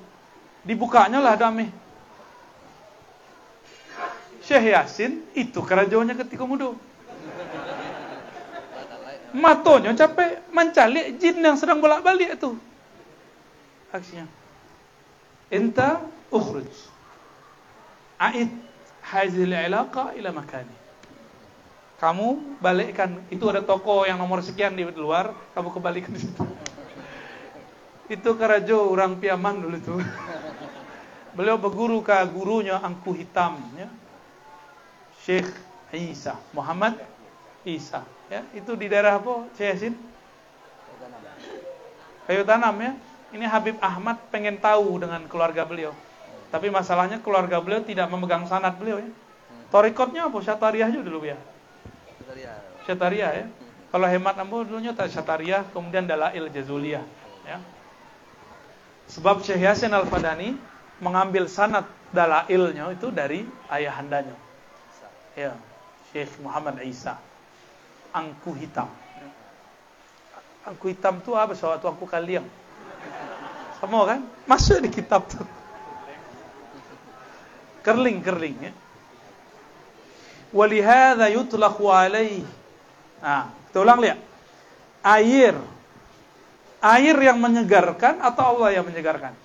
Dibukanya 0.64 1.20
lah 1.20 1.36
damai. 1.36 1.70
Syekh 4.46 4.78
Yasin 4.78 5.26
itu 5.34 5.58
kerajaannya 5.58 6.14
ketika 6.22 6.46
muda. 6.46 6.78
Matonya 9.36 9.92
capek 9.92 10.48
mencalik 10.56 11.20
jin 11.20 11.44
yang 11.44 11.60
sedang 11.60 11.84
bolak-balik 11.84 12.40
itu. 12.40 12.56
Aksinya. 13.92 14.24
Inta 15.52 16.00
ukhruj. 16.32 16.72
A'id 18.16 18.48
hazil 19.04 19.52
ilaqa 19.52 20.16
ila 20.16 20.32
makani. 20.32 20.76
Kamu 22.00 22.60
balikkan 22.60 23.24
itu 23.32 23.44
ada 23.48 23.64
toko 23.64 24.04
yang 24.04 24.20
nomor 24.20 24.44
sekian 24.44 24.76
di 24.76 24.84
luar, 24.84 25.32
kamu 25.56 25.70
kembalikan 25.72 26.12
di 26.12 26.20
situ. 26.24 26.44
Itu 28.12 28.36
kerajo 28.40 28.92
orang 28.92 29.20
Piaman 29.20 29.64
dulu 29.64 29.76
itu. 29.76 29.96
Beliau 31.36 31.60
berguru 31.60 32.00
ke 32.00 32.16
gurunya 32.32 32.80
Angku 32.80 33.12
Hitam 33.12 33.60
ya. 33.76 33.92
Syekh 35.24 35.50
Isa, 35.92 36.38
Muhammad 36.54 37.00
Isa, 37.66 38.04
ya. 38.32 38.42
Itu 38.56 38.74
di 38.78 38.90
daerah 38.90 39.18
apa? 39.18 39.48
Yasin? 39.58 39.94
Kayu 42.26 42.44
tanam 42.46 42.76
ya. 42.82 42.92
Ini 43.36 43.46
Habib 43.52 43.76
Ahmad 43.84 44.18
pengen 44.32 44.58
tahu 44.62 45.02
dengan 45.02 45.26
keluarga 45.28 45.68
beliau. 45.68 45.92
Tapi 46.50 46.72
masalahnya 46.72 47.20
keluarga 47.20 47.60
beliau 47.60 47.84
tidak 47.84 48.08
memegang 48.08 48.48
sanat 48.48 48.80
beliau 48.80 49.02
ya. 49.02 49.12
Torikotnya 49.74 50.32
apa? 50.32 50.38
Syatariah 50.40 50.90
juga 50.94 51.06
dulu 51.10 51.28
ya. 51.28 51.38
Syatariah 52.88 53.32
ya. 53.44 53.48
Kalau 53.92 54.08
hemat 54.08 54.36
ambo 54.40 54.64
dulunya 54.64 54.92
Syatariah, 54.96 55.64
kemudian 55.72 56.08
Dalail 56.08 56.48
Jazuliyah 56.52 57.04
ya. 57.44 57.58
Sebab 59.12 59.46
Syekh 59.46 59.62
Yasin 59.62 59.94
Al-Fadani 59.94 60.58
mengambil 61.04 61.46
sanat 61.52 61.86
dalailnya 62.16 62.96
itu 62.96 63.12
dari 63.12 63.44
ayahandanya 63.68 64.36
ya 65.36 65.52
Syekh 66.12 66.40
Muhammad 66.40 66.80
Isa 66.88 67.20
angku 68.16 68.56
hitam. 68.56 68.88
Angku 70.64 70.88
hitam 70.88 71.20
tu 71.20 71.36
apa? 71.36 71.52
Suatu 71.52 71.92
angku 71.92 72.08
kaliang 72.08 72.48
sama 73.84 74.08
kan? 74.08 74.20
Masuk 74.48 74.80
di 74.82 74.90
kitab 74.90 75.28
tu. 75.28 75.38
Kerling 77.84 78.24
kerling 78.24 78.58
ya. 78.72 78.74
Walihada 80.56 81.28
yutlaqu 81.28 81.86
alaih 81.92 82.42
nah 83.20 83.52
kita 83.70 83.84
ulang 83.84 84.00
lihat. 84.00 84.20
Air. 85.04 85.54
Air 86.80 87.18
yang 87.20 87.38
menyegarkan 87.38 88.24
atau 88.24 88.56
Allah 88.56 88.80
yang 88.80 88.86
menyegarkan? 88.88 89.36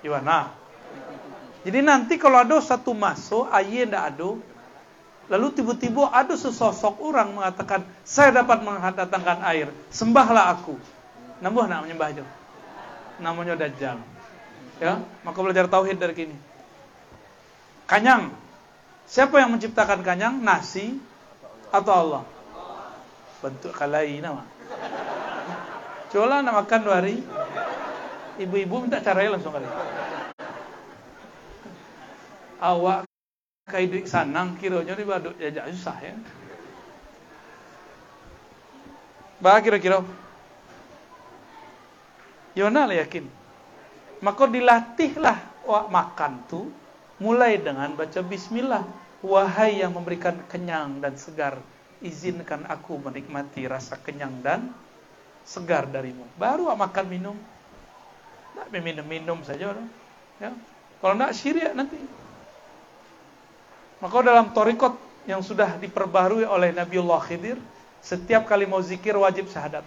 Gimana? 0.00 0.54
Jadi 1.66 1.82
nanti 1.82 2.14
kalau 2.14 2.38
ada 2.38 2.62
satu 2.62 2.94
masuk, 2.94 3.50
ayah 3.50 3.82
tidak 3.82 4.02
ada, 4.14 4.30
lalu 5.26 5.52
tiba-tiba 5.54 6.10
ada 6.10 6.34
sesosok 6.34 7.02
orang 7.02 7.34
mengatakan, 7.34 7.82
saya 8.06 8.30
dapat 8.30 8.62
mendatangkan 8.62 9.42
air, 9.46 9.68
sembahlah 9.90 10.54
aku. 10.58 10.78
Nambuh 11.42 11.68
nak 11.68 11.84
menyembah 11.84 12.08
aja. 12.12 12.24
Namanya 13.20 13.56
Dajjal. 13.56 14.00
Ya, 14.76 15.00
maka 15.24 15.38
belajar 15.40 15.68
tauhid 15.68 15.96
dari 15.96 16.14
kini. 16.16 16.36
Kanyang. 17.88 18.32
Siapa 19.06 19.38
yang 19.38 19.54
menciptakan 19.54 20.02
kanyang? 20.02 20.42
Nasi 20.42 20.98
atau 21.70 21.92
Allah? 21.94 22.22
Bentuk 23.40 23.72
kalai 23.72 24.18
nama. 24.18 24.42
Coba 26.10 26.42
nak 26.42 26.54
makan 26.64 26.80
dua 26.82 26.94
hari. 27.00 27.22
Ibu-ibu 28.36 28.84
minta 28.84 29.00
caranya 29.00 29.38
langsung 29.38 29.54
kali 29.54 29.64
awak 32.60 33.04
kai 33.66 33.90
duit 33.90 34.06
sanang 34.06 34.54
kiranya 34.62 34.94
ni 34.94 35.02
baduk 35.02 35.34
jajak 35.42 35.66
susah 35.74 35.98
ya. 35.98 36.14
Bah 39.42 39.58
kira-kira. 39.58 40.06
Yona 42.54 42.86
lah 42.86 42.94
yakin. 42.94 43.26
Maka 44.22 44.46
dilatihlah 44.46 45.66
wak 45.66 45.86
makan 45.90 46.46
tu 46.46 46.70
mulai 47.18 47.58
dengan 47.58 47.90
baca 47.98 48.22
bismillah. 48.22 48.86
Wahai 49.26 49.82
yang 49.82 49.90
memberikan 49.98 50.38
kenyang 50.46 51.02
dan 51.02 51.18
segar, 51.18 51.58
izinkan 51.98 52.62
aku 52.70 53.02
menikmati 53.02 53.66
rasa 53.66 53.98
kenyang 53.98 54.46
dan 54.46 54.70
segar 55.42 55.90
darimu. 55.90 56.22
Baru 56.38 56.70
wak 56.70 56.78
makan 56.86 57.06
minum. 57.10 57.36
Tak 58.54 58.70
minum-minum 58.70 59.42
saja. 59.42 59.74
Ya. 60.38 60.54
Kalau 61.02 61.14
nak 61.18 61.34
syirik 61.34 61.74
nanti. 61.74 62.25
Maka 63.96 64.16
dalam 64.20 64.52
torikot 64.52 64.92
yang 65.24 65.40
sudah 65.40 65.80
diperbarui 65.80 66.44
oleh 66.44 66.70
Nabiullah 66.70 67.20
Khidir, 67.24 67.56
setiap 68.04 68.44
kali 68.44 68.68
mau 68.68 68.78
zikir 68.84 69.16
wajib 69.16 69.48
syahadat. 69.48 69.82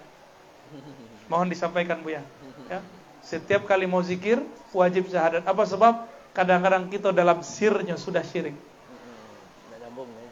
Mohon 1.30 1.54
disampaikan 1.54 2.02
Bu 2.02 2.18
ya. 2.18 2.26
ya. 2.68 2.82
Setiap 3.22 3.70
kali 3.70 3.86
mau 3.86 4.02
zikir 4.02 4.42
wajib 4.74 5.08
syahadat. 5.08 5.46
Apa 5.46 5.64
sebab? 5.70 6.10
Kadang-kadang 6.34 6.90
kita 6.90 7.14
dalam 7.14 7.46
sirnya 7.46 7.98
sudah 7.98 8.26
syirik. 8.26 8.58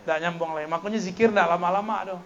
Tidak 0.04 0.18
nyambung 0.24 0.56
lagi. 0.58 0.68
Makanya 0.70 1.00
zikir 1.02 1.30
tidak 1.30 1.48
lama-lama 1.52 1.96
dong. 2.16 2.24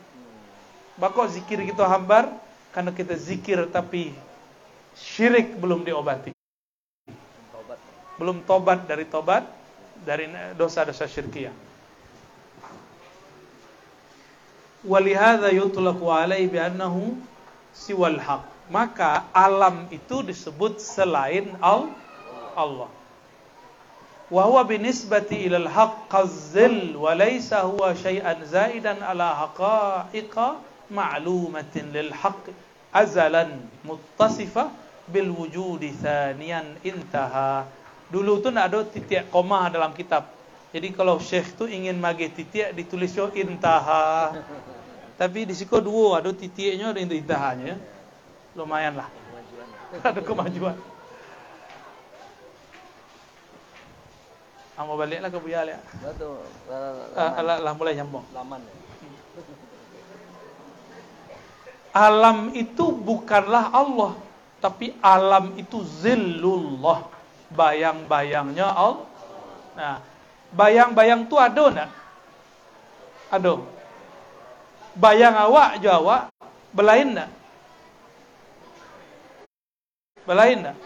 Bakok 1.00 1.28
zikir 1.34 1.60
kita 1.66 1.88
hambar 1.88 2.30
karena 2.72 2.92
kita 2.96 3.16
zikir 3.18 3.68
tapi 3.68 4.16
syirik 4.96 5.58
belum 5.60 5.84
diobati. 5.84 6.32
Belum 8.22 8.40
tobat 8.46 8.86
dari 8.86 9.04
tobat 9.10 9.61
dari 10.06 10.30
dosa-dosa 10.58 11.06
syirkiyah. 11.06 11.54
Walihada 14.82 15.54
yutlaqu 15.54 16.10
alaihi 16.10 16.50
bi'annahu 16.50 17.14
siwal 17.74 18.18
haq. 18.18 18.42
Maka 18.72 19.30
alam 19.36 19.86
itu 19.92 20.24
disebut 20.26 20.80
selain 20.80 21.54
Allah. 21.62 22.90
Wa 24.32 24.48
huwa 24.48 24.64
binisbati 24.64 25.44
ilal 25.44 25.68
haqq 25.68 26.08
qazzil 26.08 26.96
wa 26.96 27.12
laysa 27.14 27.68
huwa 27.68 27.92
syai'an 27.92 28.40
zaidan 28.48 29.04
ala 29.04 29.36
haqa'iqa 29.44 30.56
ma'lumatin 30.88 31.92
lil 31.92 32.16
haqq 32.16 32.56
azalan 32.96 33.60
muttasifa 33.84 34.72
bil 35.12 35.36
wujudi 35.36 35.92
thaniyan 36.00 36.80
intaha 36.84 37.68
Dulu 38.12 38.44
tu 38.44 38.52
nak 38.52 38.68
ada 38.68 38.84
titik 38.84 39.32
koma 39.32 39.72
dalam 39.72 39.96
kitab. 39.96 40.28
Jadi 40.76 40.92
kalau 40.92 41.16
syekh 41.16 41.56
tu 41.56 41.64
ingin 41.64 41.96
magi 41.96 42.28
titik 42.28 42.76
ditulis 42.76 43.16
yo 43.16 43.32
intaha. 43.32 44.36
Tapi 45.16 45.48
di 45.48 45.56
siko 45.56 45.80
dua 45.80 46.20
ada 46.20 46.36
titiknya 46.36 46.92
ada 46.92 47.00
intahanya. 47.00 47.80
Lumayan 48.52 49.00
lah. 49.00 49.08
ada 50.12 50.20
kemajuan. 50.20 50.76
Amo 54.76 55.00
baliklah 55.00 55.32
ke 55.32 55.40
Buya 55.40 55.64
ya. 55.64 55.80
Betul. 56.04 56.44
Lah, 56.68 57.60
lah 57.64 57.74
mulai 57.76 57.96
nyambung. 57.96 58.28
Laman. 58.36 58.60
Ya. 58.60 58.76
Alam 62.08 62.56
itu 62.56 62.92
bukanlah 62.92 63.68
Allah, 63.76 64.16
tapi 64.64 64.96
alam 65.04 65.60
itu 65.60 65.84
zillullah 65.84 67.21
bayang-bayangnya 67.56 68.68
Allah. 68.72 69.08
Nah, 69.76 69.96
bayang-bayang 70.56 71.28
tu 71.28 71.36
ada 71.40 71.66
nak? 71.72 71.90
Ada. 73.32 73.54
Bayang 74.96 75.36
awak 75.40 75.80
Jawa 75.80 76.28
belain 76.76 77.16
nak? 77.16 77.30
Belain 80.28 80.60
nak? 80.60 80.78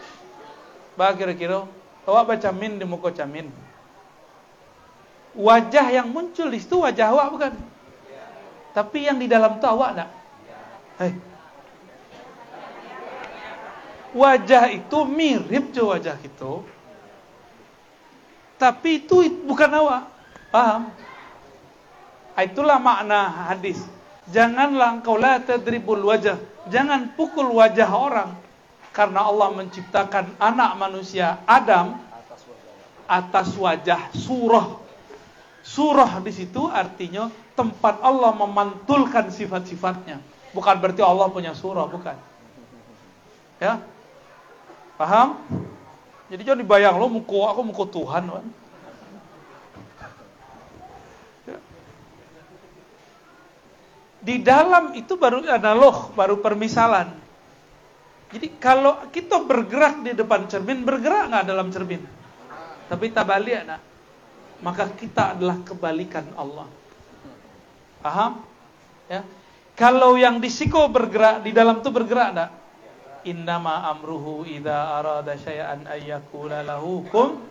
Bah 0.94 1.12
kira-kira 1.12 1.66
awak 2.06 2.24
baca 2.34 2.50
min 2.54 2.78
di 2.78 2.86
muka 2.86 3.10
camin. 3.10 3.50
Wajah 5.36 5.92
yang 5.92 6.08
muncul 6.08 6.48
di 6.48 6.56
situ 6.62 6.80
wajah 6.80 7.12
awak 7.12 7.28
bukan? 7.34 7.52
Tapi 8.72 9.04
yang 9.04 9.20
di 9.20 9.28
dalam 9.28 9.60
tu 9.60 9.68
awak 9.68 9.92
nak? 9.92 10.08
Hei, 10.96 11.12
wajah 14.12 14.70
itu 14.70 14.98
mirip 15.08 15.72
je 15.74 15.82
wajah 15.82 16.16
kita. 16.20 16.62
Tapi 18.56 19.04
itu 19.04 19.26
bukan 19.44 19.70
awak. 19.72 20.02
Paham? 20.52 20.92
Itulah 22.36 22.76
makna 22.80 23.48
hadis. 23.52 23.80
Janganlah 24.28 25.00
engkau 25.00 25.16
la 25.16 25.40
tadribul 25.40 26.02
wajah. 26.04 26.36
Jangan 26.68 27.14
pukul 27.16 27.52
wajah 27.56 27.88
orang. 27.88 28.30
Karena 28.92 29.28
Allah 29.28 29.52
menciptakan 29.52 30.40
anak 30.40 30.70
manusia 30.80 31.40
Adam 31.44 32.00
atas 33.04 33.52
wajah 33.54 34.08
surah. 34.16 34.82
Surah 35.60 36.22
di 36.22 36.32
situ 36.32 36.64
artinya 36.70 37.28
tempat 37.58 38.00
Allah 38.00 38.32
memantulkan 38.32 39.28
sifat-sifatnya. 39.28 40.20
Bukan 40.56 40.76
berarti 40.80 41.02
Allah 41.04 41.28
punya 41.28 41.52
surah, 41.52 41.84
bukan. 41.84 42.16
Ya. 43.60 43.84
Paham? 44.96 45.40
Jadi 46.26 46.42
jangan 46.42 46.60
dibayang 46.64 46.96
lo 46.98 47.06
muku 47.06 47.38
aku 47.44 47.60
muku 47.62 47.84
Tuhan, 47.92 48.24
kan? 48.26 48.46
Di 54.26 54.42
dalam 54.42 54.90
itu 54.98 55.14
baru 55.14 55.38
analog, 55.46 56.10
baru 56.18 56.42
permisalan. 56.42 57.14
Jadi 58.34 58.58
kalau 58.58 59.06
kita 59.14 59.38
bergerak 59.38 60.02
di 60.02 60.18
depan 60.18 60.50
cermin, 60.50 60.82
bergerak 60.82 61.30
nggak 61.30 61.46
dalam 61.46 61.70
cermin? 61.70 62.02
Tapi 62.90 63.14
tabalik 63.14 63.62
nak. 63.62 63.78
Maka 64.66 64.90
kita 64.98 65.38
adalah 65.38 65.62
kebalikan 65.62 66.26
Allah. 66.34 66.66
Paham? 68.02 68.42
Ya. 69.06 69.22
Kalau 69.78 70.18
yang 70.18 70.42
di 70.42 70.50
siko 70.50 70.90
bergerak, 70.90 71.46
di 71.46 71.54
dalam 71.54 71.78
itu 71.78 71.90
bergerak 71.92 72.28
enggak? 72.34 72.50
Innama 73.26 73.90
amruhu 73.90 74.46
idza 74.46 75.02
arada 75.02 75.34
syai'an 75.34 75.82
ayyakula 75.90 76.62
lahu 76.62 77.02
kun 77.10 77.42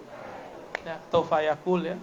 ya, 0.88 0.96
tawfayakul 1.12 1.84
ya. 1.84 2.00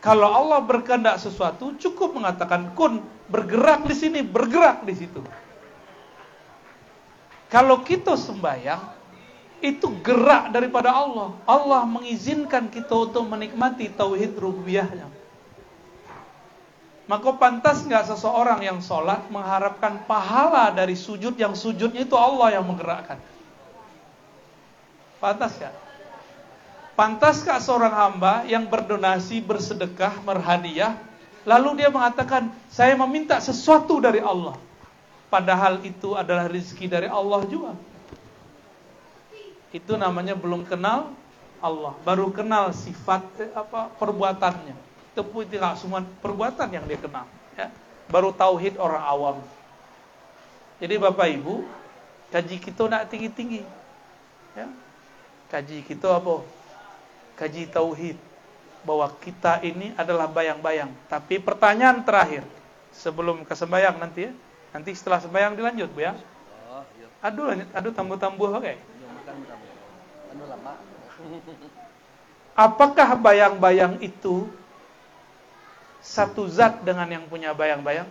Kalau 0.00 0.32
Allah 0.32 0.64
berkehendak 0.64 1.20
sesuatu, 1.20 1.76
cukup 1.76 2.16
mengatakan 2.16 2.72
kun, 2.72 3.04
bergerak 3.28 3.84
di 3.84 3.92
sini, 3.92 4.24
bergerak 4.24 4.88
di 4.88 4.96
situ. 4.96 5.20
Kalau 7.52 7.84
kita 7.84 8.16
sembahyang, 8.16 8.80
itu 9.60 9.92
gerak 10.00 10.56
daripada 10.56 10.88
Allah. 10.96 11.36
Allah 11.44 11.84
mengizinkan 11.84 12.72
kita 12.72 12.96
untuk 12.96 13.28
menikmati 13.28 13.92
tauhid 13.92 14.32
rububiyahnya. 14.40 15.19
Maka 17.10 17.34
pantas 17.34 17.82
nggak 17.82 18.06
seseorang 18.06 18.62
yang 18.62 18.78
sholat 18.78 19.26
mengharapkan 19.34 20.06
pahala 20.06 20.70
dari 20.70 20.94
sujud 20.94 21.34
yang 21.34 21.58
sujudnya 21.58 22.06
itu 22.06 22.14
Allah 22.14 22.54
yang 22.54 22.62
menggerakkan? 22.62 23.18
Pantas 25.18 25.58
ya? 25.58 25.74
Pantaskah 26.94 27.58
seorang 27.58 27.90
hamba 27.90 28.46
yang 28.46 28.70
berdonasi, 28.70 29.42
bersedekah, 29.42 30.22
berhadiah, 30.22 30.94
lalu 31.42 31.82
dia 31.82 31.90
mengatakan, 31.90 32.54
saya 32.70 32.94
meminta 32.94 33.42
sesuatu 33.42 33.98
dari 33.98 34.22
Allah. 34.22 34.54
Padahal 35.26 35.82
itu 35.82 36.14
adalah 36.14 36.46
rezeki 36.46 36.86
dari 36.86 37.08
Allah 37.10 37.42
juga. 37.50 37.74
Itu 39.74 39.98
namanya 39.98 40.38
belum 40.38 40.62
kenal 40.62 41.10
Allah, 41.58 41.98
baru 42.06 42.30
kenal 42.30 42.70
sifat 42.70 43.26
eh, 43.42 43.50
apa 43.50 43.90
perbuatannya. 43.98 44.89
Tidak 45.24 45.72
semua 45.78 46.04
perbuatan 46.20 46.68
yang 46.72 46.84
dia 46.88 46.98
kenal. 46.98 47.26
Ya. 47.54 47.68
Baru 48.10 48.34
tauhid 48.34 48.80
orang 48.80 49.04
awam. 49.04 49.36
Jadi 50.80 50.96
Bapak 50.96 51.28
Ibu, 51.28 51.62
kaji 52.32 52.56
kita 52.58 52.88
nak 52.88 53.06
tinggi-tinggi. 53.12 53.62
Ya. 54.56 54.66
Kaji 55.52 55.84
kita 55.84 56.18
apa? 56.18 56.42
kaji 57.40 57.72
tauhid 57.72 58.20
bahwa 58.84 59.08
kita 59.24 59.64
ini 59.64 59.96
adalah 59.96 60.28
bayang-bayang. 60.28 60.92
Tapi 61.08 61.40
pertanyaan 61.40 62.04
terakhir 62.04 62.44
sebelum 62.92 63.48
ke 63.48 63.56
sembahyang 63.56 63.96
nanti 63.96 64.28
ya. 64.28 64.32
Nanti 64.76 64.92
setelah 64.92 65.24
sembahyang 65.24 65.56
dilanjut, 65.56 65.88
Bu 65.90 66.04
ya. 66.04 66.12
Oh, 66.68 66.84
iya. 67.00 67.08
Aduh, 67.24 67.48
aduh 67.72 67.92
tambuh-tambuh 67.96 68.60
oke. 68.60 68.62
Okay. 68.62 68.76
Anu 70.30 70.44
Apakah 72.54 73.16
bayang-bayang 73.16 73.96
itu 74.04 74.46
satu 76.00 76.48
zat 76.48 76.80
dengan 76.84 77.08
yang 77.08 77.24
punya 77.28 77.52
bayang-bayang? 77.52 78.08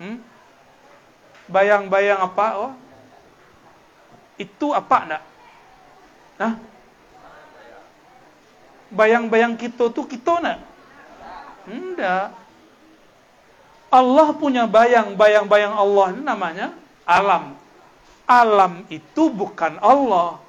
Hmm? 0.00 0.18
Bayang-bayang 1.48 2.20
apa? 2.20 2.46
Oh. 2.58 2.72
Itu 4.40 4.72
apa 4.72 4.96
enggak? 5.04 5.24
Hah? 6.40 6.54
bayang-bayang 8.92 9.56
kita 9.56 9.88
tuh 9.88 10.04
kita 10.04 10.38
nak? 10.44 10.58
Enggak. 11.64 12.36
Allah 13.92 14.28
punya 14.36 14.64
bayang, 14.68 15.16
bayang-bayang 15.16 15.72
Allah 15.72 16.06
ini 16.16 16.22
namanya 16.22 16.66
alam. 17.04 17.56
Alam 18.28 18.84
itu 18.88 19.28
bukan 19.28 19.76
Allah. 19.82 20.40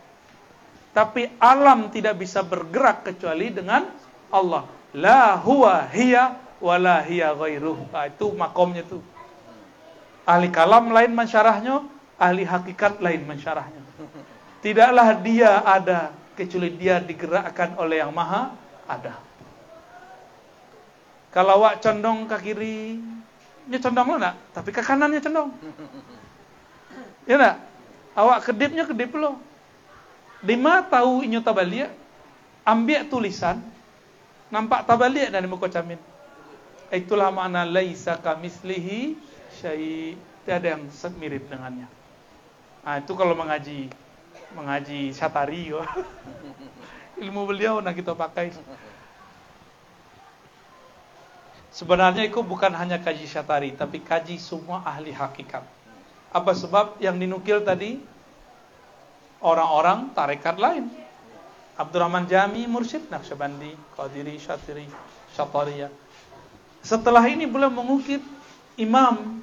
Tapi 0.93 1.27
alam 1.41 1.89
tidak 1.89 2.21
bisa 2.21 2.45
bergerak 2.45 3.09
kecuali 3.09 3.49
dengan 3.49 3.89
Allah. 4.29 4.69
La 4.93 5.41
huwa 5.41 5.89
hiya 5.89 6.37
wa 6.61 6.77
hiya 6.77 7.33
ghairuh. 7.33 7.89
Nah, 7.89 8.05
itu 8.05 8.29
makomnya 8.37 8.85
tuh. 8.85 9.01
Ahli 10.23 10.47
kalam 10.53 10.93
lain 10.93 11.11
mensyarahnya, 11.11 11.83
ahli 12.15 12.47
hakikat 12.47 13.01
lain 13.03 13.25
mensyarahnya. 13.27 13.81
Tidaklah 14.63 15.19
dia 15.19 15.59
ada 15.59 16.15
kecuali 16.39 16.71
dia 16.71 17.03
digerakkan 17.03 17.75
oleh 17.75 17.99
yang 17.99 18.15
maha 18.15 18.55
ada. 18.87 19.19
Kalau 21.33 21.59
awak 21.59 21.81
condong 21.81 22.29
ke 22.29 22.37
kiri, 22.39 23.01
nya 23.65 23.77
condong 23.81 24.15
lo 24.15 24.17
nak, 24.21 24.37
tapi 24.53 24.69
ke 24.69 24.79
kanannya 24.85 25.19
condong. 25.19 25.49
Ya 27.25 27.35
nak? 27.41 27.55
Awak 28.13 28.39
kedipnya 28.45 28.85
kedip 28.85 29.11
lo. 29.17 29.41
Lima 30.45 30.85
tahu 30.85 31.25
inyo 31.25 31.41
tabalia, 31.41 31.89
ambil 32.61 33.09
tulisan, 33.09 33.59
nampak 34.53 34.85
tabalia 34.85 35.33
dari 35.33 35.49
muka 35.49 35.65
camin. 35.65 35.97
Itulah 36.93 37.33
makna 37.33 37.65
laisa 37.65 38.21
kamislihi 38.21 39.17
syai. 39.57 40.13
Tiada 40.43 40.75
yang 40.75 40.91
mirip 41.23 41.47
dengannya. 41.47 41.87
Nah, 42.83 42.99
itu 42.99 43.15
kalau 43.15 43.31
mengaji 43.31 43.87
mengaji 44.53 45.15
satari 45.15 45.71
kok. 45.71 45.87
Ilmu 47.23 47.47
beliau 47.47 47.79
nak 47.79 47.95
kita 47.95 48.11
pakai. 48.11 48.51
Sebenarnya 51.71 52.27
itu 52.27 52.43
bukan 52.43 52.69
hanya 52.75 52.99
kaji 53.01 53.25
syatari, 53.25 53.73
tapi 53.73 54.03
kaji 54.03 54.35
semua 54.37 54.83
ahli 54.85 55.09
hakikat. 55.09 55.63
Apa 56.29 56.51
sebab 56.53 56.99
yang 57.01 57.17
dinukil 57.17 57.63
tadi? 57.63 57.97
Orang-orang 59.39 60.11
tarekat 60.11 60.59
lain. 60.59 61.02
Abdurrahman 61.73 62.29
Jami, 62.29 62.69
Mursyid, 62.69 63.09
Naqsyabandi, 63.09 63.73
Qadiri, 63.97 64.37
Syatiri, 64.37 64.85
Syatariyah. 65.33 65.89
Setelah 66.85 67.23
ini 67.25 67.49
beliau 67.49 67.73
mengukit 67.73 68.21
Imam 68.77 69.41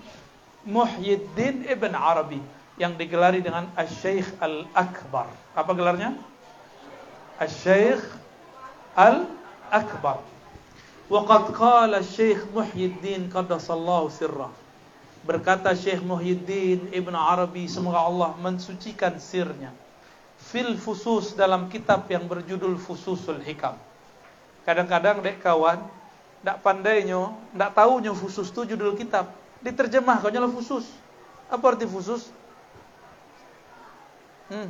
Muhyiddin 0.62 1.66
Ibn 1.66 1.92
Arabi 1.96 2.38
yang 2.78 2.94
digelari 2.94 3.42
dengan 3.42 3.66
Asy-Syaikh 3.74 4.38
Al-Akbar. 4.38 5.26
Apa 5.56 5.72
gelarnya? 5.74 6.14
Asy-Syaikh 7.40 8.04
Al-Akbar. 8.94 10.22
Waqad 11.10 11.50
qala 11.50 12.06
Syekh 12.06 12.46
Muhyiddin 12.54 13.26
qaddasallahu 13.34 14.14
sirrah. 14.14 14.54
Berkata 15.26 15.74
Syekh 15.74 16.06
Muhyiddin 16.06 16.94
Ibn 16.94 17.14
Arabi 17.18 17.66
semoga 17.66 18.06
Allah 18.06 18.30
mensucikan 18.38 19.18
sirnya. 19.18 19.74
Fil 20.50 20.74
fusus 20.74 21.38
dalam 21.38 21.70
kitab 21.70 22.10
yang 22.10 22.26
berjudul 22.26 22.74
Fususul 22.74 23.38
Hikam. 23.38 23.78
Kadang-kadang 24.66 25.22
dek 25.22 25.38
kawan 25.38 25.78
ndak 26.42 26.58
pandainya, 26.64 27.30
ndak 27.54 27.70
tahunya 27.78 28.10
fusus 28.16 28.50
itu 28.50 28.74
judul 28.74 28.98
kitab. 28.98 29.30
Diterjemah 29.62 30.18
kau 30.18 30.32
nyala 30.32 30.50
fusus. 30.50 30.90
Apa 31.46 31.76
arti 31.76 31.86
fusus? 31.86 32.34
Hmm. 34.50 34.66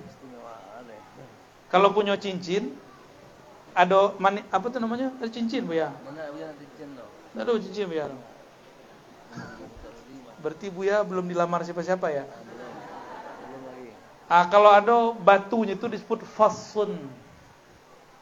Kalau 1.73 1.95
punya 1.95 2.19
cincin, 2.19 2.75
ada 3.73 4.13
mani, 4.19 4.43
apa 4.51 4.67
tuh 4.69 4.83
namanya? 4.83 5.15
Ada 5.23 5.31
cincin 5.33 5.65
bu 5.65 5.79
ya? 5.79 5.95
Ada 7.33 7.57
cincin 7.57 7.87
bu 7.87 7.95
ya? 7.95 8.07
Berarti 10.43 10.67
bu 10.69 10.85
ya 10.85 11.01
belum 11.07 11.25
dilamar 11.31 11.63
siapa-siapa 11.63 12.11
ya? 12.11 12.27
Ah, 14.31 14.47
kalau 14.47 14.71
ada 14.71 15.11
batunya 15.19 15.75
itu 15.75 15.91
disebut 15.91 16.23
fasun. 16.23 16.95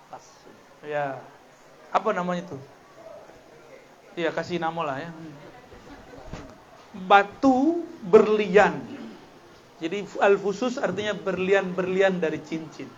Fasun. 0.09 0.55
Ya. 0.89 1.21
Apa 1.93 2.17
namanya 2.17 2.49
itu? 2.49 2.59
Iya, 4.17 4.33
kasih 4.33 4.57
nama 4.57 4.81
lah 4.89 5.05
ya. 5.05 5.13
Batu 7.05 7.85
berlian. 8.09 8.81
Jadi 9.85 10.09
al-fusus 10.19 10.81
artinya 10.81 11.13
berlian-berlian 11.13 12.17
dari 12.17 12.41
cincin. 12.41 12.89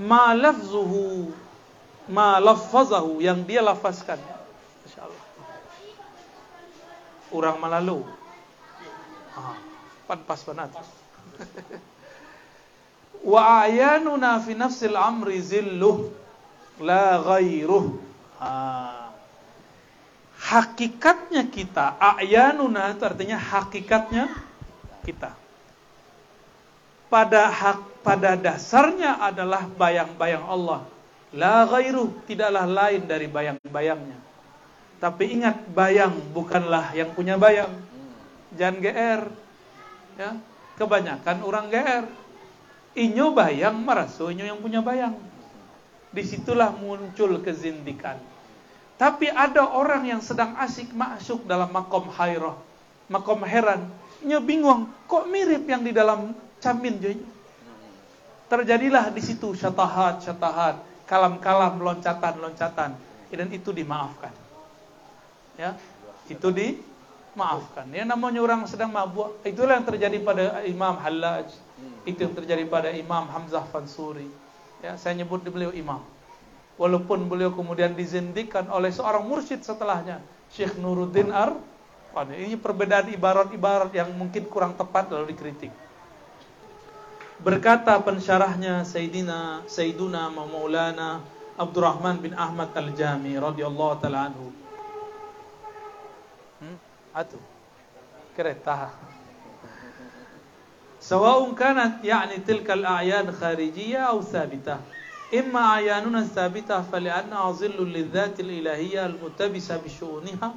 ma 0.00 0.32
lafzuhu 0.32 1.28
ma 2.08 2.40
lafzahu 2.40 3.20
yang 3.20 3.44
dia 3.44 3.60
lafazkan. 3.60 4.18
Masyaallah. 4.86 5.24
Orang 7.32 7.56
Malalu. 7.60 8.00
Ah, 9.32 9.56
pan 10.12 10.20
pas 10.28 10.40
banget. 10.44 10.76
Wa 13.32 13.64
ayanuna 13.64 14.36
fi 14.44 14.52
nafsil 14.52 14.92
amri 14.92 15.40
zilluh 15.40 16.12
la 16.84 17.16
ghairuh. 17.16 17.96
Hakikatnya 20.42 21.48
kita, 21.48 21.96
ayanuna 21.96 22.92
itu 22.92 23.02
artinya 23.08 23.40
hakikatnya 23.40 24.28
kita. 25.06 25.32
Pada 27.08 27.48
hak 27.48 28.04
pada 28.04 28.36
dasarnya 28.36 29.16
adalah 29.16 29.64
bayang-bayang 29.64 30.44
Allah. 30.44 30.84
La 31.32 31.64
ghairuh, 31.64 32.12
tidaklah 32.28 32.68
lain 32.68 33.08
dari 33.08 33.30
bayang-bayangnya. 33.30 34.18
Tapi 35.00 35.40
ingat, 35.40 35.56
bayang 35.72 36.12
bukanlah 36.36 36.92
yang 36.92 37.16
punya 37.16 37.40
bayang. 37.40 37.72
Jangan 38.52 38.76
GR. 38.82 39.22
Ya, 40.20 40.36
kebanyakan 40.76 41.44
orang 41.44 41.72
GR. 41.72 42.04
Inyo 42.92 43.32
bayang 43.32 43.80
merasu 43.80 44.28
inyo 44.28 44.44
yang 44.44 44.60
punya 44.60 44.84
bayang. 44.84 45.16
Di 46.12 46.20
situlah 46.28 46.68
muncul 46.76 47.40
kezindikan. 47.40 48.20
Tapi 49.00 49.32
ada 49.32 49.64
orang 49.72 50.04
yang 50.04 50.20
sedang 50.20 50.52
asik 50.60 50.92
masuk 50.92 51.48
dalam 51.48 51.72
makom 51.72 52.12
hairah, 52.12 52.54
makom 53.08 53.40
heran. 53.48 53.88
Inyo 54.20 54.38
bingung, 54.44 54.92
kok 55.08 55.26
mirip 55.26 55.64
yang 55.64 55.82
di 55.82 55.90
dalam 55.90 56.36
camin 56.60 57.00
jadi. 57.00 57.24
Terjadilah 58.52 59.08
di 59.08 59.24
situ 59.24 59.56
syatahat, 59.56 60.20
syatahat, 60.22 60.84
kalam-kalam, 61.08 61.80
loncatan-loncatan. 61.80 62.92
Dan 63.32 63.48
itu 63.48 63.72
dimaafkan. 63.72 64.28
Ya, 65.56 65.72
itu 66.28 66.48
dimaafkan. 67.32 67.88
Ya 67.90 68.04
namanya 68.04 68.44
orang 68.44 68.68
sedang 68.68 68.92
mabuk. 68.92 69.40
Itulah 69.42 69.80
yang 69.80 69.88
terjadi 69.88 70.16
pada 70.20 70.60
Imam 70.68 70.94
Hallaj. 71.00 71.48
Itu 72.04 72.28
yang 72.28 72.34
terjadi 72.36 72.68
pada 72.68 72.92
Imam 72.92 73.24
Hamzah 73.26 73.64
Fansuri. 73.72 74.28
Ya, 74.84 74.98
saya 74.98 75.16
nyebut 75.16 75.40
beliau 75.46 75.70
imam. 75.70 76.02
Walaupun 76.74 77.30
beliau 77.30 77.54
kemudian 77.54 77.94
dizindikan 77.94 78.66
oleh 78.66 78.90
seorang 78.90 79.22
mursyid 79.22 79.62
setelahnya, 79.62 80.18
Syekh 80.50 80.76
Nuruddin 80.76 81.30
Ar. 81.30 81.54
Ini 82.12 82.60
perbedaan 82.60 83.08
ibarat-ibarat 83.08 83.88
yang 83.96 84.12
mungkin 84.12 84.44
kurang 84.44 84.76
tepat 84.76 85.08
lalu 85.08 85.32
dikritik. 85.32 85.72
Berkata 87.40 87.96
pensyarahnya 88.04 88.84
Sayyidina 88.84 89.64
Sayyiduna 89.64 90.28
Maulana 90.28 91.24
Abdurrahman 91.56 92.20
bin 92.20 92.36
Ahmad 92.36 92.76
Al-Jami 92.76 93.32
radhiyallahu 93.40 93.98
taala 93.98 94.28
anhu. 94.28 94.61
Atu. 97.12 97.38
Kereta. 98.36 98.88
سواء 101.02 101.54
كانت 101.58 102.04
يعني 102.06 102.46
تلك 102.46 102.70
الأعيان 102.70 103.34
خارجية 103.34 103.98
أو 104.06 104.22
ثابتة. 104.22 104.78
إما 105.34 105.60
أعياننا 105.60 106.18
الثابتة 106.18 106.82
فلأنها 106.94 107.50
ظل 107.52 107.74
للذات 107.90 108.40
الإلهية 108.40 109.06
المتبسة 109.06 109.82
بشؤونها 109.82 110.54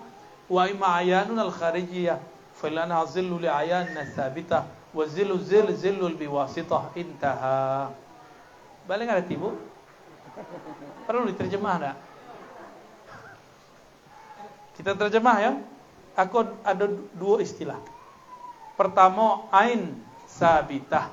وإما 0.50 0.86
أعياننا 0.86 1.42
الخارجية 1.50 2.22
فلأنها 2.62 3.04
ظل 3.04 3.42
لأعياننا 3.42 4.02
الثابتة. 4.02 4.60
وظل 4.94 5.32
الظل 5.32 5.68
ظل 5.74 6.02
البواسطة 6.14 6.82
انتهى. 6.98 7.90
balik 8.86 9.10
ada 9.10 9.26
tibu 9.26 9.50
perlu 11.10 11.26
diterjemah 11.26 11.74
enggak 11.74 11.98
kita 14.78 14.94
terjemah 14.94 15.38
ya 15.42 15.52
aku 16.16 16.48
ada 16.64 16.88
dua 17.16 17.44
istilah 17.44 17.80
pertama 18.76 19.48
ain 19.52 19.96
sabitah. 20.28 21.12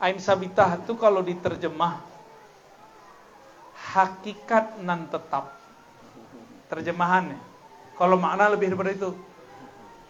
Ain 0.00 0.16
sabitah 0.18 0.80
itu 0.80 0.96
kalau 0.96 1.20
diterjemah 1.20 2.02
hakikat 3.94 4.80
nan 4.82 5.06
tetap. 5.10 5.54
Terjemahannya. 6.70 7.38
Kalau 7.98 8.16
makna 8.16 8.48
lebih 8.48 8.70
daripada 8.72 8.94
itu. 8.94 9.10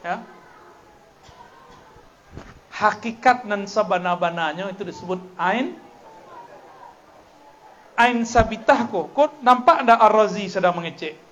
Ya. 0.04 0.20
Hakikat 2.70 3.44
nan 3.44 3.68
sabana-bananya 3.68 4.72
itu 4.72 4.84
disebut 4.84 5.20
ain 5.36 5.76
ain 7.98 8.24
sabitah 8.24 8.88
kok. 8.88 9.12
Kok 9.12 9.44
nampak 9.44 9.84
ada 9.84 10.00
Ar-Razi 10.00 10.48
sedang 10.48 10.78
mengecek? 10.80 11.29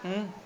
Hmm? 0.00 0.40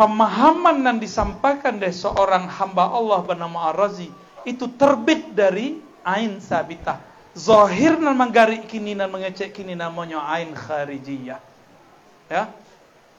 pemahaman 0.00 0.80
yang 0.80 0.96
disampaikan 0.96 1.76
dari 1.76 1.92
seorang 1.92 2.48
hamba 2.48 2.88
Allah 2.88 3.20
bernama 3.20 3.68
Ar-Razi 3.68 4.08
itu 4.48 4.64
terbit 4.80 5.36
dari 5.36 5.76
ain 6.00 6.40
sabitah. 6.40 6.96
Zahir 7.36 8.00
nan 8.00 8.16
menggari 8.16 8.64
kini 8.64 8.96
nan 8.96 9.12
mengecek 9.12 9.52
kini 9.52 9.76
namanya 9.76 10.24
ain 10.24 10.56
kharijiyah. 10.56 11.36
Ya. 12.32 12.48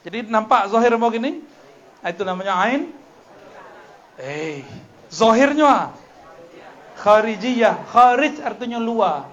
Jadi 0.02 0.26
nampak 0.26 0.74
zahir 0.74 0.98
mau 0.98 1.14
gini? 1.14 1.46
Itu 2.02 2.26
namanya 2.26 2.58
ain. 2.58 2.90
Eh, 4.18 4.66
zahirnya 5.14 5.94
kharijiyah. 6.98 7.86
Kharij 7.94 8.42
artinya 8.42 8.82
luar. 8.82 9.30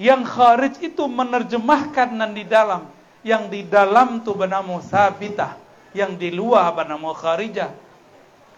Yang 0.00 0.22
kharij 0.32 0.74
itu 0.80 1.04
menerjemahkan 1.04 2.16
nan 2.16 2.32
di 2.32 2.48
dalam. 2.48 2.88
Yang 3.22 3.42
di 3.54 3.60
dalam 3.70 4.26
tu 4.26 4.34
bernama 4.34 4.82
sabitah 4.82 5.54
yang 5.94 6.18
di 6.18 6.34
luar 6.34 6.74
apa 6.74 6.82
nama 6.82 7.14
kharijah. 7.14 7.70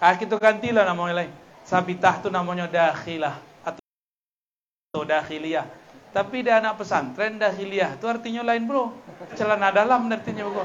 Ah 0.01 0.17
kita 0.17 0.41
gantilah 0.41 0.89
nama 0.89 1.25
lain. 1.25 1.33
Sabitah 1.65 2.21
tu 2.25 2.29
namanya 2.33 2.69
dakhilah 2.69 3.37
atau 3.65 5.03
dakhiliyah. 5.05 5.67
Tapi 6.15 6.47
dia 6.47 6.63
anak 6.63 6.79
pesantren 6.79 7.37
dakhiliyah 7.37 7.99
tu 7.99 8.07
artinya 8.09 8.47
lain 8.47 8.65
bro. 8.65 8.95
Celana 9.37 9.69
dalam 9.75 10.09
artinya 10.09 10.47
bro. 10.47 10.65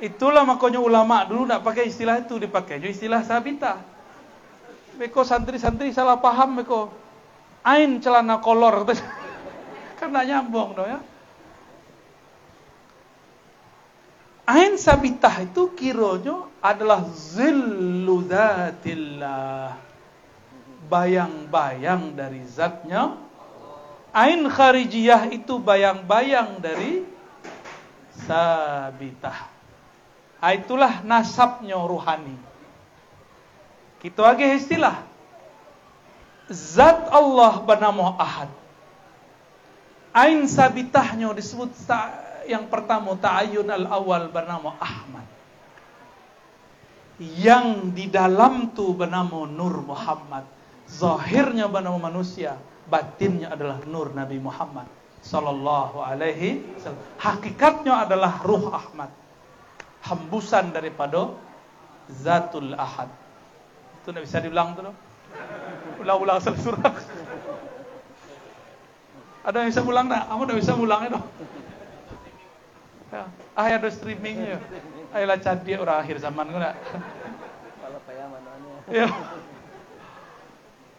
Itulah 0.00 0.48
makanya 0.48 0.80
ulama 0.80 1.28
dulu 1.28 1.44
nak 1.44 1.60
pakai 1.60 1.92
istilah 1.92 2.24
itu 2.24 2.40
dipakai 2.40 2.80
juga 2.80 2.96
istilah 2.96 3.20
sabitah. 3.20 3.76
Beko 4.96 5.20
santri-santri 5.20 5.92
salah 5.92 6.16
paham 6.16 6.56
beko. 6.56 6.88
Ain 7.60 8.00
celana 8.00 8.40
kolor 8.40 8.88
Karena 10.00 10.24
nyambung 10.24 10.72
dong 10.72 10.88
ya. 10.88 11.09
Ain 14.50 14.74
sabitah 14.74 15.46
itu 15.46 15.70
kironya 15.78 16.50
adalah 16.58 17.06
zillu 17.14 18.26
dhatillah. 18.26 19.78
Bayang-bayang 20.90 22.18
dari 22.18 22.42
zatnya. 22.50 23.14
Ain 24.10 24.42
kharijiyah 24.50 25.30
itu 25.30 25.62
bayang-bayang 25.62 26.58
dari 26.58 27.06
sabitah. 28.26 29.46
Ah, 30.42 30.50
itulah 30.50 30.98
nasabnya 31.06 31.78
ruhani. 31.78 32.34
Kita 34.02 34.34
lagi 34.34 34.50
istilah. 34.50 34.98
Zat 36.50 37.06
Allah 37.14 37.62
bernama 37.62 38.18
Ahad. 38.18 38.50
Ain 40.10 40.42
sabitahnya 40.50 41.30
disebut 41.38 41.70
yang 42.50 42.66
pertama 42.66 43.14
ta'ayun 43.14 43.70
al-awal 43.70 44.26
bernama 44.34 44.74
Ahmad. 44.82 45.26
Yang 47.20 47.94
di 47.94 48.06
dalam 48.10 48.74
tu 48.74 48.96
bernama 48.96 49.46
Nur 49.46 49.86
Muhammad. 49.86 50.42
Zahirnya 50.90 51.70
bernama 51.70 52.10
manusia, 52.10 52.58
batinnya 52.90 53.54
adalah 53.54 53.78
Nur 53.86 54.10
Nabi 54.10 54.42
Muhammad 54.42 54.90
sallallahu 55.20 56.00
alaihi 56.00 56.64
wasallam. 56.74 57.02
Hakikatnya 57.20 58.08
adalah 58.08 58.40
ruh 58.42 58.72
Ahmad. 58.72 59.12
Hembusan 60.00 60.72
daripada 60.72 61.36
Zatul 62.08 62.72
Ahad. 62.74 63.12
Itu 64.00 64.10
tidak 64.10 64.24
bisa 64.26 64.40
diulang 64.40 64.74
tu. 64.74 64.82
Ulang-ulang 66.00 66.40
surat. 66.40 66.96
Ada 69.44 69.56
yang 69.60 69.68
bisa 69.72 69.84
ulang 69.84 70.08
tak? 70.08 70.24
Kamu 70.28 70.42
tidak 70.48 70.58
bisa 70.64 70.72
ulang 70.76 71.00
itu. 71.04 71.20
Ya. 73.10 73.26
Ah 73.58 73.66
ada 73.66 73.90
streamingnya. 73.90 74.62
Ayolah 75.10 75.38
cadi 75.42 75.74
orang 75.74 75.98
akhir 76.06 76.22
zaman 76.22 76.46
kan. 76.54 76.78
Kalau 77.82 78.00
kayak 78.06 78.26
mananya. 78.30 78.74
Ya. 78.86 79.08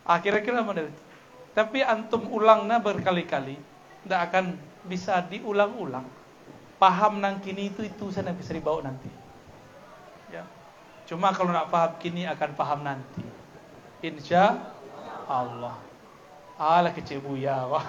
Akhirnya 0.04 0.42
kira 0.44 0.60
mana? 0.60 0.92
Tapi 1.56 1.80
antum 1.84 2.28
ulangnya 2.32 2.80
berkali-kali, 2.80 3.60
tidak 4.04 4.22
akan 4.32 4.46
bisa 4.88 5.24
diulang-ulang. 5.28 6.04
Paham 6.76 7.22
nang 7.22 7.40
kini 7.40 7.72
itu 7.72 7.86
itu 7.86 8.12
sana 8.12 8.36
bisa 8.36 8.52
dibawa 8.52 8.84
nanti. 8.84 9.08
Ya. 10.34 10.44
Cuma 11.08 11.32
kalau 11.32 11.56
nak 11.56 11.72
paham 11.72 11.96
kini 12.02 12.28
akan 12.28 12.50
paham 12.58 12.80
nanti. 12.84 13.24
Insya 14.04 14.58
Allah. 15.30 15.78
Alah 16.60 16.92
kecil 16.92 17.24
buya 17.24 17.68
wah. 17.70 17.86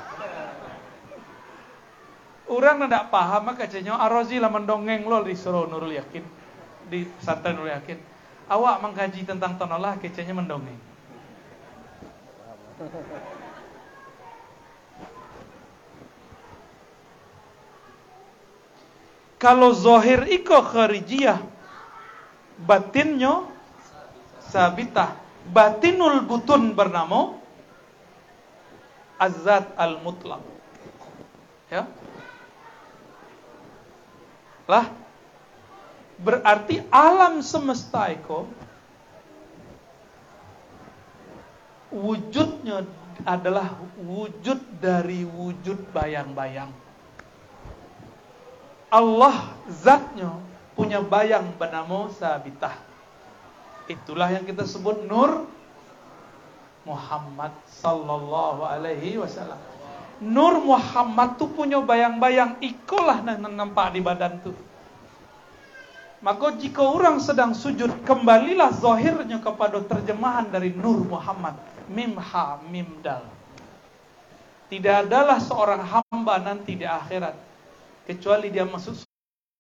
Orang 2.51 2.85
tidak 2.85 3.09
paham 3.15 3.43
maka 3.49 3.65
kecilnya 3.65 3.97
Arozi 3.97 4.43
lah 4.43 4.51
mendongeng 4.51 5.07
lo 5.07 5.23
disuruh 5.23 5.71
Nurul 5.71 5.95
Yakin 5.95 6.25
di 6.91 7.07
pesantren 7.07 7.57
Nurul 7.57 7.73
Yakin. 7.75 7.99
Awak 8.51 8.77
mengkaji 8.83 9.23
tentang 9.25 9.57
tonolah 9.57 9.97
kecilnya 10.03 10.35
mendongeng. 10.35 10.77
Kalau 19.39 19.75
zohir 19.75 20.27
iko 20.31 20.63
kharijiyah 20.63 21.43
batinnya 22.63 23.47
sabitah 24.39 25.19
batinul 25.51 26.23
butun 26.23 26.79
bernama 26.79 27.35
azat 29.19 29.75
al 29.75 29.99
mutlak 30.03 30.43
ya 31.71 31.87
lah 34.69 34.87
berarti 36.23 36.83
alam 36.93 37.43
semesta 37.43 38.11
itu 38.11 38.47
wujudnya 41.93 42.87
adalah 43.27 43.75
wujud 44.01 44.59
dari 44.81 45.27
wujud 45.27 45.91
bayang-bayang 45.93 46.71
Allah 48.93 49.57
zatnya 49.73 50.37
punya 50.77 51.01
bayang 51.01 51.49
bernama 51.57 52.13
sabitah. 52.13 52.77
Itulah 53.89 54.29
yang 54.29 54.45
kita 54.45 54.69
sebut 54.69 55.09
nur 55.09 55.49
Muhammad 56.85 57.57
sallallahu 57.73 58.61
alaihi 58.69 59.17
wasallam. 59.17 59.57
Nur 60.23 60.63
Muhammad 60.63 61.35
tu 61.35 61.51
punya 61.51 61.83
bayang-bayang 61.83 62.63
ikolah 62.63 63.27
nampak 63.27 63.99
di 63.99 64.01
badan 64.01 64.39
tu. 64.39 64.55
Maka 66.23 66.55
jika 66.55 66.87
orang 66.87 67.19
sedang 67.19 67.51
sujud, 67.51 68.07
kembalilah 68.07 68.71
zahirnya 68.71 69.43
kepada 69.43 69.83
terjemahan 69.83 70.47
dari 70.47 70.71
Nur 70.71 71.03
Muhammad. 71.03 71.59
Mim 71.91 72.15
ha 72.15 72.63
mim 72.71 72.87
dal. 73.03 73.27
Tidak 74.71 75.11
adalah 75.11 75.43
seorang 75.43 75.83
hamba 75.83 76.39
nanti 76.39 76.79
di 76.79 76.87
akhirat 76.87 77.35
kecuali 78.07 78.49
dia 78.55 78.63
masuk 78.63 79.03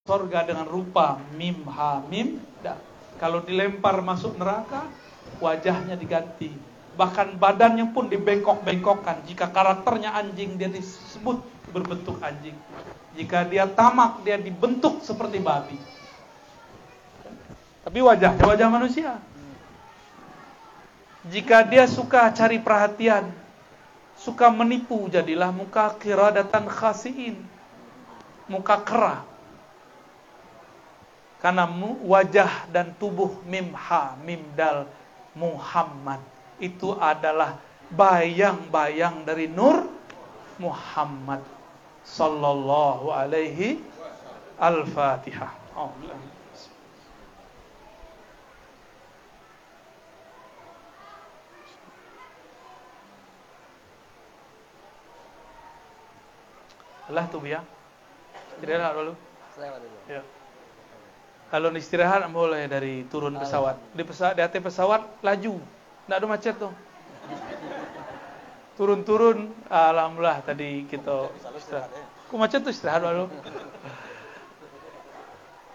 surga 0.07 0.47
dengan 0.47 0.67
rupa 0.71 1.19
mim 1.35 1.67
ha 1.67 1.99
mim 2.07 2.39
da. 2.63 2.79
Kalau 3.19 3.43
dilempar 3.43 3.99
masuk 3.99 4.39
neraka, 4.39 4.87
wajahnya 5.43 5.99
diganti. 5.99 6.72
Bahkan 6.93 7.41
badannya 7.41 7.89
pun 7.97 8.13
dibengkok-bengkokkan. 8.13 9.25
Jika 9.25 9.49
karakternya 9.49 10.13
anjing, 10.13 10.61
dia 10.61 10.69
disebut 10.69 11.41
berbentuk 11.73 12.21
anjing. 12.21 12.57
Jika 13.17 13.49
dia 13.49 13.65
tamak, 13.69 14.21
dia 14.25 14.37
dibentuk 14.37 15.01
seperti 15.01 15.41
babi. 15.41 15.77
Tapi 17.83 17.99
wajahnya 17.99 18.45
wajah 18.45 18.69
manusia. 18.69 19.13
Jika 21.29 21.63
dia 21.67 21.87
suka 21.87 22.29
cari 22.35 22.59
perhatian, 22.59 23.31
suka 24.19 24.51
menipu, 24.51 25.07
jadilah 25.07 25.55
muka 25.55 25.95
kiradatan 25.99 26.67
khasiin 26.67 27.41
muka 28.51 28.77
kera. 28.83 29.17
Karena 31.43 31.67
wajah 32.07 32.71
dan 32.71 32.95
tubuh 33.01 33.35
mim 33.43 33.75
ha 33.75 34.15
mim 34.23 34.47
dal 34.55 34.87
Muhammad 35.35 36.23
itu 36.63 36.95
adalah 36.95 37.59
bayang-bayang 37.91 39.27
dari 39.27 39.51
nur 39.51 39.91
Muhammad 40.63 41.43
sallallahu 42.07 43.11
alaihi 43.11 43.83
al-Fatihah. 44.63 45.51
Oh, 45.75 45.91
Allah 57.11 57.27
tuh 57.29 57.43
ya. 57.45 57.61
Istirahat 58.57 58.95
dulu. 58.95 59.13
Ya. 60.09 60.23
Kalau 61.53 61.69
istirahat 61.77 62.25
boleh 62.33 62.65
dari 62.71 63.05
turun 63.13 63.37
pesawat. 63.37 63.77
Di 63.93 64.01
pesawat 64.07 64.33
di 64.39 64.43
atas 64.47 64.63
pesawat 64.63 65.03
laju. 65.21 65.82
Tidak 66.07 66.17
ada 66.19 66.27
macet 66.27 66.55
tuh. 66.59 66.73
Turun-turun, 68.79 69.53
alhamdulillah 69.69 70.43
tadi 70.43 70.89
kita 70.89 71.29
istirahat. 71.55 71.93
Kok 72.33 72.39
macet 72.41 72.61
tuh 72.65 72.73
istirahat 72.73 73.05
dulu. 73.05 73.27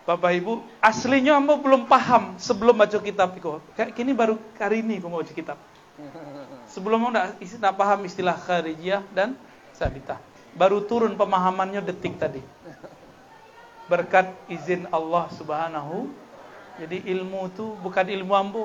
Bapak 0.07 0.31
Ibu, 0.39 0.63
aslinya 0.79 1.35
ambo 1.35 1.59
belum 1.59 1.83
paham 1.83 2.39
sebelum 2.39 2.79
baca 2.79 2.95
kitab 3.03 3.35
itu. 3.35 3.59
Kayak 3.75 3.91
kini 3.91 4.15
baru 4.15 4.39
hari 4.55 4.79
ini 4.79 5.03
aku 5.03 5.07
mau 5.11 5.19
baca 5.19 5.35
kitab. 5.35 5.59
Sebelum 6.71 7.11
enggak 7.11 7.35
tidak 7.43 7.73
paham 7.75 7.99
istilah 8.07 8.39
kharijiyah 8.39 9.03
dan 9.11 9.35
sabitah. 9.75 10.19
Baru 10.55 10.79
turun 10.87 11.13
pemahamannya 11.19 11.83
detik 11.83 12.15
tadi 12.15 12.39
berkat 13.87 14.31
izin 14.51 14.85
Allah 14.91 15.31
Subhanahu. 15.35 16.11
Jadi 16.77 17.09
ilmu 17.09 17.49
tu 17.55 17.73
bukan 17.81 18.05
ilmu 18.05 18.33
ambo. 18.37 18.63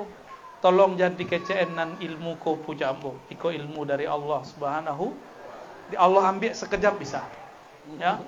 Tolong 0.63 0.95
jangan 0.95 1.19
dikecewakan 1.19 1.69
nan 1.75 1.89
ilmu 1.99 2.39
ko 2.39 2.55
puja 2.55 2.95
ambo. 2.95 3.19
Iko 3.27 3.51
ilmu 3.51 3.83
dari 3.83 4.07
Allah 4.07 4.47
Subhanahu. 4.47 5.11
Di 5.91 5.99
Allah 5.99 6.23
ambil 6.31 6.55
sekejap 6.55 6.95
bisa. 6.95 7.19
Ya. 7.99 8.23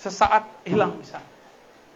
Sesaat 0.00 0.48
hilang 0.64 0.96
bisa. 0.96 1.20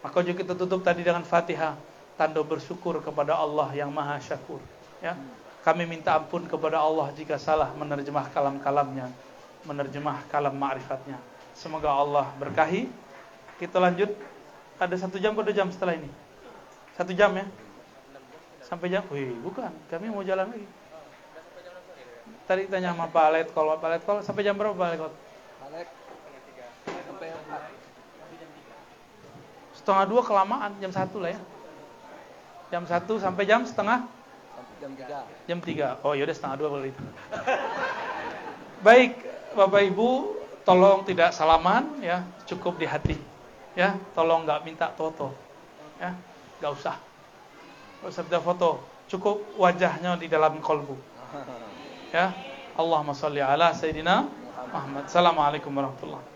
Maka 0.05 0.21
juga 0.21 0.45
kita 0.45 0.53
tutup 0.53 0.85
tadi 0.85 1.01
dengan 1.01 1.25
Fatihah. 1.25 1.73
Tanda 2.21 2.45
bersyukur 2.45 3.01
kepada 3.01 3.33
Allah 3.33 3.73
yang 3.73 3.89
Maha 3.89 4.21
Syakur. 4.21 4.61
Ya. 5.01 5.17
Kami 5.65 5.89
minta 5.89 6.21
ampun 6.21 6.45
kepada 6.45 6.77
Allah 6.77 7.09
jika 7.17 7.41
salah 7.41 7.73
menerjemah 7.81 8.29
kalam-kalamnya. 8.37 9.09
Menerjemah 9.65 10.21
kalam 10.29 10.53
ma'rifatnya. 10.53 11.17
Semoga 11.57 11.97
Allah 11.97 12.29
berkahi 12.37 12.93
kita 13.57 13.81
lanjut. 13.81 14.13
Ada 14.77 15.09
satu 15.09 15.17
jam 15.17 15.33
atau 15.33 15.49
dua 15.49 15.57
jam 15.57 15.73
setelah 15.73 15.97
ini? 15.97 16.13
Satu 17.01 17.17
jam 17.17 17.33
ya? 17.33 17.49
Sampai 18.67 18.91
jam? 18.91 19.07
Wih, 19.15 19.31
bukan. 19.47 19.71
Kami 19.87 20.11
mau 20.11 20.27
jalan 20.27 20.51
lagi. 20.51 20.67
Tadi 22.47 22.63
tanya 22.71 22.95
sama 22.95 23.11
Pak 23.11 23.25
Alet, 23.31 23.49
kalau 23.51 23.75
Pak 23.79 23.87
Alet, 23.91 24.03
kalau 24.07 24.21
sampai 24.23 24.43
jam 24.47 24.55
berapa 24.55 24.75
Pak 24.75 24.99
sampai 27.07 27.31
Setengah 29.75 30.05
dua 30.07 30.23
kelamaan, 30.23 30.75
jam 30.83 30.91
satu 30.91 31.23
lah 31.23 31.35
ya. 31.35 31.41
Jam 32.71 32.83
satu 32.87 33.19
sampai 33.23 33.47
jam 33.47 33.63
setengah? 33.67 34.07
Jam 34.83 34.93
tiga. 34.95 35.19
Jam 35.47 35.59
tiga. 35.63 35.89
Oh 36.03 36.15
yaudah 36.15 36.35
setengah 36.35 36.57
dua 36.59 36.69
kalau 36.71 36.87
itu. 36.87 37.03
Baik, 38.83 39.19
Bapak 39.55 39.83
Ibu, 39.91 40.11
tolong 40.67 41.07
tidak 41.07 41.35
salaman 41.35 42.03
ya, 42.03 42.27
cukup 42.47 42.79
di 42.79 42.87
hati 42.87 43.17
ya 43.77 43.93
tolong 44.17 44.49
nggak 44.49 44.65
minta 44.65 44.89
foto 44.97 45.37
ya 46.01 46.17
nggak 46.59 46.73
usah 46.73 46.97
usah 48.05 48.23
minta 48.27 48.43
foto 48.43 48.83
cukup 49.09 49.57
wajahnya 49.57 50.21
di 50.21 50.29
dalam 50.29 50.61
kolbu. 50.61 50.97
Ya. 52.15 52.33
Allahumma 52.79 53.13
salli 53.13 53.43
ala 53.43 53.75
Sayyidina 53.75 54.25
Muhammad. 54.73 55.11
Assalamualaikum 55.11 55.75
warahmatullahi 55.75 56.36